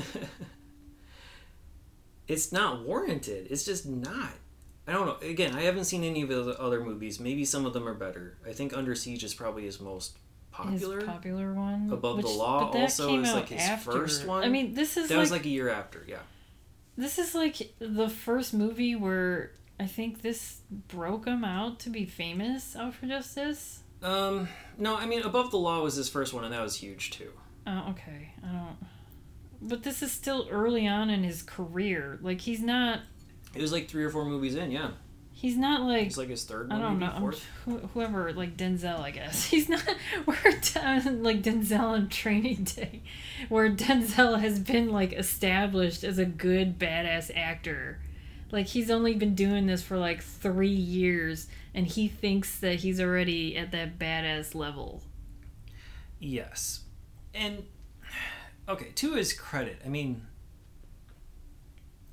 it's 2.29 2.53
not 2.53 2.85
warranted. 2.85 3.49
It's 3.51 3.65
just 3.65 3.87
not 3.87 4.31
i 4.87 4.93
don't 4.93 5.07
know 5.07 5.29
again 5.29 5.55
i 5.55 5.63
haven't 5.63 5.85
seen 5.85 6.03
any 6.05 6.23
of 6.23 6.29
the 6.29 6.59
other 6.61 6.81
movies 6.85 7.21
maybe 7.21 7.45
some 7.45 7.65
of 7.67 7.73
them 7.73 7.87
are 7.89 7.95
better 7.95 8.37
i 8.49 8.53
think 8.53 8.77
under 8.77 8.95
siege 8.95 9.23
is 9.25 9.35
probably 9.35 9.65
his 9.65 9.81
most 9.81 10.17
popular 10.51 10.97
His 10.97 11.05
popular 11.05 11.55
one. 11.55 11.89
Above 11.91 12.21
the 12.21 12.29
Law 12.29 12.71
also 12.71 13.19
is, 13.19 13.33
like, 13.33 13.49
his 13.49 13.63
after. 13.63 13.91
first 13.93 14.27
one. 14.27 14.45
I 14.45 14.49
mean, 14.51 14.75
this 14.75 14.99
is 14.99 15.09
that 15.09 15.15
like, 15.15 15.21
was 15.21 15.31
like 15.31 15.45
a 15.47 15.49
year 15.49 15.71
after 15.71 16.05
yeah 16.07 16.19
this 16.97 17.19
is 17.19 17.35
like 17.35 17.73
the 17.79 18.09
first 18.11 18.53
movie 18.53 18.95
where 18.95 19.53
I 19.81 19.87
think 19.87 20.21
this 20.21 20.59
broke 20.89 21.27
him 21.27 21.43
out 21.43 21.79
to 21.81 21.91
be 21.91 22.05
famous 22.05 22.77
out 22.77 22.95
for 22.95 23.07
justice. 23.07 23.81
um 24.03 24.47
no 24.77 24.97
i 24.97 25.07
mean 25.07 25.23
above 25.23 25.51
the 25.53 25.57
law 25.57 25.83
was 25.83 25.95
his 25.95 26.09
first 26.11 26.35
one 26.35 26.45
and 26.45 26.53
that 26.53 26.63
was 26.63 26.77
huge 26.77 27.11
too 27.11 27.33
Oh, 27.67 27.91
okay. 27.91 28.33
I 28.45 28.49
don't. 28.53 28.77
But 29.61 29.85
this 29.85 30.03
is 30.03 30.11
still 30.11 30.49
early 30.51 30.89
on 30.89 31.11
in 31.11 31.23
his 31.23 31.43
career. 31.43 32.19
Like 32.21 32.41
he's 32.41 32.61
not. 32.61 33.01
It 33.55 33.61
was 33.63 33.73
like 33.73 33.89
three 33.89 34.05
or 34.05 34.11
four 34.11 34.25
movies 34.25 34.55
in 34.55 34.71
yeah 34.71 34.91
He's 35.35 35.57
not 35.57 35.83
like. 35.83 36.07
it's 36.07 36.17
like 36.19 36.29
his 36.29 36.45
third 36.45 36.71
I 36.73 36.79
don't 36.79 37.01
maybe 37.01 37.13
know. 37.19 37.33
Who- 37.65 37.79
whoever, 37.95 38.33
like 38.33 38.57
Denzel, 38.57 39.01
I 39.01 39.11
guess. 39.11 39.45
He's 39.51 39.69
not. 39.69 39.83
We're 40.27 40.37
down 40.75 41.25
like 41.25 41.43
Denzel 41.43 41.97
in 41.97 42.09
Training 42.09 42.63
Day, 42.77 43.03
where 43.49 43.69
Denzel 43.69 44.39
has 44.41 44.61
been 44.61 44.93
like 44.93 45.13
established 45.13 46.05
as 46.05 46.19
a 46.19 46.25
good 46.27 46.79
badass 46.79 47.37
actor. 47.37 47.99
Like 48.53 48.67
he's 48.67 48.89
only 48.91 49.15
been 49.15 49.35
doing 49.35 49.67
this 49.67 49.83
for 49.83 49.97
like 49.97 50.23
three 50.23 50.69
years, 50.69 51.49
and 51.75 51.89
he 51.89 52.07
thinks 52.07 52.61
that 52.61 52.77
he's 52.77 53.01
already 53.01 53.57
at 53.57 53.73
that 53.73 53.99
badass 53.99 54.55
level. 54.55 55.03
Yes. 56.21 56.83
And 57.35 57.65
okay, 58.69 58.91
to 58.97 59.15
his 59.15 59.33
credit, 59.33 59.81
I 59.85 59.89
mean 59.89 60.25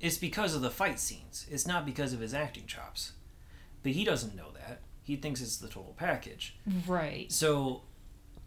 it's 0.00 0.18
because 0.18 0.54
of 0.54 0.62
the 0.62 0.70
fight 0.70 0.98
scenes. 0.98 1.46
It's 1.50 1.66
not 1.66 1.84
because 1.84 2.12
of 2.12 2.20
his 2.20 2.34
acting 2.34 2.66
chops. 2.66 3.12
But 3.82 3.92
he 3.92 4.04
doesn't 4.04 4.36
know 4.36 4.50
that. 4.54 4.80
He 5.02 5.16
thinks 5.16 5.40
it's 5.40 5.56
the 5.56 5.68
total 5.68 5.94
package. 5.96 6.56
Right. 6.86 7.30
So 7.30 7.82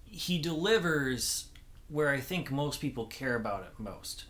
he 0.05 0.37
delivers 0.37 1.47
where 1.89 2.09
I 2.09 2.19
think 2.19 2.51
most 2.51 2.81
people 2.81 3.05
care 3.05 3.35
about 3.35 3.63
it 3.63 3.79
most. 3.79 4.25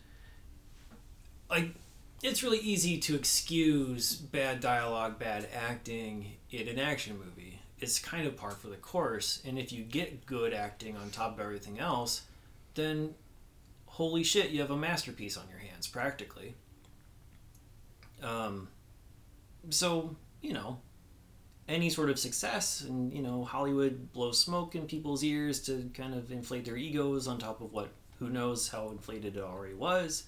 Like 1.50 1.76
it's 2.24 2.42
really 2.42 2.60
easy 2.60 2.98
to 3.00 3.16
excuse 3.16 4.16
bad 4.16 4.60
dialogue, 4.60 5.20
bad 5.20 5.48
acting 5.54 6.38
in 6.50 6.68
an 6.68 6.80
action 6.80 7.18
movie. 7.18 7.60
It's 7.80 8.00
kind 8.00 8.26
of 8.26 8.38
par 8.38 8.52
for 8.52 8.70
the 8.70 8.78
course, 8.78 9.44
and 9.46 9.60
if 9.60 9.74
you 9.74 9.84
get 9.84 10.26
good 10.26 10.54
acting 10.54 10.96
on 10.96 11.10
top 11.10 11.34
of 11.34 11.42
everything 11.42 11.80
else, 11.80 12.22
then 12.76 13.14
holy 13.86 14.24
shit, 14.24 14.52
you 14.52 14.62
have 14.62 14.72
a 14.72 14.78
masterpiece 14.78 15.36
on 15.36 15.50
your 15.50 15.60
hands, 15.60 15.86
practically. 15.88 16.56
Um, 18.24 18.70
so, 19.70 20.16
you 20.42 20.54
know, 20.54 20.80
any 21.68 21.90
sort 21.90 22.10
of 22.10 22.20
success 22.20 22.82
and, 22.82 23.14
you 23.14 23.22
know, 23.22 23.44
Hollywood 23.44 24.12
blows 24.14 24.40
smoke 24.40 24.76
in 24.76 24.86
people's 24.86 25.24
ears 25.24 25.62
to 25.64 25.90
kind 25.94 26.14
of 26.14 26.32
inflate 26.32 26.66
their 26.66 26.78
egos 26.78 27.28
on 27.28 27.38
top 27.38 27.62
of 27.62 27.72
what, 27.72 27.90
who 28.20 28.30
knows 28.30 28.70
how 28.70 28.90
inflated 28.90 29.38
it 29.38 29.44
already 29.44 29.74
was. 29.74 30.24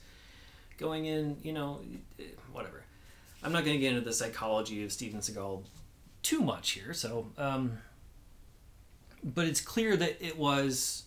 Going 0.77 1.05
in, 1.05 1.37
you 1.41 1.53
know, 1.53 1.79
whatever. 2.51 2.83
I'm 3.43 3.51
not 3.51 3.63
going 3.63 3.77
to 3.77 3.81
get 3.81 3.93
into 3.93 4.01
the 4.01 4.13
psychology 4.13 4.83
of 4.83 4.91
Steven 4.91 5.19
Seagal 5.19 5.63
too 6.21 6.41
much 6.41 6.71
here, 6.71 6.93
so, 6.93 7.27
um, 7.37 7.77
but 9.23 9.45
it's 9.45 9.61
clear 9.61 9.95
that 9.95 10.25
it 10.25 10.37
was 10.37 11.03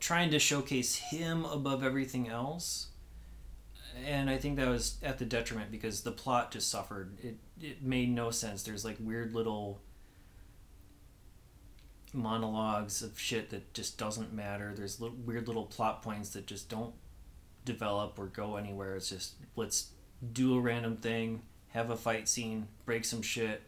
trying 0.00 0.30
to 0.30 0.38
showcase 0.38 0.96
him 0.96 1.44
above 1.44 1.84
everything 1.84 2.28
else 2.28 2.88
and 4.06 4.30
I 4.30 4.38
think 4.38 4.56
that 4.56 4.68
was 4.68 4.98
at 5.02 5.18
the 5.18 5.24
detriment 5.24 5.70
because 5.70 6.02
the 6.02 6.12
plot 6.12 6.50
just 6.52 6.70
suffered. 6.70 7.16
It 7.22 7.38
it 7.60 7.82
made 7.82 8.10
no 8.10 8.30
sense. 8.30 8.62
There's 8.62 8.84
like 8.84 8.96
weird 9.00 9.34
little 9.34 9.80
monologues 12.12 13.02
of 13.02 13.18
shit 13.18 13.50
that 13.50 13.72
just 13.74 13.98
doesn't 13.98 14.32
matter. 14.32 14.72
There's 14.76 15.00
little, 15.00 15.16
weird 15.16 15.46
little 15.46 15.64
plot 15.64 16.02
points 16.02 16.30
that 16.30 16.46
just 16.46 16.68
don't 16.68 16.94
develop 17.64 18.18
or 18.18 18.26
go 18.26 18.56
anywhere. 18.56 18.96
It's 18.96 19.08
just 19.08 19.34
let's 19.56 19.90
do 20.32 20.56
a 20.56 20.60
random 20.60 20.96
thing, 20.96 21.42
have 21.68 21.90
a 21.90 21.96
fight 21.96 22.28
scene, 22.28 22.68
break 22.84 23.04
some 23.04 23.22
shit, 23.22 23.62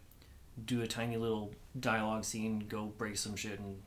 do 0.65 0.83
a 0.83 0.87
tiny 0.87 1.17
little 1.17 1.55
dialogue 1.79 2.25
scene, 2.25 2.65
go 2.69 2.87
break 2.87 3.17
some 3.17 3.37
shit, 3.37 3.59
and 3.59 3.81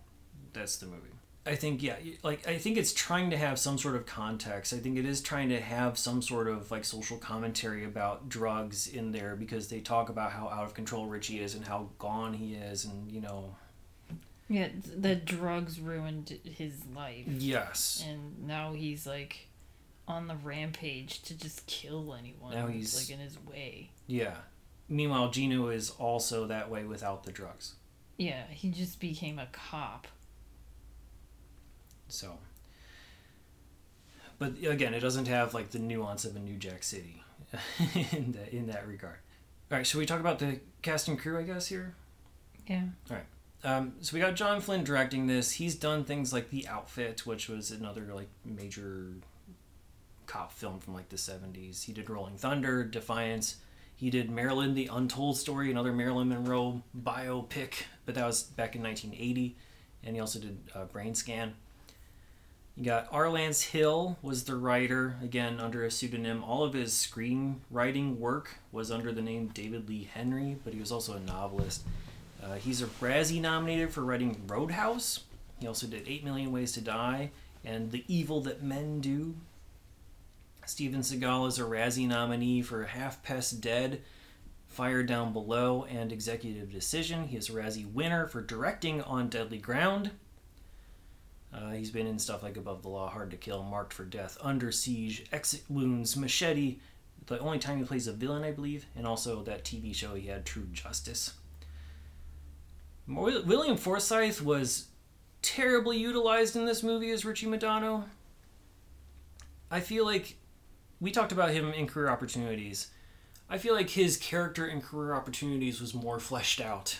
that's 0.54 0.78
the 0.78 0.86
movie. 0.86 1.17
I 1.48 1.56
think 1.56 1.82
yeah, 1.82 1.96
like 2.24 2.48
I 2.48 2.58
think 2.58 2.78
it's 2.78 2.94
trying 2.94 3.30
to 3.32 3.38
have 3.38 3.58
some 3.58 3.78
sort 3.78 3.96
of 3.96 4.06
context. 4.06 4.74
I 4.74 4.78
think 4.78 4.98
it 4.98 5.06
is 5.06 5.22
trying 5.22 5.50
to 5.50 5.60
have 5.60 5.98
some 5.98 6.22
sort 6.22 6.48
of 6.48 6.70
like 6.70 6.86
social 6.86 7.18
commentary 7.18 7.84
about 7.86 8.30
drugs 8.30 8.88
in 8.88 9.12
there 9.12 9.36
because 9.36 9.70
they 9.70 9.80
talk 9.80 10.10
about 10.10 10.32
how 10.32 10.50
out 10.50 10.66
of 10.66 10.74
control 10.74 11.08
Richie 11.08 11.40
is 11.40 11.56
and 11.56 11.66
how 11.66 11.90
gone 12.00 12.34
he 12.34 12.54
is 12.56 12.86
and 12.86 13.12
you 13.12 13.22
know 13.22 13.56
Yeah, 14.50 14.70
the 14.96 15.16
drugs 15.16 15.80
ruined 15.80 16.38
his 16.44 16.74
life. 16.96 17.26
Yes. 17.28 18.04
And 18.08 18.48
now 18.48 18.74
he's 18.74 19.08
like 19.08 19.48
on 20.08 20.28
the 20.28 20.36
rampage 20.36 21.22
to 21.24 21.38
just 21.38 21.66
kill 21.68 22.14
anyone 22.14 22.54
Now 22.54 22.68
he's- 22.68 22.96
like 22.96 23.10
in 23.10 23.20
his 23.24 23.38
way. 23.46 23.90
Yeah. 24.06 24.36
Meanwhile, 24.90 25.32
Gino 25.32 25.68
is 25.68 25.90
also 26.00 26.48
that 26.48 26.70
way 26.72 26.86
without 26.86 27.24
the 27.26 27.32
drugs. 27.32 27.74
Yeah, 28.18 28.46
he 28.50 28.70
just 28.70 29.00
became 29.02 29.38
a 29.38 29.48
cop. 29.52 30.08
So, 32.10 32.38
but 34.40 34.54
again, 34.64 34.94
it 34.94 35.00
doesn't 35.00 35.28
have 35.28 35.54
like 35.54 35.72
the 35.72 35.80
nuance 35.80 36.26
of 36.26 36.36
a 36.36 36.40
New 36.40 36.56
Jack 36.56 36.84
City 36.84 37.24
in 38.12 38.32
that 38.34 38.50
in 38.54 38.68
that 38.68 38.88
regard. 38.88 39.18
All 39.72 39.78
right, 39.78 39.86
should 39.86 40.00
we 40.00 40.06
talk 40.06 40.20
about 40.20 40.40
the 40.40 40.60
cast 40.82 41.08
and 41.08 41.20
crew? 41.20 41.38
I 41.38 41.44
guess 41.44 41.68
here. 41.68 41.96
Yeah. 42.68 42.84
All 43.10 43.18
right. 43.18 43.26
Um, 43.64 43.94
so 44.02 44.14
we 44.14 44.20
got 44.20 44.36
John 44.36 44.62
Flynn 44.62 44.84
directing 44.84 45.28
this. 45.28 45.52
He's 45.52 45.76
done 45.76 46.04
things 46.04 46.32
like 46.32 46.50
The 46.50 46.68
Outfit, 46.68 47.26
which 47.26 47.50
was 47.50 47.72
another 47.72 48.06
like 48.14 48.30
major 48.46 49.14
cop 50.26 50.52
film 50.52 50.80
from 50.80 50.94
like 50.94 51.10
the 51.10 51.18
'70s. 51.18 51.84
He 51.84 51.94
did 51.94 52.10
Rolling 52.10 52.38
Thunder, 52.38 52.84
Defiance. 52.84 53.58
He 53.96 54.10
did 54.10 54.30
Marilyn: 54.30 54.74
The 54.74 54.90
Untold 54.92 55.38
Story, 55.38 55.72
another 55.72 55.92
Marilyn 55.92 56.30
Monroe 56.30 56.84
biopic, 56.98 57.84
but 58.06 58.16
that 58.16 58.26
was 58.26 58.44
back 58.44 58.76
in 58.76 58.84
1980. 58.84 59.56
And 60.04 60.16
he 60.16 60.20
also 60.20 60.40
did 60.40 60.58
uh, 60.76 60.86
Brain 60.86 61.16
Scan. 61.16 61.56
You 62.78 62.86
got 62.86 63.08
R. 63.12 63.28
Lance 63.32 63.64
Hill 63.64 64.20
was 64.22 64.44
the 64.44 64.56
writer, 64.56 65.16
again 65.24 65.60
under 65.60 65.84
a 65.84 65.90
pseudonym. 65.90 66.44
All 66.44 66.64
of 66.64 66.74
his 66.74 66.94
screenwriting 66.94 68.18
work 68.18 68.60
was 68.72 68.92
under 68.92 69.12
the 69.12 69.22
name 69.24 69.48
David 69.48 69.90
Lee 69.90 70.08
Henry, 70.14 70.58
but 70.64 70.76
he 70.76 70.80
was 70.80 70.92
also 70.92 71.14
a 71.14 71.20
novelist. 71.20 71.82
Uh, 72.44 72.54
he's 72.54 72.84
a 72.84 72.86
Razzie 72.86 73.42
nominated 73.42 73.92
for 73.92 74.06
writing 74.06 74.44
Roadhouse. 74.46 75.22
He 75.60 75.66
also 75.66 75.88
did 75.88 76.08
8 76.08 76.24
Million 76.24 76.52
Ways 76.52 76.72
to 76.74 76.82
Die 76.82 77.32
and 77.66 77.92
The 77.92 78.04
Evil 78.08 78.42
That 78.42 78.62
Men 78.62 79.00
Do. 79.00 79.34
Steven 80.68 81.00
Seagal 81.00 81.48
is 81.48 81.58
a 81.58 81.64
Razzie 81.64 82.08
nominee 82.08 82.62
for 82.62 82.84
Half 82.84 83.24
Past 83.24 83.60
Dead, 83.60 84.04
Fire 84.68 85.02
Down 85.02 85.34
Below, 85.34 85.88
and 85.90 86.12
Executive 86.12 86.72
Decision. 86.72 87.30
He 87.30 87.38
is 87.38 87.50
a 87.50 87.54
Razzie 87.54 87.92
winner 87.92 88.28
for 88.28 88.44
directing 88.44 89.02
On 89.02 89.30
Deadly 89.30 89.58
Ground. 89.58 90.12
Uh, 91.54 91.72
he's 91.72 91.92
been 91.92 92.08
in 92.08 92.20
stuff 92.20 92.44
like 92.44 92.58
Above 92.58 92.82
the 92.82 92.90
Law, 92.90 93.10
Hard 93.10 93.32
to 93.32 93.38
Kill, 93.38 93.64
Marked 93.64 93.94
for 93.94 94.04
Death, 94.04 94.38
Under 94.42 94.72
Siege, 94.72 95.26
Exit 95.32 95.64
Wounds, 95.70 96.18
Machete. 96.18 96.80
The 97.28 97.40
only 97.40 97.60
time 97.60 97.78
he 97.78 97.84
plays 97.84 98.08
a 98.08 98.14
villain, 98.14 98.44
I 98.44 98.52
believe, 98.52 98.86
and 98.96 99.08
also 99.08 99.44
that 99.44 99.64
TV 99.64 99.96
show 99.96 100.16
he 100.16 100.28
had, 100.28 100.46
True 100.46 100.68
Justice. 100.72 101.34
William 103.08 103.78
Forsythe 103.78 104.42
was 104.42 104.88
terribly 105.42 105.98
utilized 105.98 106.56
in 106.58 106.66
this 106.66 106.84
movie 106.84 107.12
as 107.12 107.24
Richie 107.24 107.48
Madonna. 107.48 108.06
I 109.72 109.80
feel 109.80 110.06
like 110.06 110.36
we 111.00 111.12
talked 111.12 111.32
about 111.32 111.52
him 111.52 111.72
in 111.72 111.88
career 111.88 112.10
opportunities. 112.10 112.90
I 113.50 113.58
feel 113.58 113.74
like 113.74 113.90
his 113.90 114.18
character 114.18 114.68
in 114.68 114.82
career 114.82 115.14
opportunities 115.14 115.80
was 115.80 115.94
more 115.94 116.20
fleshed 116.20 116.60
out 116.60 117.00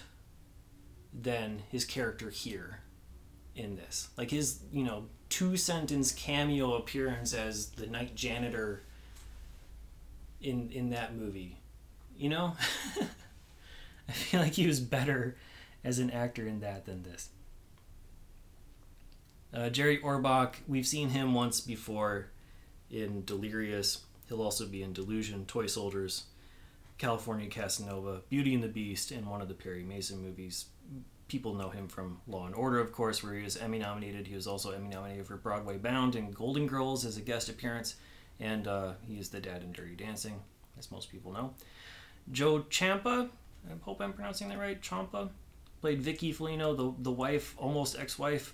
than 1.14 1.64
his 1.70 1.84
character 1.84 2.30
here 2.30 2.80
in 3.58 3.76
this. 3.76 4.10
Like 4.18 4.32
his, 4.32 4.60
you 4.72 4.84
know, 4.84 5.06
two 5.30 5.58
sentence 5.58 6.12
cameo 6.12 6.76
appearance 6.76 7.34
as 7.34 7.68
the 7.72 7.88
night 7.88 8.16
janitor 8.16 8.82
in 10.42 10.70
in 10.72 10.92
that 10.92 11.16
movie. 11.16 11.58
You 12.18 12.30
know? 12.30 12.56
I 14.10 14.12
feel 14.14 14.40
like 14.40 14.54
he 14.54 14.68
was 14.68 14.80
better 14.80 15.36
as 15.84 16.00
an 16.00 16.10
actor 16.12 16.48
in 16.48 16.62
that 16.62 16.86
than 16.86 17.04
this. 17.04 17.30
Uh, 19.54 19.70
Jerry 19.70 20.00
Orbach, 20.00 20.56
we've 20.68 20.88
seen 20.88 21.10
him 21.10 21.34
once 21.34 21.62
before 21.62 22.28
in 22.90 23.24
Delirious. 23.26 24.04
He'll 24.28 24.42
also 24.42 24.66
be 24.66 24.84
in 24.84 24.94
Delusion, 24.94 25.46
Toy 25.46 25.68
Soldiers, 25.68 26.26
California 26.98 27.50
Casanova, 27.50 28.22
Beauty 28.30 28.54
and 28.54 28.64
the 28.64 28.68
Beast, 28.68 29.12
and 29.12 29.28
one 29.28 29.42
of 29.42 29.48
the 29.48 29.54
Perry 29.54 29.84
Mason 29.84 30.22
movies. 30.22 30.66
People 31.28 31.56
know 31.56 31.70
him 31.70 31.88
from 31.88 32.20
Law 32.28 32.46
and 32.46 32.56
Order, 32.56 32.80
of 32.80 32.92
course, 32.92 33.22
where 33.22 33.34
he 33.34 33.44
was 33.44 33.58
Emmy 33.58 33.80
nominated. 33.80 34.28
He 34.28 34.36
was 34.36 34.48
also 34.48 34.72
Emmy 34.72 34.88
nominated 34.90 35.28
for 35.28 35.36
Broadway 35.36 35.78
Bound 35.78 36.16
and 36.16 36.34
Golden 36.34 36.68
Girls 36.68 37.06
as 37.06 37.18
a 37.18 37.22
guest 37.22 37.50
appearance, 37.50 37.96
and 38.40 38.68
uh, 38.68 38.94
he 39.06 39.20
is 39.20 39.30
the 39.30 39.42
dad 39.42 39.62
in 39.62 39.74
Dirty 39.74 39.96
Dancing, 39.96 40.40
as 40.80 40.90
most 40.92 41.12
people 41.12 41.34
know. 41.34 41.54
Jo 42.32 42.62
Champa, 42.70 43.30
I 43.70 43.74
hope 43.82 44.02
I'm 44.02 44.14
pronouncing 44.14 44.48
that 44.50 44.58
right. 44.58 44.82
Champa 44.82 45.30
played 45.82 46.02
Vicky 46.02 46.34
Felino, 46.34 46.76
the 46.76 46.94
the 47.04 47.12
wife, 47.12 47.56
almost 47.58 47.98
ex-wife. 47.98 48.54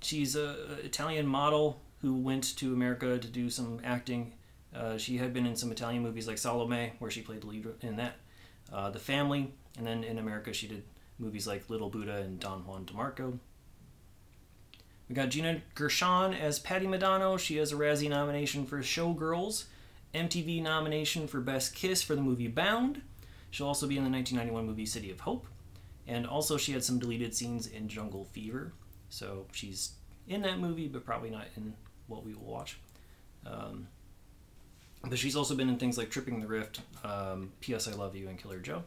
She's 0.00 0.36
a 0.36 0.78
Italian 0.84 1.26
model 1.26 1.80
who 2.02 2.14
went 2.14 2.56
to 2.58 2.74
America 2.74 3.18
to 3.18 3.28
do 3.28 3.48
some 3.48 3.80
acting. 3.82 4.34
Uh, 4.74 4.98
she 4.98 5.16
had 5.16 5.32
been 5.32 5.46
in 5.46 5.56
some 5.56 5.72
Italian 5.72 6.02
movies 6.02 6.28
like 6.28 6.36
Salome, 6.36 6.92
where 6.98 7.10
she 7.10 7.22
played 7.22 7.40
the 7.40 7.46
lead 7.46 7.66
in 7.80 7.96
that. 7.96 8.16
Uh, 8.72 8.90
the 8.90 8.98
Family, 8.98 9.52
and 9.78 9.86
then 9.86 10.04
in 10.04 10.18
America 10.18 10.52
she 10.52 10.66
did 10.68 10.82
movies 11.18 11.46
like 11.46 11.68
Little 11.70 11.90
Buddha 11.90 12.16
and 12.16 12.38
Don 12.38 12.66
Juan 12.66 12.84
DeMarco. 12.84 13.38
We 15.08 15.14
got 15.14 15.28
Gina 15.28 15.62
Gershon 15.74 16.34
as 16.34 16.58
Patty 16.58 16.86
Madonna. 16.86 17.38
She 17.38 17.56
has 17.56 17.72
a 17.72 17.76
Razzie 17.76 18.10
nomination 18.10 18.66
for 18.66 18.78
Showgirls, 18.78 19.64
MTV 20.14 20.62
nomination 20.62 21.28
for 21.28 21.40
Best 21.40 21.74
Kiss 21.74 22.02
for 22.02 22.14
the 22.16 22.22
movie 22.22 22.48
Bound. 22.48 23.02
She'll 23.50 23.68
also 23.68 23.86
be 23.86 23.96
in 23.96 24.04
the 24.04 24.10
1991 24.10 24.66
movie 24.66 24.86
City 24.86 25.10
of 25.10 25.20
Hope. 25.20 25.46
And 26.08 26.26
also, 26.26 26.56
she 26.56 26.72
had 26.72 26.84
some 26.84 26.98
deleted 26.98 27.34
scenes 27.34 27.66
in 27.66 27.88
Jungle 27.88 28.24
Fever. 28.24 28.72
So 29.08 29.46
she's 29.52 29.92
in 30.28 30.42
that 30.42 30.58
movie, 30.58 30.88
but 30.88 31.04
probably 31.04 31.30
not 31.30 31.46
in 31.56 31.74
what 32.06 32.24
we 32.24 32.34
will 32.34 32.44
watch. 32.44 32.78
Um, 33.44 33.88
but 35.04 35.18
she's 35.18 35.36
also 35.36 35.54
been 35.54 35.68
in 35.68 35.78
things 35.78 35.98
like 35.98 36.10
Tripping 36.10 36.40
the 36.40 36.46
Rift, 36.46 36.80
um, 37.04 37.52
P.S. 37.60 37.88
I 37.88 37.92
Love 37.92 38.16
You, 38.16 38.28
and 38.28 38.38
Killer 38.38 38.58
Joe. 38.58 38.82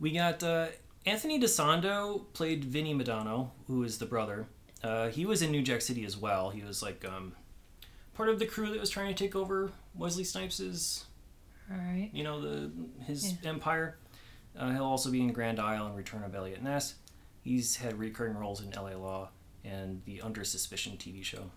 We 0.00 0.12
got 0.12 0.42
uh, 0.42 0.68
Anthony 1.06 1.38
DeSando 1.38 2.24
played 2.32 2.64
Vinny 2.64 2.94
Madonna, 2.94 3.50
who 3.66 3.82
is 3.82 3.98
the 3.98 4.06
brother. 4.06 4.46
Uh, 4.82 5.08
he 5.08 5.26
was 5.26 5.42
in 5.42 5.50
New 5.50 5.62
Jack 5.62 5.82
City 5.82 6.04
as 6.04 6.16
well. 6.16 6.50
He 6.50 6.62
was 6.62 6.82
like 6.82 7.04
um, 7.04 7.34
part 8.14 8.30
of 8.30 8.38
the 8.38 8.46
crew 8.46 8.70
that 8.70 8.80
was 8.80 8.90
trying 8.90 9.14
to 9.14 9.24
take 9.24 9.36
over 9.36 9.70
Wesley 9.94 10.24
Snipes's, 10.24 11.04
All 11.70 11.76
right. 11.76 12.08
you 12.12 12.24
know, 12.24 12.40
the 12.40 12.70
his 13.04 13.34
empire. 13.44 13.98
Uh, 14.58 14.72
he'll 14.72 14.84
also 14.84 15.10
be 15.10 15.20
in 15.20 15.32
Grand 15.32 15.60
Isle 15.60 15.86
and 15.86 15.96
Return 15.96 16.24
of 16.24 16.34
Eliot 16.34 16.62
Ness. 16.62 16.94
He's 17.42 17.76
had 17.76 17.98
recurring 17.98 18.36
roles 18.36 18.62
in 18.62 18.72
L.A. 18.74 18.96
Law 18.96 19.28
and 19.64 20.02
the 20.06 20.20
Under 20.22 20.44
Suspicion 20.44 20.96
TV 20.98 21.22
show. 21.22 21.50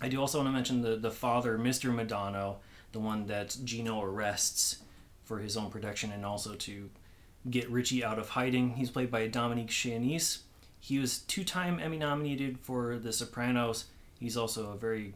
I 0.00 0.08
do 0.08 0.20
also 0.20 0.38
want 0.38 0.48
to 0.48 0.52
mention 0.52 0.82
the 0.82 0.96
the 0.96 1.10
father, 1.10 1.58
Mr. 1.58 1.92
Madonna, 1.92 2.56
the 2.92 3.00
one 3.00 3.26
that 3.26 3.56
Gino 3.64 4.00
arrests 4.02 4.78
for 5.24 5.40
his 5.40 5.56
own 5.56 5.70
protection 5.70 6.12
and 6.12 6.24
also 6.24 6.54
to 6.54 6.90
get 7.48 7.70
Richie 7.70 8.04
out 8.04 8.18
of 8.18 8.30
hiding. 8.30 8.74
He's 8.74 8.90
played 8.90 9.10
by 9.10 9.26
Dominic 9.26 9.68
Chianese. 9.68 10.38
He 10.80 10.98
was 10.98 11.18
two 11.18 11.44
time 11.44 11.80
Emmy 11.80 11.98
nominated 11.98 12.58
for 12.58 12.98
The 12.98 13.12
Sopranos. 13.12 13.86
He's 14.18 14.36
also 14.36 14.72
a 14.72 14.76
very 14.76 15.14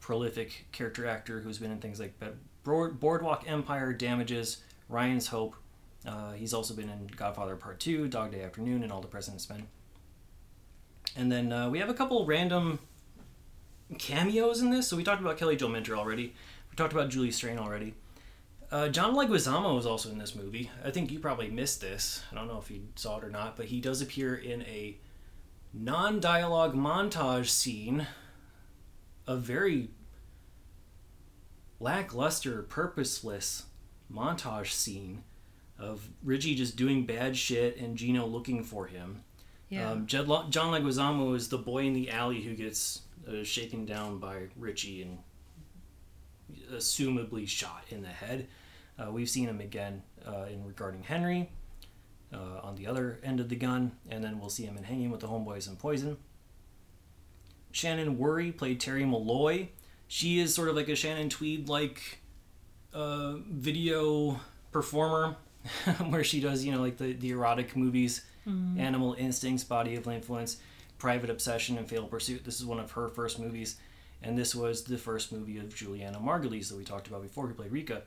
prolific 0.00 0.66
character 0.72 1.06
actor 1.06 1.40
who's 1.40 1.58
been 1.58 1.70
in 1.70 1.78
things 1.78 2.00
like 2.00 2.14
Boardwalk 2.64 3.44
Empire, 3.46 3.92
Damages, 3.92 4.58
Ryan's 4.88 5.28
Hope. 5.28 5.54
Uh, 6.06 6.32
he's 6.32 6.52
also 6.52 6.74
been 6.74 6.88
in 6.88 7.06
Godfather 7.14 7.56
Part 7.56 7.78
2, 7.80 8.08
Dog 8.08 8.32
Day 8.32 8.42
Afternoon, 8.42 8.82
and 8.82 8.90
All 8.90 9.00
the 9.00 9.08
President's 9.08 9.48
Men. 9.48 9.68
And 11.16 11.30
then 11.30 11.52
uh, 11.52 11.70
we 11.70 11.78
have 11.78 11.88
a 11.88 11.94
couple 11.94 12.26
random 12.26 12.78
cameos 13.98 14.60
in 14.60 14.70
this. 14.70 14.88
So 14.88 14.96
we 14.96 15.04
talked 15.04 15.20
about 15.20 15.36
Kelly 15.36 15.56
Jo 15.56 15.68
Minter 15.68 15.96
already. 15.96 16.34
We 16.70 16.76
talked 16.76 16.92
about 16.92 17.10
Julie 17.10 17.30
Strain 17.30 17.58
already. 17.58 17.94
Uh, 18.72 18.88
John 18.88 19.14
Leguizamo 19.14 19.78
is 19.78 19.84
also 19.84 20.08
in 20.08 20.16
this 20.16 20.34
movie. 20.34 20.70
I 20.82 20.90
think 20.90 21.12
you 21.12 21.18
probably 21.18 21.50
missed 21.50 21.82
this. 21.82 22.22
I 22.32 22.36
don't 22.36 22.48
know 22.48 22.58
if 22.58 22.70
you 22.70 22.88
saw 22.96 23.18
it 23.18 23.24
or 23.24 23.28
not, 23.28 23.54
but 23.54 23.66
he 23.66 23.82
does 23.82 24.00
appear 24.00 24.34
in 24.34 24.62
a 24.62 24.96
non-dialogue 25.74 26.74
montage 26.74 27.50
scene. 27.50 28.06
A 29.26 29.36
very 29.36 29.90
lackluster, 31.80 32.62
purposeless 32.62 33.64
montage 34.10 34.72
scene 34.72 35.22
of 35.78 36.08
Richie 36.24 36.54
just 36.54 36.74
doing 36.74 37.04
bad 37.04 37.36
shit 37.36 37.76
and 37.76 37.94
Gino 37.94 38.24
looking 38.24 38.64
for 38.64 38.86
him. 38.86 39.22
Yeah. 39.68 39.90
Um, 39.90 40.06
John 40.06 40.26
Leguizamo 40.28 41.36
is 41.36 41.50
the 41.50 41.58
boy 41.58 41.84
in 41.84 41.92
the 41.92 42.10
alley 42.10 42.40
who 42.40 42.54
gets 42.54 43.02
uh, 43.28 43.44
shaken 43.44 43.84
down 43.84 44.18
by 44.18 44.48
Richie 44.56 45.02
and 45.02 45.18
assumably 46.72 47.46
shot 47.46 47.84
in 47.90 48.00
the 48.00 48.08
head. 48.08 48.48
Uh, 49.02 49.10
we've 49.10 49.30
seen 49.30 49.48
him 49.48 49.60
again 49.60 50.02
uh, 50.26 50.46
in 50.50 50.64
regarding 50.64 51.02
Henry 51.02 51.50
uh, 52.32 52.60
on 52.62 52.76
the 52.76 52.86
other 52.86 53.18
end 53.22 53.40
of 53.40 53.48
the 53.48 53.56
gun, 53.56 53.92
and 54.08 54.22
then 54.22 54.38
we'll 54.38 54.50
see 54.50 54.64
him 54.64 54.76
in 54.76 54.84
Hanging 54.84 55.10
with 55.10 55.20
the 55.20 55.28
Homeboys 55.28 55.68
and 55.68 55.78
Poison. 55.78 56.16
Shannon 57.72 58.18
Whirry 58.18 58.52
played 58.52 58.80
Terry 58.80 59.04
Malloy. 59.04 59.68
She 60.08 60.38
is 60.38 60.54
sort 60.54 60.68
of 60.68 60.76
like 60.76 60.88
a 60.88 60.94
Shannon 60.94 61.30
Tweed 61.30 61.68
like 61.68 62.20
uh, 62.92 63.36
video 63.50 64.40
performer, 64.70 65.36
where 66.08 66.24
she 66.24 66.40
does, 66.40 66.64
you 66.64 66.72
know, 66.72 66.80
like 66.80 66.98
the, 66.98 67.14
the 67.14 67.30
erotic 67.30 67.74
movies, 67.76 68.24
mm. 68.46 68.78
Animal 68.78 69.14
Instincts, 69.14 69.64
Body 69.64 69.96
of 69.96 70.06
Influence, 70.06 70.58
Private 70.98 71.30
Obsession, 71.30 71.78
and 71.78 71.88
Fatal 71.88 72.06
Pursuit. 72.06 72.44
This 72.44 72.60
is 72.60 72.66
one 72.66 72.78
of 72.78 72.92
her 72.92 73.08
first 73.08 73.38
movies, 73.38 73.76
and 74.22 74.36
this 74.36 74.54
was 74.54 74.84
the 74.84 74.98
first 74.98 75.32
movie 75.32 75.58
of 75.58 75.74
Julianna 75.74 76.18
Margulies 76.18 76.68
that 76.68 76.76
we 76.76 76.84
talked 76.84 77.06
about 77.06 77.22
before, 77.22 77.46
who 77.46 77.54
played 77.54 77.72
Rika. 77.72 78.02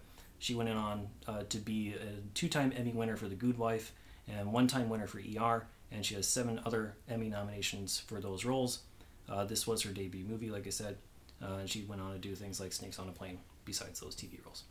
She 0.46 0.54
went 0.54 0.70
on 0.70 1.08
uh, 1.28 1.42
to 1.50 1.58
be 1.58 1.96
a 1.96 2.22
two 2.36 2.48
time 2.48 2.72
Emmy 2.78 2.92
winner 2.92 3.18
for 3.18 3.28
The 3.28 3.34
Good 3.34 3.58
Wife 3.58 3.94
and 4.28 4.54
one 4.54 4.68
time 4.68 4.90
winner 4.90 5.08
for 5.08 5.18
ER, 5.18 5.66
and 5.92 6.06
she 6.06 6.14
has 6.14 6.28
seven 6.28 6.62
other 6.64 6.94
Emmy 7.10 7.30
nominations 7.30 7.98
for 7.98 8.20
those 8.20 8.46
roles. 8.46 8.84
Uh, 9.28 9.46
this 9.46 9.66
was 9.66 9.82
her 9.82 9.90
debut 9.90 10.24
movie, 10.24 10.52
like 10.52 10.68
I 10.68 10.70
said, 10.70 10.98
uh, 11.42 11.56
and 11.62 11.68
she 11.68 11.82
went 11.86 12.00
on 12.00 12.12
to 12.12 12.20
do 12.20 12.36
things 12.36 12.60
like 12.60 12.74
Snakes 12.74 13.00
on 13.00 13.10
a 13.10 13.12
Plane 13.12 13.40
besides 13.66 14.00
those 14.00 14.16
TV 14.16 14.38
roles. 14.46 14.66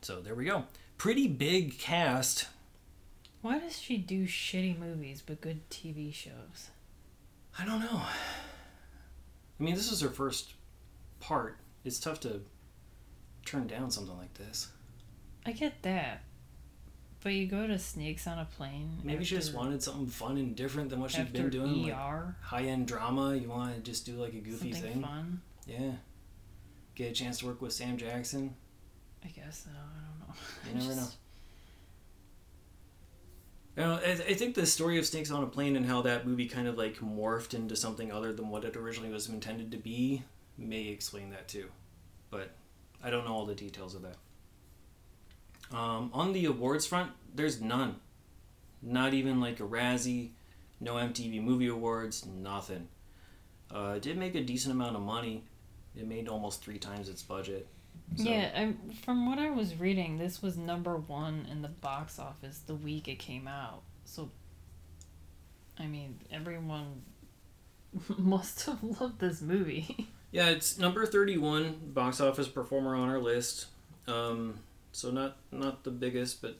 So 0.00 0.20
there 0.20 0.36
we 0.36 0.44
go. 0.44 0.62
Pretty 0.96 1.26
big 1.26 1.76
cast. 1.80 2.46
Why 3.42 3.58
does 3.58 3.80
she 3.80 3.96
do 3.96 4.28
shitty 4.28 4.78
movies 4.78 5.24
but 5.26 5.40
good 5.40 5.68
TV 5.70 6.14
shows? 6.14 6.70
I 7.58 7.64
don't 7.64 7.80
know. 7.80 8.00
I 8.00 8.12
mean, 9.58 9.74
this 9.74 9.90
is 9.90 10.00
her 10.02 10.08
first 10.08 10.52
part. 11.18 11.58
It's 11.84 11.98
tough 11.98 12.20
to 12.20 12.42
turn 13.44 13.66
down 13.66 13.90
something 13.90 14.16
like 14.16 14.34
this. 14.34 14.68
I 15.46 15.52
get 15.52 15.82
that. 15.82 16.22
But 17.22 17.34
you 17.34 17.46
go 17.46 17.66
to 17.66 17.78
Snakes 17.78 18.26
on 18.26 18.38
a 18.38 18.46
Plane. 18.46 18.98
Maybe 19.04 19.24
she 19.24 19.34
just 19.34 19.52
wanted 19.52 19.82
something 19.82 20.06
fun 20.06 20.38
and 20.38 20.56
different 20.56 20.88
than 20.88 21.00
what 21.00 21.10
she'd 21.10 21.32
been 21.32 21.50
doing. 21.50 21.90
ER. 21.90 22.36
Like 22.40 22.42
high 22.42 22.62
end 22.62 22.86
drama. 22.86 23.36
You 23.36 23.48
want 23.48 23.74
to 23.74 23.80
just 23.80 24.06
do 24.06 24.12
like 24.12 24.32
a 24.32 24.38
goofy 24.38 24.72
something 24.72 24.92
thing. 24.92 25.02
fun. 25.02 25.42
Yeah. 25.66 25.92
Get 26.94 27.10
a 27.10 27.12
chance 27.12 27.38
to 27.40 27.46
work 27.46 27.60
with 27.60 27.72
Sam 27.72 27.98
Jackson. 27.98 28.54
I 29.22 29.28
guess 29.28 29.64
so. 29.64 29.70
I 29.70 30.00
don't 30.08 30.28
know. 30.28 30.34
You 30.66 30.74
never 30.74 30.86
just... 30.86 30.96
know. 30.96 31.16
You 33.76 33.82
know, 33.82 34.00
I, 34.04 34.10
I 34.12 34.34
think 34.34 34.54
the 34.54 34.66
story 34.66 34.98
of 34.98 35.06
Snakes 35.06 35.30
on 35.30 35.42
a 35.42 35.46
Plane 35.46 35.76
and 35.76 35.86
how 35.86 36.02
that 36.02 36.26
movie 36.26 36.48
kind 36.48 36.66
of 36.66 36.78
like 36.78 36.96
morphed 36.96 37.54
into 37.54 37.76
something 37.76 38.10
other 38.10 38.32
than 38.32 38.48
what 38.48 38.64
it 38.64 38.76
originally 38.76 39.12
was 39.12 39.28
intended 39.28 39.70
to 39.72 39.78
be 39.78 40.22
may 40.56 40.88
explain 40.88 41.30
that 41.30 41.48
too. 41.48 41.68
But 42.30 42.50
I 43.02 43.10
don't 43.10 43.24
know 43.24 43.32
all 43.32 43.46
the 43.46 43.54
details 43.54 43.94
of 43.94 44.02
that. 44.02 44.16
Um, 45.72 46.10
on 46.12 46.32
the 46.32 46.46
awards 46.46 46.86
front, 46.86 47.12
there's 47.34 47.60
none. 47.60 47.96
Not 48.82 49.14
even 49.14 49.40
like 49.40 49.60
a 49.60 49.64
Razzie, 49.64 50.30
no 50.80 50.94
MTV 50.94 51.42
Movie 51.42 51.68
Awards, 51.68 52.26
nothing. 52.26 52.88
Uh, 53.72 53.94
it 53.96 54.02
did 54.02 54.18
make 54.18 54.34
a 54.34 54.42
decent 54.42 54.74
amount 54.74 54.96
of 54.96 55.02
money. 55.02 55.44
It 55.96 56.06
made 56.06 56.28
almost 56.28 56.62
three 56.62 56.78
times 56.78 57.08
its 57.08 57.22
budget. 57.22 57.68
So. 58.16 58.24
Yeah, 58.24 58.50
I, 58.56 58.74
from 59.04 59.28
what 59.28 59.38
I 59.38 59.50
was 59.50 59.76
reading, 59.78 60.18
this 60.18 60.42
was 60.42 60.56
number 60.56 60.96
one 60.96 61.46
in 61.50 61.62
the 61.62 61.68
box 61.68 62.18
office 62.18 62.58
the 62.66 62.74
week 62.74 63.06
it 63.06 63.20
came 63.20 63.46
out. 63.46 63.82
So, 64.04 64.30
I 65.78 65.86
mean, 65.86 66.18
everyone 66.32 67.02
must 68.18 68.66
have 68.66 68.82
loved 68.82 69.20
this 69.20 69.40
movie. 69.40 70.08
Yeah, 70.32 70.50
it's 70.50 70.78
number 70.78 71.04
thirty-one 71.06 71.92
box 71.92 72.20
office 72.20 72.48
performer 72.48 72.94
on 72.94 73.08
our 73.08 73.18
list. 73.18 73.66
Um, 74.06 74.60
so 74.92 75.10
not 75.10 75.36
not 75.50 75.82
the 75.84 75.90
biggest, 75.90 76.40
but 76.40 76.56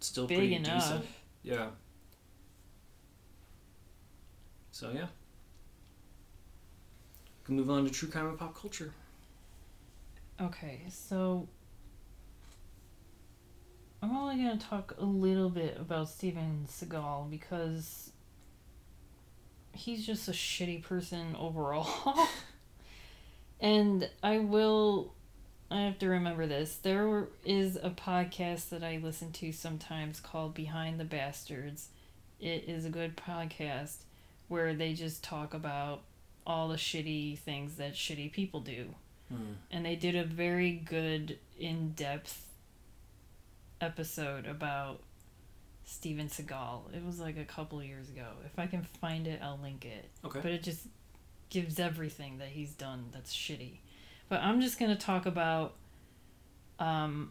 still 0.00 0.26
Big 0.26 0.38
pretty 0.38 0.54
enough. 0.56 0.82
decent. 0.82 1.06
Yeah. 1.42 1.66
So 4.70 4.90
yeah. 4.90 5.06
We 7.42 7.46
can 7.46 7.56
move 7.56 7.70
on 7.70 7.84
to 7.84 7.90
true 7.90 8.08
crime 8.08 8.26
and 8.26 8.38
pop 8.38 8.58
culture. 8.58 8.92
Okay, 10.40 10.82
so 10.88 11.46
I'm 14.02 14.16
only 14.16 14.36
gonna 14.36 14.58
talk 14.58 14.94
a 14.98 15.04
little 15.04 15.48
bit 15.48 15.78
about 15.80 16.08
Steven 16.08 16.66
Seagal 16.68 17.30
because 17.30 18.10
he's 19.72 20.04
just 20.06 20.28
a 20.28 20.32
shitty 20.32 20.82
person 20.82 21.34
overall. 21.38 22.28
And 23.64 24.10
I 24.22 24.40
will 24.40 25.14
I 25.70 25.80
have 25.80 25.98
to 26.00 26.08
remember 26.08 26.46
this. 26.46 26.76
There 26.76 27.28
is 27.46 27.76
a 27.76 27.88
podcast 27.88 28.68
that 28.68 28.84
I 28.84 29.00
listen 29.02 29.32
to 29.32 29.52
sometimes 29.52 30.20
called 30.20 30.52
Behind 30.52 31.00
the 31.00 31.04
Bastards. 31.04 31.88
It 32.38 32.64
is 32.68 32.84
a 32.84 32.90
good 32.90 33.16
podcast 33.16 33.96
where 34.48 34.74
they 34.74 34.92
just 34.92 35.24
talk 35.24 35.54
about 35.54 36.02
all 36.46 36.68
the 36.68 36.76
shitty 36.76 37.38
things 37.38 37.76
that 37.76 37.94
shitty 37.94 38.30
people 38.32 38.60
do. 38.60 38.94
Mm. 39.32 39.54
And 39.70 39.86
they 39.86 39.96
did 39.96 40.14
a 40.14 40.24
very 40.24 40.72
good 40.72 41.38
in 41.58 41.92
depth 41.92 42.46
episode 43.80 44.46
about 44.46 45.00
Steven 45.86 46.28
Seagal. 46.28 46.94
It 46.94 47.02
was 47.02 47.18
like 47.18 47.38
a 47.38 47.46
couple 47.46 47.82
years 47.82 48.10
ago. 48.10 48.26
If 48.44 48.58
I 48.58 48.66
can 48.66 48.82
find 49.00 49.26
it, 49.26 49.40
I'll 49.42 49.58
link 49.62 49.86
it. 49.86 50.10
Okay. 50.22 50.40
But 50.42 50.52
it 50.52 50.62
just 50.62 50.86
gives 51.54 51.78
everything 51.78 52.38
that 52.38 52.48
he's 52.48 52.74
done 52.74 53.04
that's 53.12 53.32
shitty. 53.32 53.78
But 54.28 54.40
I'm 54.40 54.60
just 54.60 54.76
going 54.76 54.90
to 54.90 55.00
talk 55.00 55.24
about 55.24 55.74
um, 56.80 57.30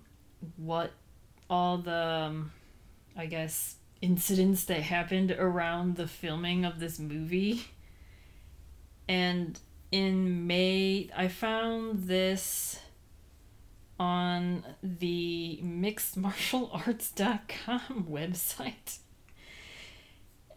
what 0.56 0.94
all 1.50 1.78
the, 1.78 1.94
um, 1.94 2.54
I 3.18 3.26
guess, 3.26 3.76
incidents 4.02 4.64
that 4.66 4.82
happened 4.82 5.32
around 5.32 5.98
the 5.98 6.08
filming 6.08 6.64
of 6.64 6.80
this 6.80 7.00
movie. 7.00 7.66
And 9.10 9.60
in 9.92 10.48
May, 10.48 11.10
I 11.14 11.28
found 11.28 12.08
this 12.08 12.80
on 14.00 14.64
the 14.82 15.60
mixedmartialarts.com 15.62 18.08
website. 18.10 19.00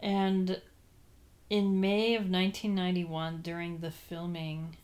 And 0.01 0.61
in 1.49 1.79
May 1.79 2.15
of 2.15 2.29
1991, 2.29 3.41
during 3.41 3.79
the 3.79 3.91
filming, 3.91 4.77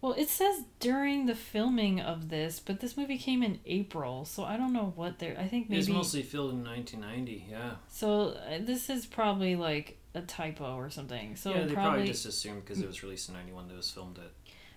well, 0.00 0.14
it 0.14 0.28
says 0.28 0.64
during 0.78 1.26
the 1.26 1.34
filming 1.34 2.00
of 2.00 2.30
this, 2.30 2.58
but 2.58 2.80
this 2.80 2.96
movie 2.96 3.18
came 3.18 3.42
in 3.42 3.60
April, 3.66 4.24
so 4.24 4.44
I 4.44 4.56
don't 4.56 4.72
know 4.72 4.92
what 4.96 5.18
they're. 5.18 5.38
I 5.38 5.46
think 5.46 5.68
maybe. 5.68 5.80
It's 5.80 5.88
mostly 5.90 6.22
filmed 6.22 6.52
in 6.52 6.64
1990, 6.64 7.46
yeah. 7.50 7.72
So 7.88 8.30
uh, 8.30 8.58
this 8.60 8.88
is 8.88 9.04
probably 9.04 9.56
like 9.56 9.98
a 10.14 10.22
typo 10.22 10.74
or 10.76 10.88
something. 10.88 11.36
So 11.36 11.50
yeah, 11.50 11.64
they 11.64 11.74
probably, 11.74 11.74
probably 11.74 12.06
just 12.06 12.24
assumed 12.24 12.64
because 12.64 12.80
it 12.80 12.86
was 12.86 13.02
released 13.02 13.28
in 13.28 13.34
91 13.34 13.68
that 13.68 13.74
it 13.74 13.76
was 13.76 13.90
filmed 13.90 14.18
at. 14.18 14.30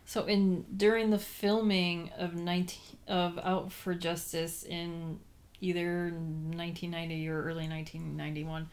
So 0.05 0.25
in 0.25 0.65
during 0.75 1.09
the 1.09 1.19
filming 1.19 2.11
of 2.17 2.35
19 2.35 2.79
of 3.07 3.39
Out 3.39 3.71
for 3.71 3.93
Justice 3.93 4.63
in 4.63 5.19
either 5.61 6.09
1990 6.11 7.29
or 7.29 7.41
early 7.43 7.67
1991 7.69 8.69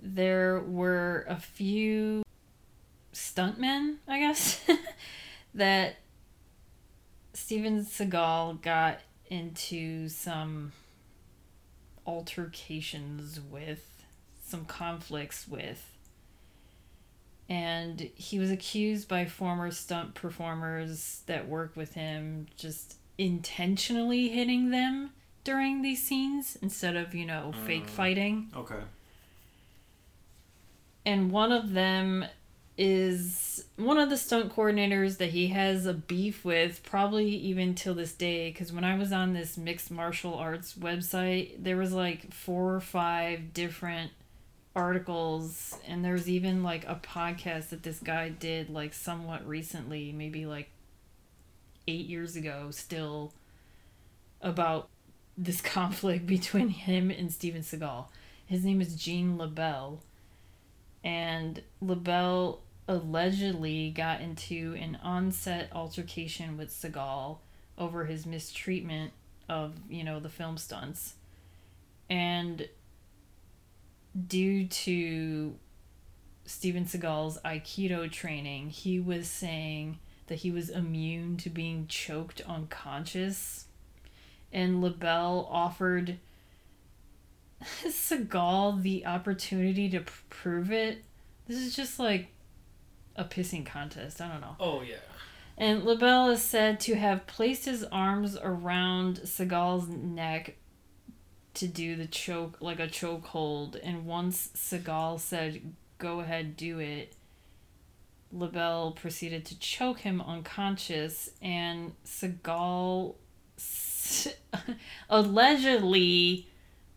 there 0.00 0.60
were 0.60 1.24
a 1.28 1.36
few 1.36 2.22
stuntmen, 3.12 3.96
I 4.06 4.18
guess, 4.18 4.60
that 5.54 5.96
Steven 7.34 7.84
Seagal 7.84 8.62
got 8.62 9.00
into 9.28 10.08
some 10.08 10.72
altercations 12.06 13.38
with 13.40 14.04
some 14.44 14.64
conflicts 14.64 15.46
with. 15.46 15.92
And 17.50 18.00
he 18.14 18.38
was 18.38 18.50
accused 18.50 19.08
by 19.08 19.24
former 19.24 19.70
stunt 19.70 20.14
performers 20.14 21.22
that 21.26 21.48
work 21.48 21.76
with 21.76 21.94
him 21.94 22.46
just 22.56 22.96
intentionally 23.16 24.28
hitting 24.28 24.70
them 24.70 25.10
during 25.44 25.80
these 25.80 26.02
scenes 26.02 26.58
instead 26.60 26.94
of, 26.94 27.14
you 27.14 27.24
know, 27.24 27.52
fake 27.66 27.86
Mm. 27.86 27.90
fighting. 27.90 28.52
Okay. 28.54 28.80
And 31.08 31.30
one 31.30 31.52
of 31.52 31.72
them 31.72 32.26
is 32.76 33.64
one 33.76 33.96
of 33.96 34.10
the 34.10 34.18
stunt 34.18 34.54
coordinators 34.54 35.16
that 35.16 35.30
he 35.30 35.46
has 35.46 35.86
a 35.86 35.94
beef 35.94 36.44
with, 36.44 36.82
probably 36.82 37.30
even 37.30 37.74
till 37.74 37.94
this 37.94 38.12
day. 38.12 38.50
Because 38.50 38.74
when 38.74 38.84
I 38.84 38.98
was 38.98 39.10
on 39.10 39.32
this 39.32 39.56
mixed 39.56 39.90
martial 39.90 40.34
arts 40.34 40.74
website, 40.74 41.64
there 41.64 41.78
was 41.78 41.94
like 41.94 42.34
four 42.34 42.74
or 42.74 42.80
five 42.80 43.54
different 43.54 44.10
articles, 44.76 45.78
and 45.86 46.04
there 46.04 46.12
was 46.12 46.28
even 46.28 46.62
like 46.62 46.84
a 46.84 47.00
podcast 47.02 47.70
that 47.70 47.84
this 47.84 48.00
guy 48.00 48.28
did 48.28 48.68
like 48.68 48.92
somewhat 48.92 49.48
recently, 49.48 50.12
maybe 50.12 50.44
like 50.44 50.68
eight 51.86 52.04
years 52.04 52.36
ago, 52.36 52.70
still 52.70 53.32
about 54.42 54.90
this 55.38 55.60
conflict 55.62 56.26
between 56.26 56.68
him 56.68 57.10
and 57.10 57.32
Steven 57.32 57.62
Seagal. 57.62 58.08
His 58.44 58.62
name 58.62 58.82
is 58.82 58.94
Gene 58.94 59.38
LeBell 59.38 60.00
and 61.04 61.62
LeBell 61.82 62.58
allegedly 62.86 63.90
got 63.90 64.20
into 64.20 64.74
an 64.80 64.98
on-set 65.02 65.70
altercation 65.72 66.56
with 66.56 66.70
Seagal 66.70 67.38
over 67.76 68.06
his 68.06 68.26
mistreatment 68.26 69.12
of, 69.48 69.74
you 69.88 70.02
know, 70.02 70.20
the 70.20 70.28
film 70.28 70.56
stunts. 70.56 71.14
And 72.10 72.68
due 74.26 74.66
to 74.66 75.54
Steven 76.46 76.86
Seagal's 76.86 77.38
Aikido 77.44 78.10
training, 78.10 78.70
he 78.70 78.98
was 78.98 79.28
saying 79.28 79.98
that 80.28 80.36
he 80.36 80.50
was 80.50 80.70
immune 80.70 81.36
to 81.38 81.50
being 81.50 81.86
choked 81.86 82.40
unconscious. 82.42 83.66
And 84.52 84.82
LeBell 84.82 85.46
offered 85.50 86.18
Seagal 87.84 88.82
the 88.82 89.06
opportunity 89.06 89.88
to 89.90 90.00
prove 90.30 90.70
it. 90.70 91.04
This 91.46 91.58
is 91.58 91.74
just 91.74 91.98
like 91.98 92.28
a 93.16 93.24
pissing 93.24 93.66
contest. 93.66 94.20
I 94.20 94.28
don't 94.28 94.40
know. 94.40 94.56
Oh 94.60 94.82
yeah. 94.82 94.96
And 95.56 95.82
LeBell 95.82 96.32
is 96.32 96.42
said 96.42 96.78
to 96.80 96.94
have 96.94 97.26
placed 97.26 97.64
his 97.64 97.82
arms 97.84 98.36
around 98.40 99.18
Seagal's 99.24 99.88
neck 99.88 100.56
to 101.54 101.66
do 101.66 101.96
the 101.96 102.06
choke, 102.06 102.58
like 102.60 102.78
a 102.78 102.86
choke 102.86 103.26
hold. 103.26 103.74
And 103.74 104.06
once 104.06 104.50
Seagal 104.54 105.18
said, 105.18 105.74
go 105.98 106.20
ahead, 106.20 106.56
do 106.56 106.78
it, 106.78 107.16
LeBell 108.32 108.94
proceeded 108.94 109.44
to 109.46 109.58
choke 109.58 110.00
him 110.00 110.20
unconscious. 110.20 111.30
And 111.42 111.94
Seagal 112.06 113.16
allegedly 115.10 116.48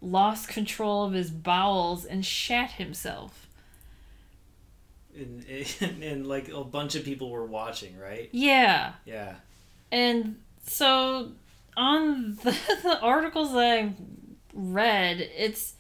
lost 0.02 0.48
control 0.48 1.06
of 1.06 1.14
his 1.14 1.30
bowels 1.30 2.06
and 2.06 2.26
shat 2.26 2.72
himself. 2.72 3.48
And, 5.16 5.46
and, 5.48 6.04
and 6.04 6.28
like 6.28 6.50
a 6.50 6.64
bunch 6.64 6.96
of 6.96 7.04
people 7.04 7.30
were 7.30 7.46
watching, 7.46 7.98
right? 7.98 8.30
Yeah. 8.32 8.94
Yeah. 9.06 9.36
And 9.92 10.40
so 10.66 11.32
on 11.78 12.36
the, 12.44 12.58
the 12.84 13.00
articles 13.02 13.54
that 13.54 13.60
I 13.60 13.94
read, 14.54 15.20
it's 15.20 15.76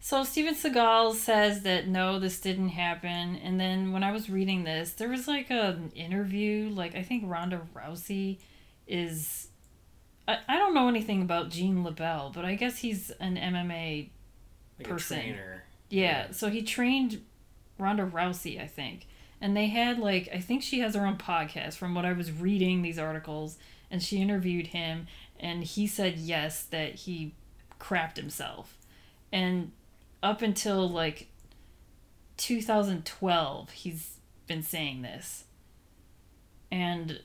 so 0.00 0.22
Steven 0.22 0.54
Seagal 0.54 1.14
says 1.14 1.62
that 1.62 1.88
no, 1.88 2.18
this 2.20 2.40
didn't 2.40 2.68
happen. 2.70 3.36
And 3.36 3.58
then 3.58 3.92
when 3.92 4.04
I 4.04 4.12
was 4.12 4.30
reading 4.30 4.62
this, 4.64 4.92
there 4.92 5.08
was 5.08 5.26
like 5.26 5.50
an 5.50 5.90
interview, 5.96 6.70
like 6.70 6.94
I 6.94 7.02
think 7.02 7.24
Ronda 7.26 7.60
Rousey 7.74 8.38
is. 8.86 9.48
I, 10.28 10.38
I 10.48 10.56
don't 10.56 10.74
know 10.74 10.88
anything 10.88 11.22
about 11.22 11.50
Gene 11.50 11.84
LeBell, 11.84 12.32
but 12.32 12.44
I 12.44 12.54
guess 12.54 12.78
he's 12.78 13.10
an 13.12 13.36
MMA 13.36 14.08
Like 14.78 14.88
Person. 14.88 15.18
trainer. 15.20 15.64
yeah, 15.88 16.30
so 16.32 16.48
he 16.50 16.62
trained 16.62 17.22
Ronda 17.78 18.04
Rousey, 18.06 18.60
I 18.60 18.66
think. 18.66 19.06
And 19.40 19.56
they 19.56 19.66
had 19.66 19.98
like 19.98 20.28
I 20.34 20.40
think 20.40 20.62
she 20.62 20.80
has 20.80 20.94
her 20.94 21.06
own 21.06 21.16
podcast 21.18 21.74
from 21.74 21.94
what 21.94 22.04
I 22.06 22.12
was 22.12 22.32
reading 22.32 22.82
these 22.82 22.98
articles 22.98 23.58
and 23.90 24.02
she 24.02 24.20
interviewed 24.20 24.68
him 24.68 25.06
and 25.38 25.62
he 25.62 25.86
said 25.86 26.16
yes 26.16 26.62
that 26.62 26.94
he 26.94 27.34
crapped 27.78 28.16
himself. 28.16 28.76
And 29.30 29.72
up 30.22 30.40
until 30.40 30.88
like 30.88 31.28
2012 32.38 33.70
he's 33.70 34.16
been 34.46 34.62
saying 34.62 35.02
this. 35.02 35.44
And 36.70 37.20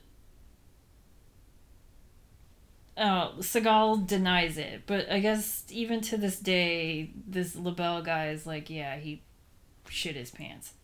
Oh, 2.96 3.34
Seagal 3.38 4.06
denies 4.06 4.58
it, 4.58 4.82
but 4.86 5.10
I 5.10 5.20
guess 5.20 5.64
even 5.70 6.02
to 6.02 6.18
this 6.18 6.38
day, 6.38 7.10
this 7.26 7.56
LeBell 7.56 8.04
guy 8.04 8.28
is 8.28 8.46
like, 8.46 8.68
yeah, 8.68 8.96
he 8.96 9.22
shit 9.88 10.16
his 10.16 10.30
pants. 10.30 10.74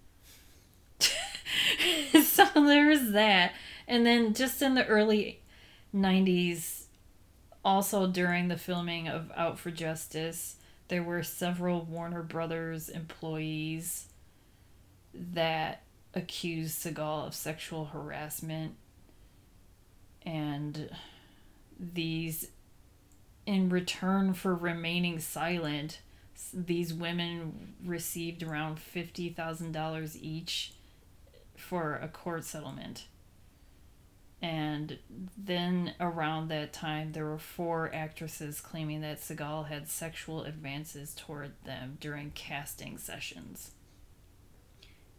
so 1.00 2.46
there 2.54 2.88
was 2.88 3.12
that. 3.12 3.52
And 3.86 4.06
then 4.06 4.34
just 4.34 4.62
in 4.62 4.74
the 4.74 4.86
early 4.86 5.42
90s, 5.94 6.84
also 7.64 8.06
during 8.06 8.48
the 8.48 8.56
filming 8.56 9.08
of 9.08 9.30
Out 9.36 9.58
for 9.58 9.70
Justice, 9.70 10.56
there 10.88 11.02
were 11.02 11.22
several 11.22 11.82
Warner 11.82 12.22
Brothers 12.22 12.88
employees 12.88 14.06
that 15.12 15.82
accused 16.14 16.82
Seagal 16.82 17.26
of 17.26 17.34
sexual 17.34 17.86
harassment. 17.86 18.74
And 20.24 20.90
these, 21.78 22.48
in 23.46 23.68
return 23.68 24.34
for 24.34 24.54
remaining 24.54 25.18
silent, 25.18 26.00
these 26.52 26.94
women 26.94 27.74
received 27.84 28.42
around 28.42 28.78
$50,000 28.78 30.16
each 30.20 30.72
for 31.56 31.96
a 31.96 32.08
court 32.08 32.44
settlement. 32.44 33.06
And 34.40 34.98
then 35.36 35.94
around 35.98 36.48
that 36.48 36.72
time, 36.72 37.12
there 37.12 37.24
were 37.24 37.38
four 37.38 37.90
actresses 37.92 38.60
claiming 38.60 39.00
that 39.00 39.20
Seagal 39.20 39.66
had 39.66 39.88
sexual 39.88 40.44
advances 40.44 41.12
toward 41.14 41.52
them 41.64 41.98
during 42.00 42.30
casting 42.30 42.98
sessions. 42.98 43.72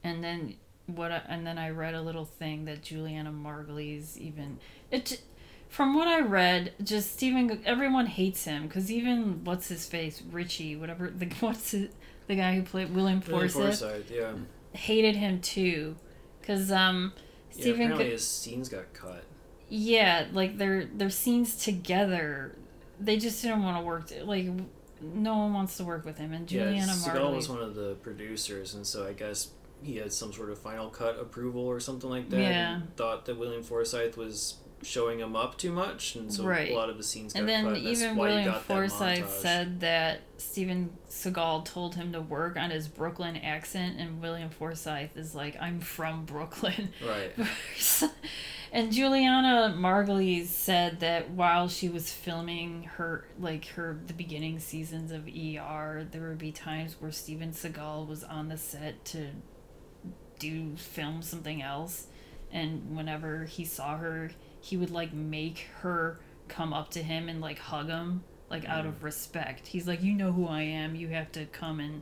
And 0.04 0.24
then 0.24 0.56
what? 0.86 1.12
I, 1.12 1.22
and 1.28 1.46
then 1.46 1.58
I 1.58 1.70
read 1.70 1.94
a 1.96 2.02
little 2.02 2.24
thing 2.24 2.64
that 2.66 2.82
Julianna 2.82 3.32
Margulies 3.32 4.18
even 4.18 4.60
it. 4.90 5.22
From 5.70 5.94
what 5.94 6.08
I 6.08 6.20
read, 6.22 6.74
just 6.84 7.14
Stephen, 7.14 7.62
everyone 7.64 8.08
hates 8.08 8.44
him 8.44 8.64
because 8.64 8.92
even 8.92 9.44
what's 9.44 9.68
his 9.70 9.86
face, 9.86 10.22
Richie, 10.32 10.76
whatever 10.76 11.10
the 11.16 11.28
what's 11.40 11.72
his, 11.72 11.90
the 12.28 12.36
guy 12.36 12.56
who 12.56 12.64
played 12.64 12.94
William 12.94 13.22
Forsythe, 13.22 13.52
Forsythe, 13.66 14.12
yeah. 14.12 14.34
hated 14.74 15.16
him 15.16 15.40
too, 15.42 15.96
because 16.42 16.72
um, 16.72 17.14
yeah 17.54 17.72
apparently 17.72 18.06
could, 18.06 18.12
his 18.14 18.28
scenes 18.28 18.68
got 18.68 18.92
cut. 18.94 19.24
yeah, 19.70 20.26
like 20.34 20.58
their 20.58 20.86
their 20.86 21.10
scenes 21.12 21.56
together, 21.64 22.58
they 23.00 23.18
just 23.18 23.42
didn't 23.42 23.64
want 23.64 23.78
to 23.78 23.84
work. 23.84 24.08
t- 24.08 24.22
like 24.22 24.48
no 25.02 25.38
one 25.38 25.54
wants 25.54 25.78
to 25.78 25.84
work 25.84 26.04
with 26.04 26.18
him, 26.18 26.34
and 26.34 26.52
Yeah, 26.52 26.66
Julianna 26.66 26.92
Seagal 26.94 27.36
was 27.36 27.48
one 27.48 27.62
of 27.62 27.76
the 27.76 27.96
producers, 28.02 28.74
and 28.74 28.86
so 28.86 29.06
I 29.08 29.14
guess 29.14 29.52
he 29.82 29.98
had 29.98 30.12
some 30.12 30.34
sort 30.34 30.50
of 30.50 30.60
final 30.60 30.90
cut 30.90 31.20
approval 31.20 31.62
or 31.62 31.80
something 31.80 32.10
like 32.10 32.30
that. 32.32 32.42
Yeah. 32.42 32.76
And 32.76 32.96
thought 32.98 33.26
that 33.26 33.38
William 33.38 33.64
Forsythe 33.64 34.16
was 34.18 34.56
showing 34.82 35.20
him 35.20 35.36
up 35.36 35.58
too 35.58 35.72
much, 35.72 36.16
and 36.16 36.34
so 36.34 36.44
Right. 36.44 36.72
a 36.72 36.76
lot 36.76 36.90
of 36.90 36.98
the 36.98 37.04
scenes 37.04 37.34
got 37.34 37.40
And 37.40 37.50
then 37.50 37.66
cut. 37.66 37.78
and 37.78 37.86
even 37.86 38.16
William 38.16 38.54
Forsythe 38.54 39.30
said 39.30 39.80
that 39.82 40.22
Steven 40.38 40.92
Seagal 41.10 41.66
told 41.66 41.96
him 41.96 42.12
to 42.14 42.22
work 42.22 42.56
on 42.58 42.70
his 42.72 42.88
Brooklyn 42.88 43.36
accent, 43.38 44.00
and 44.00 44.22
William 44.22 44.50
Forsythe 44.50 45.16
is 45.18 45.36
like, 45.36 45.58
"I'm 45.62 45.80
from 45.82 46.26
Brooklyn." 46.26 46.94
Right. 47.06 47.34
and 48.72 48.92
Julianna 48.92 49.76
Margulies 49.78 50.48
said 50.48 51.00
that 51.02 51.32
while 51.32 51.68
she 51.68 51.90
was 51.90 52.12
filming 52.12 52.84
her 52.84 53.26
like 53.40 53.66
her 53.70 54.00
the 54.08 54.14
beginning 54.14 54.60
seasons 54.60 55.12
of 55.12 55.28
ER, 55.28 56.08
there 56.10 56.30
would 56.30 56.38
be 56.38 56.52
times 56.52 56.96
where 57.00 57.12
Steven 57.12 57.52
Seagal 57.52 58.08
was 58.08 58.24
on 58.24 58.48
the 58.50 58.58
set 58.58 59.04
to 59.06 59.28
do 60.40 60.76
film 60.78 61.22
something 61.22 61.62
else 61.62 62.08
and 62.52 62.96
whenever 62.96 63.46
he 63.46 63.64
saw 63.66 63.98
her, 63.98 64.32
he 64.62 64.78
would 64.78 64.92
like 64.92 65.14
make 65.14 65.68
her 65.82 66.20
come 66.48 66.74
up 66.74 66.90
to 66.92 67.04
him 67.04 67.30
and 67.30 67.40
like 67.42 67.60
hug 67.60 67.88
him 67.88 68.24
like 68.50 68.66
out 68.68 68.86
Mm. 68.86 68.90
of 68.90 69.04
respect. 69.04 69.68
He's 69.68 69.88
like, 69.88 70.02
"You 70.02 70.14
know 70.14 70.32
who 70.32 70.48
I 70.48 70.62
am. 70.64 70.96
You 70.96 71.10
have 71.10 71.32
to 71.34 71.46
come 71.46 71.80
and 71.80 72.02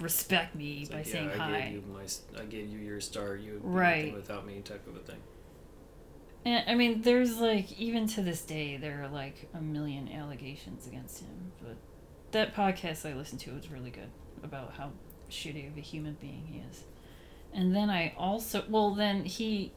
respect 0.00 0.54
me 0.54 0.80
It's 0.82 0.90
by 0.90 0.96
like, 0.98 1.06
saying 1.06 1.26
yeah, 1.28 1.34
I 1.34 1.36
hi." 1.38 1.60
Gave 1.62 1.72
you 1.72 1.82
my, 1.92 2.40
I 2.40 2.44
gave 2.44 2.68
you 2.68 2.78
your 2.78 3.00
star. 3.00 3.36
You 3.36 3.54
would 3.54 3.62
be 3.62 3.68
Right. 3.68 4.14
without 4.14 4.46
me, 4.46 4.60
type 4.60 4.86
of 4.86 4.96
a 4.96 5.00
thing. 5.00 5.20
And 6.44 6.64
I 6.68 6.74
mean, 6.74 7.02
there's 7.02 7.38
like 7.40 7.72
even 7.80 8.06
to 8.08 8.22
this 8.22 8.42
day 8.42 8.76
there 8.76 9.02
are 9.02 9.08
like 9.08 9.48
a 9.54 9.60
million 9.60 10.08
allegations 10.12 10.86
against 10.86 11.20
him, 11.22 11.52
but 11.62 11.76
that 12.32 12.54
podcast 12.54 13.08
I 13.08 13.14
listened 13.14 13.40
to 13.42 13.52
was 13.52 13.70
really 13.70 13.90
good 13.90 14.10
about 14.42 14.74
how 14.74 14.90
shitty 15.30 15.68
of 15.70 15.76
a 15.78 15.80
human 15.80 16.14
being 16.20 16.46
he 16.46 16.58
is. 16.70 16.84
And 17.52 17.74
then 17.74 17.88
I 17.88 18.12
also 18.18 18.64
well 18.68 18.94
then 18.94 19.24
he 19.24 19.72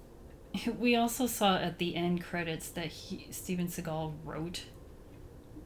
we 0.80 0.96
also 0.96 1.28
saw 1.28 1.58
at 1.58 1.78
the 1.78 1.96
end 1.96 2.24
credits 2.24 2.70
that 2.70 2.88
he 2.88 3.28
Steven 3.32 3.68
Seagal 3.68 4.14
wrote 4.24 4.64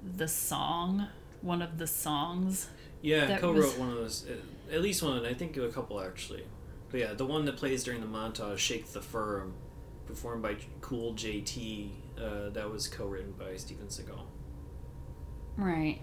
the 0.04 0.28
song, 0.28 1.08
one 1.42 1.62
of 1.62 1.78
the 1.78 1.88
songs. 1.88 2.70
Yeah, 3.02 3.38
co-wrote 3.39 3.56
was- 3.58 3.76
one 3.76 3.89
of 3.89 3.96
those. 3.96 4.26
At 4.72 4.82
least 4.82 5.04
one. 5.04 5.26
I 5.26 5.34
think 5.34 5.58
a 5.58 5.68
couple 5.70 6.00
actually. 6.02 6.44
But 6.89 7.00
yeah, 7.00 7.14
the 7.14 7.26
one 7.26 7.46
that 7.46 7.58
plays 7.58 7.84
during 7.84 8.02
the 8.02 8.08
montage, 8.08 8.58
"Shake 8.58 8.88
the 8.88 9.02
Firm," 9.02 9.54
performed 10.06 10.42
by 10.44 10.58
Cool 10.82 11.14
JT. 11.14 11.89
Uh, 12.18 12.50
that 12.50 12.70
was 12.70 12.88
co-written 12.88 13.32
by 13.32 13.56
Steven 13.58 13.88
Seagal. 13.88 14.20
Right. 15.58 16.00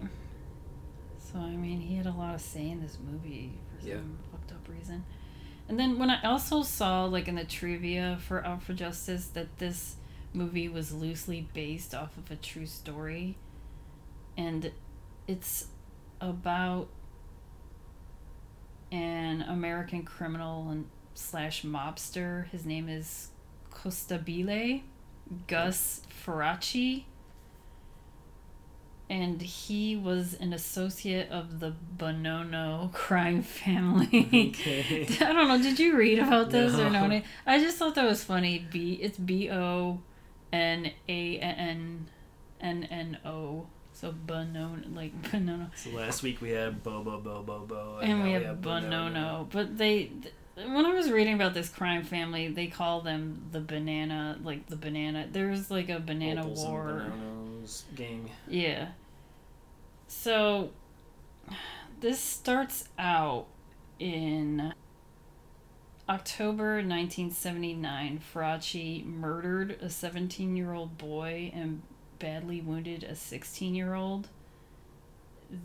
So 1.19 1.39
I 1.39 1.55
mean, 1.55 1.79
he 1.79 1.95
had 1.95 2.05
a 2.07 2.11
lot 2.11 2.33
of 2.35 2.41
say 2.41 2.69
in 2.69 2.81
this 2.81 2.97
movie 2.99 3.53
for 3.75 3.81
some 3.81 3.89
Yeah. 3.89 3.97
fucked 4.31 4.51
up 4.51 4.67
reason. 4.67 5.03
And 5.69 5.79
then 5.79 5.99
when 5.99 6.09
I 6.09 6.19
also 6.23 6.63
saw 6.63 7.05
like 7.05 7.27
in 7.27 7.35
the 7.35 7.45
trivia 7.45 8.17
for 8.19 8.43
Out 8.43 8.63
for 8.63 8.73
Justice 8.73 9.27
that 9.27 9.59
this 9.59 9.97
movie 10.33 10.67
was 10.67 10.91
loosely 10.91 11.47
based 11.53 11.93
off 11.93 12.17
of 12.17 12.31
a 12.31 12.35
true 12.35 12.65
story, 12.65 13.37
and 14.35 14.71
it's 15.27 15.67
about 16.19 16.87
an 18.91 19.43
American 19.43 20.01
criminal 20.03 20.69
and 20.69 20.87
slash 21.13 21.61
mobster. 21.61 22.49
His 22.49 22.65
name 22.65 22.89
is 22.89 23.29
Costabile 23.71 24.81
Gus 25.45 26.01
Farace 26.25 27.03
and 29.09 29.41
he 29.41 29.95
was 29.95 30.35
an 30.35 30.53
associate 30.53 31.29
of 31.31 31.59
the 31.59 31.73
Bonanno 31.97 32.91
crime 32.93 33.41
family. 33.41 34.51
Okay. 34.55 35.07
I 35.21 35.33
don't 35.33 35.47
know. 35.47 35.57
Did 35.61 35.79
you 35.79 35.97
read 35.97 36.19
about 36.19 36.49
this 36.51 36.73
or 36.75 36.89
No. 36.89 37.07
no? 37.07 37.21
I 37.45 37.59
just 37.59 37.77
thought 37.77 37.95
that 37.95 38.05
was 38.05 38.23
funny. 38.23 38.67
B. 38.71 38.93
It's 39.01 39.17
B 39.17 39.49
O 39.49 40.01
N 40.53 40.91
A 41.07 41.37
N 41.39 42.07
N 42.61 42.83
N 42.89 43.17
O. 43.25 43.67
So 43.91 44.13
Bonanno, 44.13 44.95
like 44.95 45.19
Bonanno, 45.23 45.71
so 45.75 45.89
last 45.89 46.23
week 46.23 46.39
we 46.39 46.51
had 46.51 46.83
Bobo 46.83 47.19
Bo 47.19 47.43
Bo 47.43 47.65
Bo, 47.67 47.99
and 48.01 48.19
now 48.19 48.23
we 48.25 48.31
have 48.31 48.57
Bonanno. 48.61 49.11
Bonanno. 49.11 49.47
But 49.51 49.77
they, 49.77 50.03
th- 50.05 50.33
when 50.55 50.85
I 50.85 50.93
was 50.93 51.11
reading 51.11 51.33
about 51.33 51.53
this 51.53 51.67
crime 51.67 52.03
family, 52.05 52.47
they 52.47 52.67
call 52.67 53.01
them 53.01 53.41
the 53.51 53.59
banana, 53.59 54.37
like 54.41 54.67
the 54.67 54.77
banana. 54.77 55.27
There's 55.29 55.69
like 55.69 55.89
a 55.89 55.99
banana 55.99 56.41
Opals 56.45 56.63
and 56.63 56.71
war. 56.73 56.85
Bonannos 57.11 57.83
gang. 57.95 58.29
Yeah. 58.47 58.89
So 60.09 60.71
this 62.01 62.19
starts 62.19 62.89
out 62.97 63.45
in 63.99 64.73
October 66.09 66.77
1979. 66.77 68.19
Farace 68.33 69.05
murdered 69.05 69.77
a 69.81 69.89
17 69.89 70.57
year 70.57 70.73
old 70.73 70.97
boy 70.97 71.51
and 71.53 71.83
badly 72.17 72.59
wounded 72.59 73.03
a 73.03 73.15
16 73.15 73.75
year 73.75 73.93
old. 73.93 74.29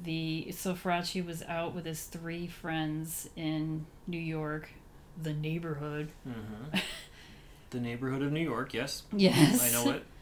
The 0.05 0.53
so 0.53 0.75
Farace 0.75 1.25
was 1.25 1.43
out 1.45 1.75
with 1.75 1.87
his 1.87 2.05
three 2.05 2.47
friends 2.47 3.31
in 3.37 3.87
New 4.07 4.21
York, 4.21 4.71
the 5.21 5.33
neighborhood. 5.33 6.11
hmm 6.23 6.79
the 7.71 7.81
neighborhood 7.81 8.21
of 8.23 8.31
New 8.31 8.41
York. 8.43 8.75
Yes, 8.75 9.05
Yes. 9.11 9.63
I 9.63 9.71
know 9.73 9.91
it. 9.91 10.05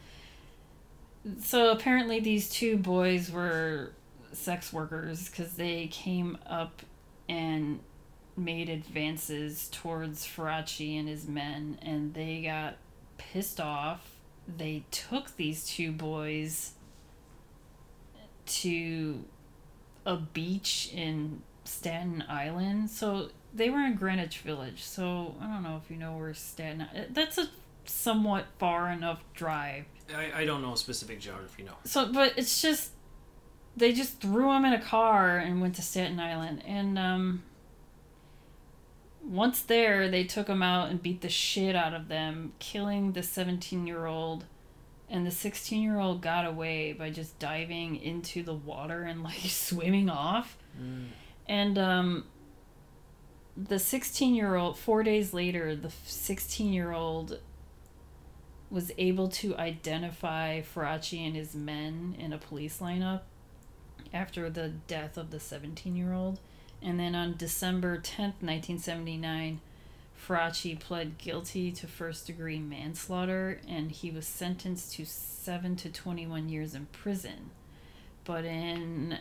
So 1.40 1.70
apparently, 1.70 2.18
these 2.18 2.50
two 2.50 2.76
boys 2.76 3.30
were 3.30 3.92
sex 4.32 4.72
workers 4.72 5.28
because 5.28 5.54
they 5.54 5.86
came 5.88 6.38
up 6.46 6.82
and 7.28 7.80
made 8.36 8.68
advances 8.68 9.68
towards 9.70 10.26
Farace 10.26 10.98
and 10.98 11.08
his 11.08 11.26
men, 11.26 11.78
and 11.82 12.14
they 12.14 12.42
got 12.42 12.76
pissed 13.18 13.60
off. 13.60 14.16
They 14.48 14.84
took 14.90 15.36
these 15.36 15.66
two 15.66 15.92
boys 15.92 16.72
to 18.44 19.24
a 20.04 20.16
beach 20.16 20.90
in 20.92 21.42
Staten 21.64 22.24
Island. 22.28 22.90
So 22.90 23.28
they 23.54 23.70
were 23.70 23.80
in 23.80 23.94
Greenwich 23.94 24.38
Village. 24.38 24.82
So 24.82 25.36
I 25.40 25.46
don't 25.46 25.62
know 25.62 25.80
if 25.82 25.90
you 25.90 25.96
know 25.96 26.16
where 26.16 26.34
Staten. 26.34 26.86
That's 27.10 27.38
a 27.38 27.48
somewhat 27.84 28.46
far 28.58 28.90
enough 28.90 29.20
drive 29.34 29.84
I, 30.14 30.42
I 30.42 30.44
don't 30.44 30.62
know 30.62 30.72
a 30.72 30.76
specific 30.76 31.20
geography. 31.20 31.62
No. 31.62 31.72
so 31.84 32.12
but 32.12 32.34
it's 32.36 32.60
just 32.60 32.90
they 33.76 33.92
just 33.92 34.20
threw 34.20 34.52
him 34.52 34.64
in 34.64 34.72
a 34.72 34.80
car 34.80 35.38
and 35.38 35.60
went 35.60 35.74
to 35.76 35.82
Staten 35.82 36.20
Island. 36.20 36.62
And 36.66 36.98
um 36.98 37.42
once 39.24 39.62
there 39.62 40.08
they 40.08 40.24
took 40.24 40.48
him 40.48 40.62
out 40.62 40.90
and 40.90 41.02
beat 41.02 41.20
the 41.20 41.28
shit 41.28 41.76
out 41.76 41.94
of 41.94 42.08
them 42.08 42.52
killing 42.58 43.12
the 43.12 43.22
17 43.22 43.86
year 43.86 44.06
old 44.06 44.44
and 45.08 45.26
the 45.26 45.30
16 45.30 45.82
year 45.82 46.00
old 46.00 46.22
got 46.22 46.44
away 46.44 46.92
by 46.92 47.10
just 47.10 47.38
diving 47.38 47.96
into 47.96 48.42
the 48.42 48.54
water 48.54 49.04
and 49.04 49.22
like 49.22 49.36
swimming 49.46 50.10
off. 50.10 50.56
Mm. 50.80 51.08
and 51.46 51.78
um 51.78 52.24
the 53.56 53.78
16 53.78 54.34
year 54.34 54.56
old 54.56 54.78
4 54.78 55.02
days 55.02 55.34
later 55.34 55.76
the 55.76 55.92
16 56.06 56.72
year 56.72 56.92
old 56.92 57.38
was 58.70 58.90
able 58.96 59.28
to 59.28 59.54
identify 59.56 60.62
Farace 60.62 61.26
and 61.26 61.36
his 61.36 61.54
men 61.54 62.16
in 62.18 62.32
a 62.32 62.38
police 62.38 62.78
lineup 62.78 63.20
after 64.12 64.50
the 64.50 64.68
death 64.86 65.16
of 65.16 65.30
the 65.30 65.40
17 65.40 65.96
year 65.96 66.12
old. 66.12 66.40
And 66.80 66.98
then 66.98 67.14
on 67.14 67.36
December 67.36 67.98
10th, 67.98 68.40
1979, 68.42 69.60
Farace 70.16 70.78
pled 70.78 71.18
guilty 71.18 71.72
to 71.72 71.86
first 71.86 72.26
degree 72.26 72.58
manslaughter 72.58 73.60
and 73.68 73.90
he 73.90 74.10
was 74.10 74.26
sentenced 74.26 74.94
to 74.94 75.04
7 75.04 75.76
to 75.76 75.90
21 75.90 76.48
years 76.48 76.74
in 76.74 76.86
prison. 76.86 77.50
But 78.24 78.44
in 78.44 79.18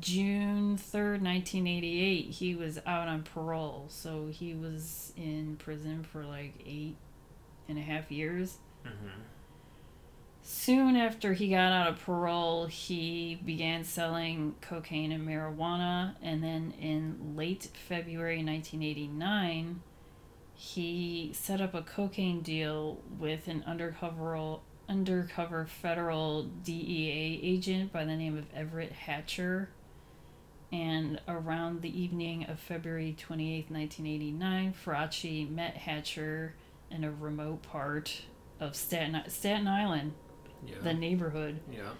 June 0.00 0.76
3rd, 0.76 1.20
1988, 1.22 2.30
he 2.30 2.54
was 2.54 2.78
out 2.86 3.08
on 3.08 3.22
parole. 3.22 3.86
So 3.88 4.28
he 4.30 4.54
was 4.54 5.12
in 5.16 5.56
prison 5.56 6.04
for 6.04 6.24
like 6.24 6.54
eight 6.64 6.96
and 7.68 7.78
a 7.78 7.82
half 7.82 8.10
years. 8.10 8.58
Mm-hmm. 8.86 9.20
Soon 10.46 10.94
after 10.94 11.32
he 11.32 11.48
got 11.48 11.72
out 11.72 11.88
of 11.88 12.00
parole, 12.00 12.66
he 12.66 13.40
began 13.46 13.82
selling 13.82 14.54
cocaine 14.60 15.10
and 15.10 15.26
marijuana. 15.26 16.16
And 16.20 16.44
then 16.44 16.74
in 16.78 17.34
late 17.34 17.70
February 17.88 18.44
1989, 18.44 19.80
he 20.52 21.30
set 21.32 21.62
up 21.62 21.72
a 21.72 21.80
cocaine 21.80 22.42
deal 22.42 23.00
with 23.18 23.48
an 23.48 23.64
undercover 23.66 24.58
undercover 24.86 25.64
federal 25.64 26.42
DEA 26.42 27.40
agent 27.42 27.90
by 27.90 28.04
the 28.04 28.14
name 28.14 28.36
of 28.36 28.44
Everett 28.54 28.92
Hatcher. 28.92 29.70
And 30.70 31.22
around 31.26 31.80
the 31.80 32.02
evening 32.02 32.44
of 32.44 32.60
February 32.60 33.16
28, 33.18 33.70
1989, 33.70 34.74
Farace 34.74 35.48
met 35.48 35.78
Hatcher 35.78 36.54
in 36.90 37.02
a 37.02 37.10
remote 37.10 37.62
part 37.62 38.24
of 38.60 38.76
Staten, 38.76 39.22
Staten 39.28 39.66
Island, 39.66 40.12
Yeah. 40.66 40.74
the 40.82 40.94
neighborhood. 40.94 41.60
yeah. 41.72 41.90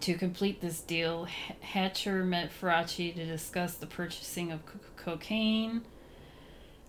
To 0.00 0.14
complete 0.14 0.60
this 0.60 0.80
deal, 0.80 1.26
Hatcher 1.60 2.24
met 2.24 2.52
Farace 2.52 3.14
to 3.14 3.24
discuss 3.26 3.74
the 3.74 3.86
purchasing 3.86 4.52
of 4.52 4.64
co- 4.64 4.78
cocaine 4.96 5.82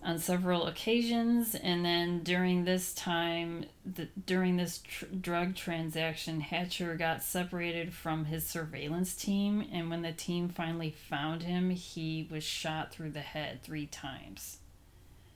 on 0.02 0.18
several 0.18 0.66
occasions, 0.66 1.54
and 1.54 1.84
then 1.84 2.22
during 2.22 2.64
this 2.64 2.94
time, 2.94 3.66
the, 3.84 4.08
during 4.26 4.56
this 4.56 4.78
tr- 4.78 5.04
drug 5.06 5.54
transaction, 5.54 6.40
Hatcher 6.40 6.94
got 6.94 7.22
separated 7.22 7.92
from 7.92 8.24
his 8.26 8.46
surveillance 8.46 9.14
team, 9.14 9.66
and 9.72 9.90
when 9.90 10.02
the 10.02 10.12
team 10.12 10.48
finally 10.48 10.90
found 10.90 11.42
him, 11.42 11.70
he 11.70 12.26
was 12.30 12.44
shot 12.44 12.92
through 12.92 13.10
the 13.10 13.20
head 13.20 13.62
three 13.62 13.86
times. 13.86 14.58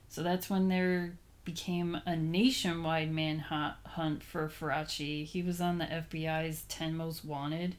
So 0.08 0.22
that's 0.22 0.48
when 0.48 0.68
there 0.68 1.18
became 1.44 1.98
a 2.06 2.16
nationwide 2.16 3.12
manhunt 3.12 3.74
hunt 3.86 4.22
for 4.22 4.48
Farace. 4.48 5.24
He 5.26 5.42
was 5.42 5.60
on 5.60 5.78
the 5.78 5.84
FBI's 5.84 6.62
10 6.68 6.96
Most 6.96 7.24
Wanted. 7.24 7.76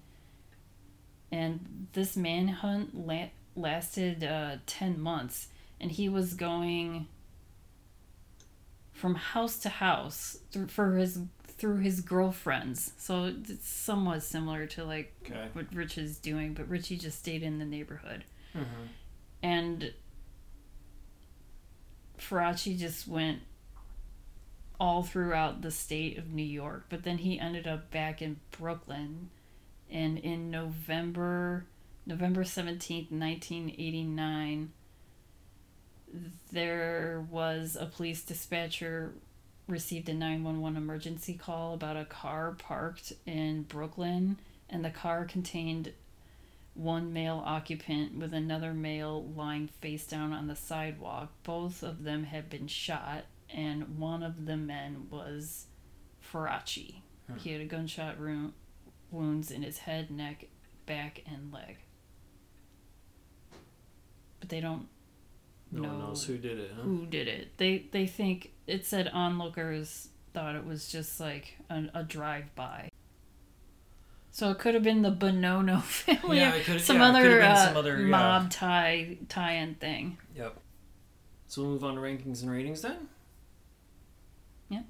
And 1.31 1.87
this 1.93 2.15
manhunt 2.15 2.95
la- 3.07 3.29
lasted 3.55 4.23
uh, 4.23 4.57
10 4.65 4.99
months. 5.01 5.47
And 5.81 5.91
he 5.91 6.07
was 6.09 6.33
going 6.35 7.07
from 8.93 9.15
house 9.15 9.57
to 9.59 9.69
house 9.69 10.37
through, 10.51 10.67
for 10.67 10.95
his 10.95 11.19
through 11.57 11.77
his 11.77 12.01
girlfriends. 12.01 12.91
So 12.97 13.25
it's 13.49 13.67
somewhat 13.67 14.23
similar 14.23 14.65
to 14.67 14.83
like 14.83 15.13
Okay. 15.25 15.47
what 15.53 15.73
Rich 15.73 15.97
is 15.97 16.17
doing, 16.17 16.53
but 16.53 16.67
Richie 16.69 16.97
just 16.97 17.17
stayed 17.19 17.43
in 17.43 17.59
the 17.59 17.65
neighborhood 17.65 18.23
Mm-hmm. 18.55 18.85
and 19.43 19.93
Farace 22.17 22.77
just 22.77 23.07
went 23.07 23.39
all 24.79 25.03
throughout 25.03 25.61
the 25.61 25.71
state 25.71 26.17
of 26.17 26.31
New 26.31 26.43
York, 26.43 26.85
but 26.89 27.03
then 27.03 27.19
he 27.19 27.39
ended 27.39 27.67
up 27.67 27.91
back 27.91 28.21
in 28.21 28.39
Brooklyn 28.51 29.29
And 29.89 30.17
in 30.17 30.49
November 30.49 31.65
November 32.07 32.43
17th, 32.43 33.11
1989, 33.11 34.71
there 36.51 37.25
was 37.31 37.75
a 37.79 37.87
police 37.87 38.21
dispatcher 38.21 39.13
received 39.67 40.07
a 40.09 40.13
911 40.13 40.77
emergency 40.77 41.33
call 41.33 41.73
about 41.73 41.97
a 41.97 42.05
car 42.05 42.51
parked 42.51 43.13
in 43.25 43.63
Brooklyn 43.63 44.37
and 44.69 44.85
the 44.85 44.91
car 44.91 45.25
contained 45.25 45.93
one 46.75 47.11
male 47.13 47.41
occupant 47.45 48.17
with 48.17 48.33
another 48.33 48.73
male 48.73 49.23
lying 49.35 49.69
face 49.81 50.05
down 50.05 50.33
on 50.33 50.47
the 50.47 50.55
sidewalk. 50.55 51.31
Both 51.43 51.81
of 51.81 52.03
them 52.03 52.25
had 52.25 52.49
been 52.49 52.67
shot 52.67 53.25
and 53.49 53.97
one 53.97 54.23
of 54.23 54.45
the 54.45 54.57
men 54.57 55.07
was 55.09 55.65
Farace. 56.21 56.95
Hmm. 57.29 57.37
He 57.37 57.51
had 57.51 57.61
a 57.61 57.65
gunshot 57.65 58.19
ru- 58.19 58.53
wounds 59.11 59.51
in 59.51 59.63
his 59.63 59.79
head, 59.79 60.11
neck, 60.11 60.45
back, 60.85 61.23
and 61.25 61.51
leg. 61.53 61.77
But 64.39 64.49
they 64.49 64.59
don't 64.59 64.87
No 65.71 65.81
know 65.83 65.89
one 65.89 65.99
knows 65.99 66.25
who 66.25 66.37
did 66.37 66.59
it. 66.59 66.71
Huh? 66.75 66.81
who 66.83 67.05
did 67.05 67.27
it. 67.27 67.57
They 67.57 67.87
they 67.91 68.05
think 68.07 68.51
it 68.67 68.85
said 68.85 69.09
onlookers 69.13 70.09
thought 70.33 70.55
it 70.55 70.65
was 70.65 70.89
just 70.91 71.19
like 71.19 71.55
a, 71.69 71.85
a 71.93 72.03
drive 72.03 72.53
by. 72.55 72.89
So 74.31 74.51
it 74.51 74.59
could 74.59 74.73
have 74.73 74.83
been 74.83 75.01
the 75.01 75.11
Bonanno 75.13 75.81
family, 75.83 76.39
Yeah, 76.39 76.53
it 76.55 76.65
could- 76.65 76.81
some, 76.81 76.97
yeah, 76.97 77.05
it 77.07 77.09
other, 77.15 77.29
have 77.29 77.39
been 77.39 77.51
uh, 77.51 77.65
some 77.67 77.77
other, 77.77 77.97
yeah. 78.01 78.07
mob 78.07 78.51
tie 78.51 79.17
tie-in 79.29 79.75
thing. 79.75 80.17
Yep. 80.35 80.57
So 81.47 81.61
we'll 81.61 81.71
move 81.71 81.83
on 81.85 81.95
to 81.95 82.01
rankings 82.01 82.41
and 82.41 82.51
ratings 82.51 82.81
then. 82.81 83.07
Yeah. 84.67 84.81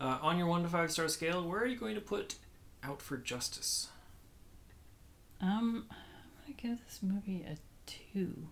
Uh, 0.00 0.18
on 0.22 0.38
your 0.38 0.46
one 0.46 0.62
to 0.62 0.68
five 0.68 0.90
star 0.90 1.08
scale, 1.08 1.46
where 1.46 1.60
are 1.60 1.66
you 1.66 1.76
going 1.76 1.94
to 1.94 2.00
put 2.00 2.36
Out 2.82 3.02
for 3.02 3.18
Justice? 3.18 3.88
Um, 5.42 5.84
I'm 5.90 6.54
gonna 6.56 6.56
give 6.56 6.84
this 6.86 7.00
movie 7.02 7.44
a 7.46 7.56
two. 7.86 8.48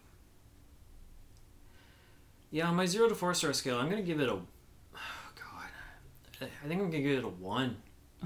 Yeah, 2.50 2.68
on 2.68 2.76
my 2.76 2.86
zero 2.86 3.08
to 3.08 3.14
four 3.14 3.32
star 3.34 3.52
scale, 3.52 3.78
I'm 3.78 3.88
gonna 3.88 4.02
give 4.02 4.20
it 4.20 4.28
a. 4.28 4.32
Oh 4.32 5.30
God, 5.34 5.68
I 6.40 6.68
think 6.68 6.80
I'm 6.80 6.90
gonna 6.90 7.02
give 7.02 7.18
it 7.18 7.24
a 7.24 7.28
one. 7.28 7.76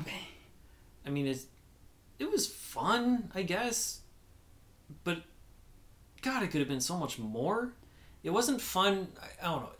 Okay. 0.01 0.29
I 1.07 1.11
mean, 1.11 1.27
it's 1.27 1.47
it 2.19 2.31
was 2.31 2.47
fun, 2.47 3.31
I 3.35 3.43
guess, 3.43 4.01
but 5.05 5.23
God, 6.23 6.43
it 6.43 6.51
could 6.51 6.61
have 6.61 6.69
been 6.69 6.81
so 6.81 6.97
much 6.97 7.19
more. 7.19 7.73
It 8.23 8.31
wasn't 8.31 8.61
fun. 8.61 9.09
I, 9.21 9.47
I 9.47 9.51
don't 9.51 9.63
know. 9.63 9.71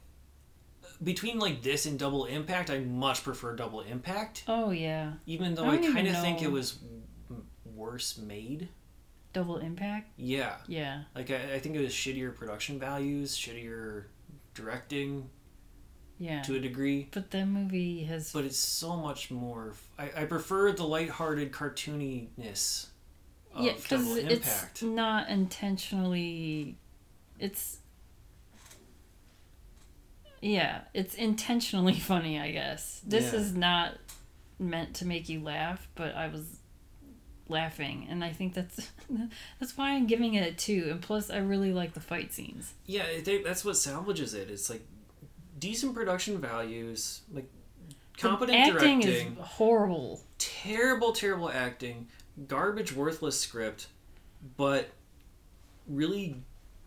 Between 1.03 1.39
like 1.39 1.63
this 1.63 1.87
and 1.87 1.99
Double 1.99 2.27
Impact, 2.27 2.71
I 2.71 2.79
much 2.81 3.25
prefer 3.25 3.57
Double 3.57 3.81
Impact, 3.81 4.45
Oh 4.47 4.71
yeah, 4.71 5.15
even 5.27 5.55
though 5.55 5.65
I 5.65 5.75
I, 5.75 5.79
kind 5.79 6.07
of 6.07 6.17
think 6.21 6.43
it 6.43 6.51
was 6.51 6.79
worse 7.65 8.19
made. 8.19 8.69
Double 9.33 9.57
Impact. 9.59 10.11
Yeah, 10.17 10.57
Yeah. 10.69 11.05
like 11.15 11.31
I, 11.31 11.55
I 11.55 11.59
think 11.59 11.75
it 11.75 11.81
was 11.83 11.93
shittier 11.93 12.35
production 12.37 12.79
values, 12.79 13.37
shittier 13.37 14.05
directing 14.55 15.31
Yeah. 16.19 16.43
to 16.43 16.55
a 16.57 16.61
degree. 16.61 17.09
But 17.11 17.31
that 17.31 17.47
movie 17.47 18.05
has 18.05 18.33
but 18.33 18.45
it's 18.45 18.59
so 18.59 18.97
much 18.97 19.31
more. 19.31 19.73
I, 19.99 20.11
I 20.19 20.25
prefer 20.27 20.71
the 20.73 20.85
lighthearted 20.85 21.51
cartooniness 21.51 22.89
of 23.55 23.65
yeah, 23.65 23.73
because 23.73 23.89
Double 24.07 24.17
it's 24.17 24.33
Impact. 24.49 24.83
not 24.83 25.29
intentionally. 25.31 26.77
It's 27.39 27.79
yeah, 30.43 30.83
it's 30.93 31.15
intentionally 31.15 31.95
funny. 31.99 32.39
I 32.39 32.51
guess 32.51 33.01
this 33.07 33.33
Yeah. 33.33 33.39
is 33.41 33.55
not 33.55 33.95
meant 34.59 34.95
to 34.97 35.07
make 35.07 35.29
you 35.31 35.41
laugh, 35.43 35.89
but 35.95 36.15
I 36.15 36.29
was 36.29 36.59
laughing, 37.49 38.07
and 38.11 38.23
I 38.25 38.33
think 38.33 38.55
that's 38.55 38.91
that's 39.61 39.77
why 39.77 39.93
I'm 39.93 40.07
giving 40.07 40.35
it 40.35 40.47
a 40.47 40.55
two. 40.55 40.89
And 40.91 41.01
plus, 41.01 41.31
I 41.31 41.39
really 41.39 41.73
like 41.73 41.95
the 41.95 42.01
fight 42.01 42.33
scenes. 42.33 42.75
Yeah, 42.87 43.05
think 43.23 43.45
that's 43.45 43.65
what 43.65 43.77
salvages 43.77 44.35
it. 44.35 44.51
It's 44.51 44.69
like 44.69 44.85
decent 45.59 45.95
production 45.95 46.39
values, 46.41 47.23
like 47.33 47.49
The 47.89 47.95
competent 48.21 48.59
acting 48.59 49.01
directing, 49.01 49.33
is 49.37 49.39
horrible. 49.47 50.21
terrible, 50.39 51.13
terrible 51.13 51.51
acting, 51.51 52.09
garbage, 52.49 52.93
worthless 52.95 53.39
script, 53.41 53.87
but 54.57 54.91
really 55.87 56.43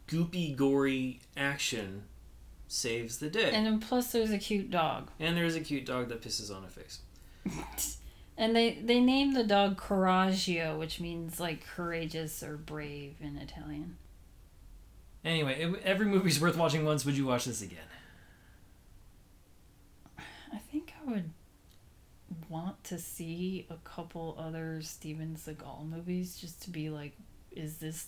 goopy, 0.07 0.55
gory 0.55 1.19
action 1.37 2.03
saves 2.67 3.19
the 3.19 3.29
day. 3.29 3.51
And 3.51 3.65
then 3.65 3.79
plus, 3.79 4.11
there's 4.11 4.31
a 4.31 4.37
cute 4.37 4.71
dog. 4.71 5.09
and 5.19 5.35
there's 5.37 5.55
a 5.55 5.61
cute 5.61 5.85
dog 5.85 6.09
that 6.09 6.21
pisses 6.21 6.55
on 6.55 6.63
a 6.63 6.67
face. 6.67 6.99
And 8.37 8.53
they 8.53 8.81
they 8.83 8.99
named 8.99 9.33
the 9.33 9.45
dog 9.45 9.77
Coraggio, 9.79 10.77
which 10.77 10.99
means 10.99 11.39
like 11.39 11.65
courageous 11.65 12.43
or 12.43 12.57
brave 12.57 13.15
in 13.21 13.37
Italian. 13.37 13.95
Anyway, 15.23 15.61
it- 15.61 15.81
every 15.85 16.05
movie's 16.05 16.41
worth 16.41 16.57
watching 16.57 16.83
once. 16.83 17.05
Would 17.05 17.15
you 17.15 17.25
watch 17.25 17.45
this 17.45 17.61
again? 17.61 17.77
I 20.53 20.57
think 20.69 20.93
I 21.07 21.11
would 21.11 21.31
want 22.49 22.83
to 22.85 22.97
see 22.97 23.67
a 23.69 23.75
couple 23.87 24.35
other 24.37 24.81
Steven 24.81 25.35
Seagal 25.35 25.87
movies 25.89 26.37
just 26.37 26.61
to 26.63 26.69
be 26.69 26.89
like, 26.89 27.13
is 27.51 27.77
this 27.77 28.07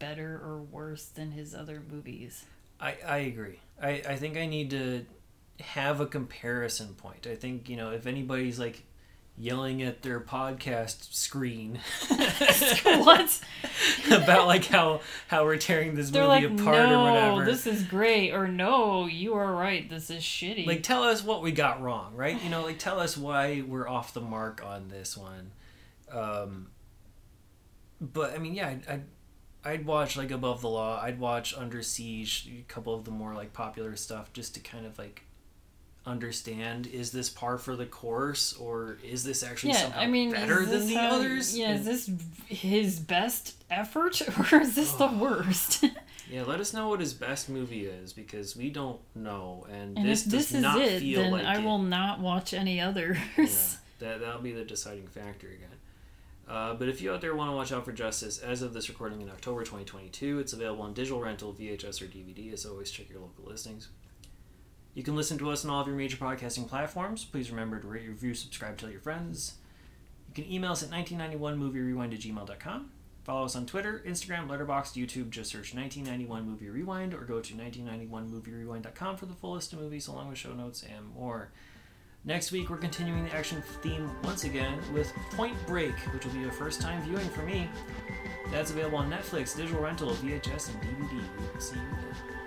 better 0.00 0.40
or 0.42 0.58
worse 0.62 1.04
than 1.06 1.30
his 1.32 1.54
other 1.54 1.82
movies? 1.90 2.44
I, 2.80 2.96
I 3.06 3.16
agree. 3.18 3.60
I, 3.82 4.02
I 4.08 4.16
think 4.16 4.36
I 4.36 4.46
need 4.46 4.70
to 4.70 5.06
have 5.60 6.00
a 6.00 6.06
comparison 6.06 6.94
point. 6.94 7.26
I 7.26 7.34
think, 7.34 7.68
you 7.68 7.76
know, 7.76 7.90
if 7.90 8.06
anybody's 8.06 8.58
like 8.58 8.84
yelling 9.40 9.82
at 9.82 10.02
their 10.02 10.18
podcast 10.20 11.14
screen 11.14 11.78
what? 12.84 13.40
about 14.10 14.48
like 14.48 14.64
how 14.64 15.00
how 15.28 15.44
we're 15.44 15.56
tearing 15.56 15.94
this 15.94 16.10
They're 16.10 16.26
movie 16.26 16.48
like, 16.48 16.60
apart 16.60 16.76
or 16.76 16.86
no, 16.88 17.04
whatever. 17.04 17.44
this 17.44 17.66
is 17.66 17.84
great, 17.84 18.32
or 18.32 18.48
no, 18.48 19.06
you 19.06 19.34
are 19.34 19.54
right, 19.54 19.88
this 19.88 20.10
is 20.10 20.22
shitty. 20.22 20.66
like 20.66 20.82
tell 20.82 21.04
us 21.04 21.22
what 21.22 21.40
we 21.42 21.52
got 21.52 21.80
wrong, 21.80 22.14
right? 22.16 22.42
You 22.42 22.50
know, 22.50 22.62
like 22.64 22.78
tell 22.78 22.98
us 22.98 23.16
why 23.16 23.62
we're 23.66 23.88
off 23.88 24.12
the 24.12 24.20
mark 24.20 24.60
on 24.64 24.88
this 24.88 25.16
one. 25.16 25.52
Um 26.12 26.68
but 28.00 28.34
I 28.34 28.38
mean, 28.38 28.54
yeah, 28.54 28.68
I'd, 28.68 28.88
I'd 28.88 29.04
I'd 29.64 29.84
watch 29.86 30.16
like 30.16 30.30
Above 30.30 30.60
the 30.62 30.68
Law. 30.68 31.00
I'd 31.02 31.18
watch 31.18 31.54
Under 31.56 31.82
Siege, 31.82 32.48
a 32.60 32.62
couple 32.72 32.94
of 32.94 33.04
the 33.04 33.10
more 33.10 33.34
like 33.34 33.52
popular 33.52 33.96
stuff, 33.96 34.32
just 34.32 34.54
to 34.54 34.60
kind 34.60 34.86
of 34.86 34.98
like 34.98 35.22
understand: 36.06 36.86
is 36.86 37.10
this 37.12 37.28
par 37.28 37.58
for 37.58 37.76
the 37.76 37.86
course, 37.86 38.54
or 38.54 38.98
is 39.04 39.24
this 39.24 39.42
actually 39.42 39.72
yeah, 39.72 39.78
somehow 39.82 40.00
I 40.00 40.06
mean, 40.06 40.30
better 40.32 40.64
than 40.64 40.86
the 40.86 40.94
how- 40.94 41.16
others? 41.16 41.56
Yeah, 41.56 41.70
And- 41.70 41.80
is 41.80 42.06
this 42.06 42.10
his 42.46 42.98
best 42.98 43.56
effort, 43.70 44.20
or 44.52 44.60
is 44.60 44.74
this 44.74 44.92
the 44.92 45.08
worst? 45.08 45.84
yeah, 46.30 46.44
let 46.44 46.60
us 46.60 46.72
know 46.72 46.88
what 46.88 47.00
his 47.00 47.14
best 47.14 47.48
movie 47.48 47.86
is 47.86 48.12
because 48.12 48.56
we 48.56 48.70
don't 48.70 49.00
know, 49.14 49.66
and, 49.70 49.98
and 49.98 50.08
this 50.08 50.24
if 50.26 50.32
this 50.32 50.46
does 50.50 50.54
is 50.56 50.62
not 50.62 50.80
it, 50.80 51.00
feel 51.00 51.22
then 51.22 51.32
like 51.32 51.44
I 51.44 51.58
it. 51.58 51.64
will 51.64 51.78
not 51.78 52.20
watch 52.20 52.54
any 52.54 52.80
others. 52.80 53.18
Yeah, 53.36 53.44
that 53.98 54.20
that'll 54.20 54.40
be 54.40 54.52
the 54.52 54.64
deciding 54.64 55.08
factor 55.08 55.48
again. 55.48 55.68
Uh, 56.48 56.72
but 56.72 56.88
if 56.88 57.02
you 57.02 57.12
out 57.12 57.20
there 57.20 57.34
want 57.36 57.50
to 57.50 57.54
watch 57.54 57.72
out 57.72 57.84
for 57.84 57.92
Justice, 57.92 58.38
as 58.38 58.62
of 58.62 58.72
this 58.72 58.88
recording 58.88 59.20
in 59.20 59.28
October 59.28 59.60
2022, 59.60 60.38
it's 60.38 60.54
available 60.54 60.82
on 60.82 60.94
digital 60.94 61.20
rental, 61.20 61.52
VHS, 61.52 62.00
or 62.00 62.06
DVD. 62.06 62.52
As 62.54 62.64
always, 62.64 62.90
check 62.90 63.10
your 63.10 63.20
local 63.20 63.44
listings. 63.44 63.88
You 64.94 65.02
can 65.02 65.14
listen 65.14 65.36
to 65.38 65.50
us 65.50 65.64
on 65.64 65.70
all 65.70 65.82
of 65.82 65.86
your 65.86 65.96
major 65.96 66.16
podcasting 66.16 66.66
platforms. 66.66 67.24
Please 67.24 67.50
remember 67.50 67.78
to 67.78 67.86
rate, 67.86 68.08
review, 68.08 68.32
subscribe, 68.32 68.78
tell 68.78 68.90
your 68.90 69.00
friends. 69.00 69.56
You 70.28 70.34
can 70.42 70.50
email 70.50 70.72
us 70.72 70.82
at 70.82 70.90
1991movierewind 70.90 72.14
at 72.14 72.20
gmail.com. 72.20 72.90
Follow 73.24 73.44
us 73.44 73.54
on 73.54 73.66
Twitter, 73.66 74.02
Instagram, 74.06 74.48
Letterboxd, 74.48 74.94
YouTube. 74.94 75.28
Just 75.28 75.50
search 75.50 75.74
1991 75.74 76.48
Movie 76.48 76.70
Rewind 76.70 77.12
or 77.12 77.24
go 77.24 77.40
to 77.40 77.54
1991movierewind.com 77.54 79.18
for 79.18 79.26
the 79.26 79.34
full 79.34 79.52
list 79.52 79.74
of 79.74 79.80
movies 79.80 80.08
along 80.08 80.30
with 80.30 80.38
show 80.38 80.54
notes 80.54 80.82
and 80.82 81.14
more. 81.14 81.52
Next 82.24 82.52
week, 82.52 82.68
we're 82.68 82.76
continuing 82.76 83.24
the 83.24 83.34
action 83.34 83.62
theme 83.82 84.10
once 84.22 84.44
again 84.44 84.78
with 84.92 85.12
Point 85.32 85.54
Break, 85.66 85.94
which 86.12 86.26
will 86.26 86.32
be 86.32 86.44
a 86.44 86.50
first 86.50 86.80
time 86.80 87.00
viewing 87.02 87.28
for 87.28 87.42
me. 87.42 87.70
That's 88.50 88.70
available 88.70 88.98
on 88.98 89.10
Netflix, 89.10 89.56
digital 89.56 89.80
rental, 89.80 90.10
VHS, 90.10 90.70
and 90.70 90.82
DVD. 90.82 91.12
We 91.12 91.18
will 91.52 91.60
see 91.60 91.76
you 91.76 91.82
then. 91.90 92.37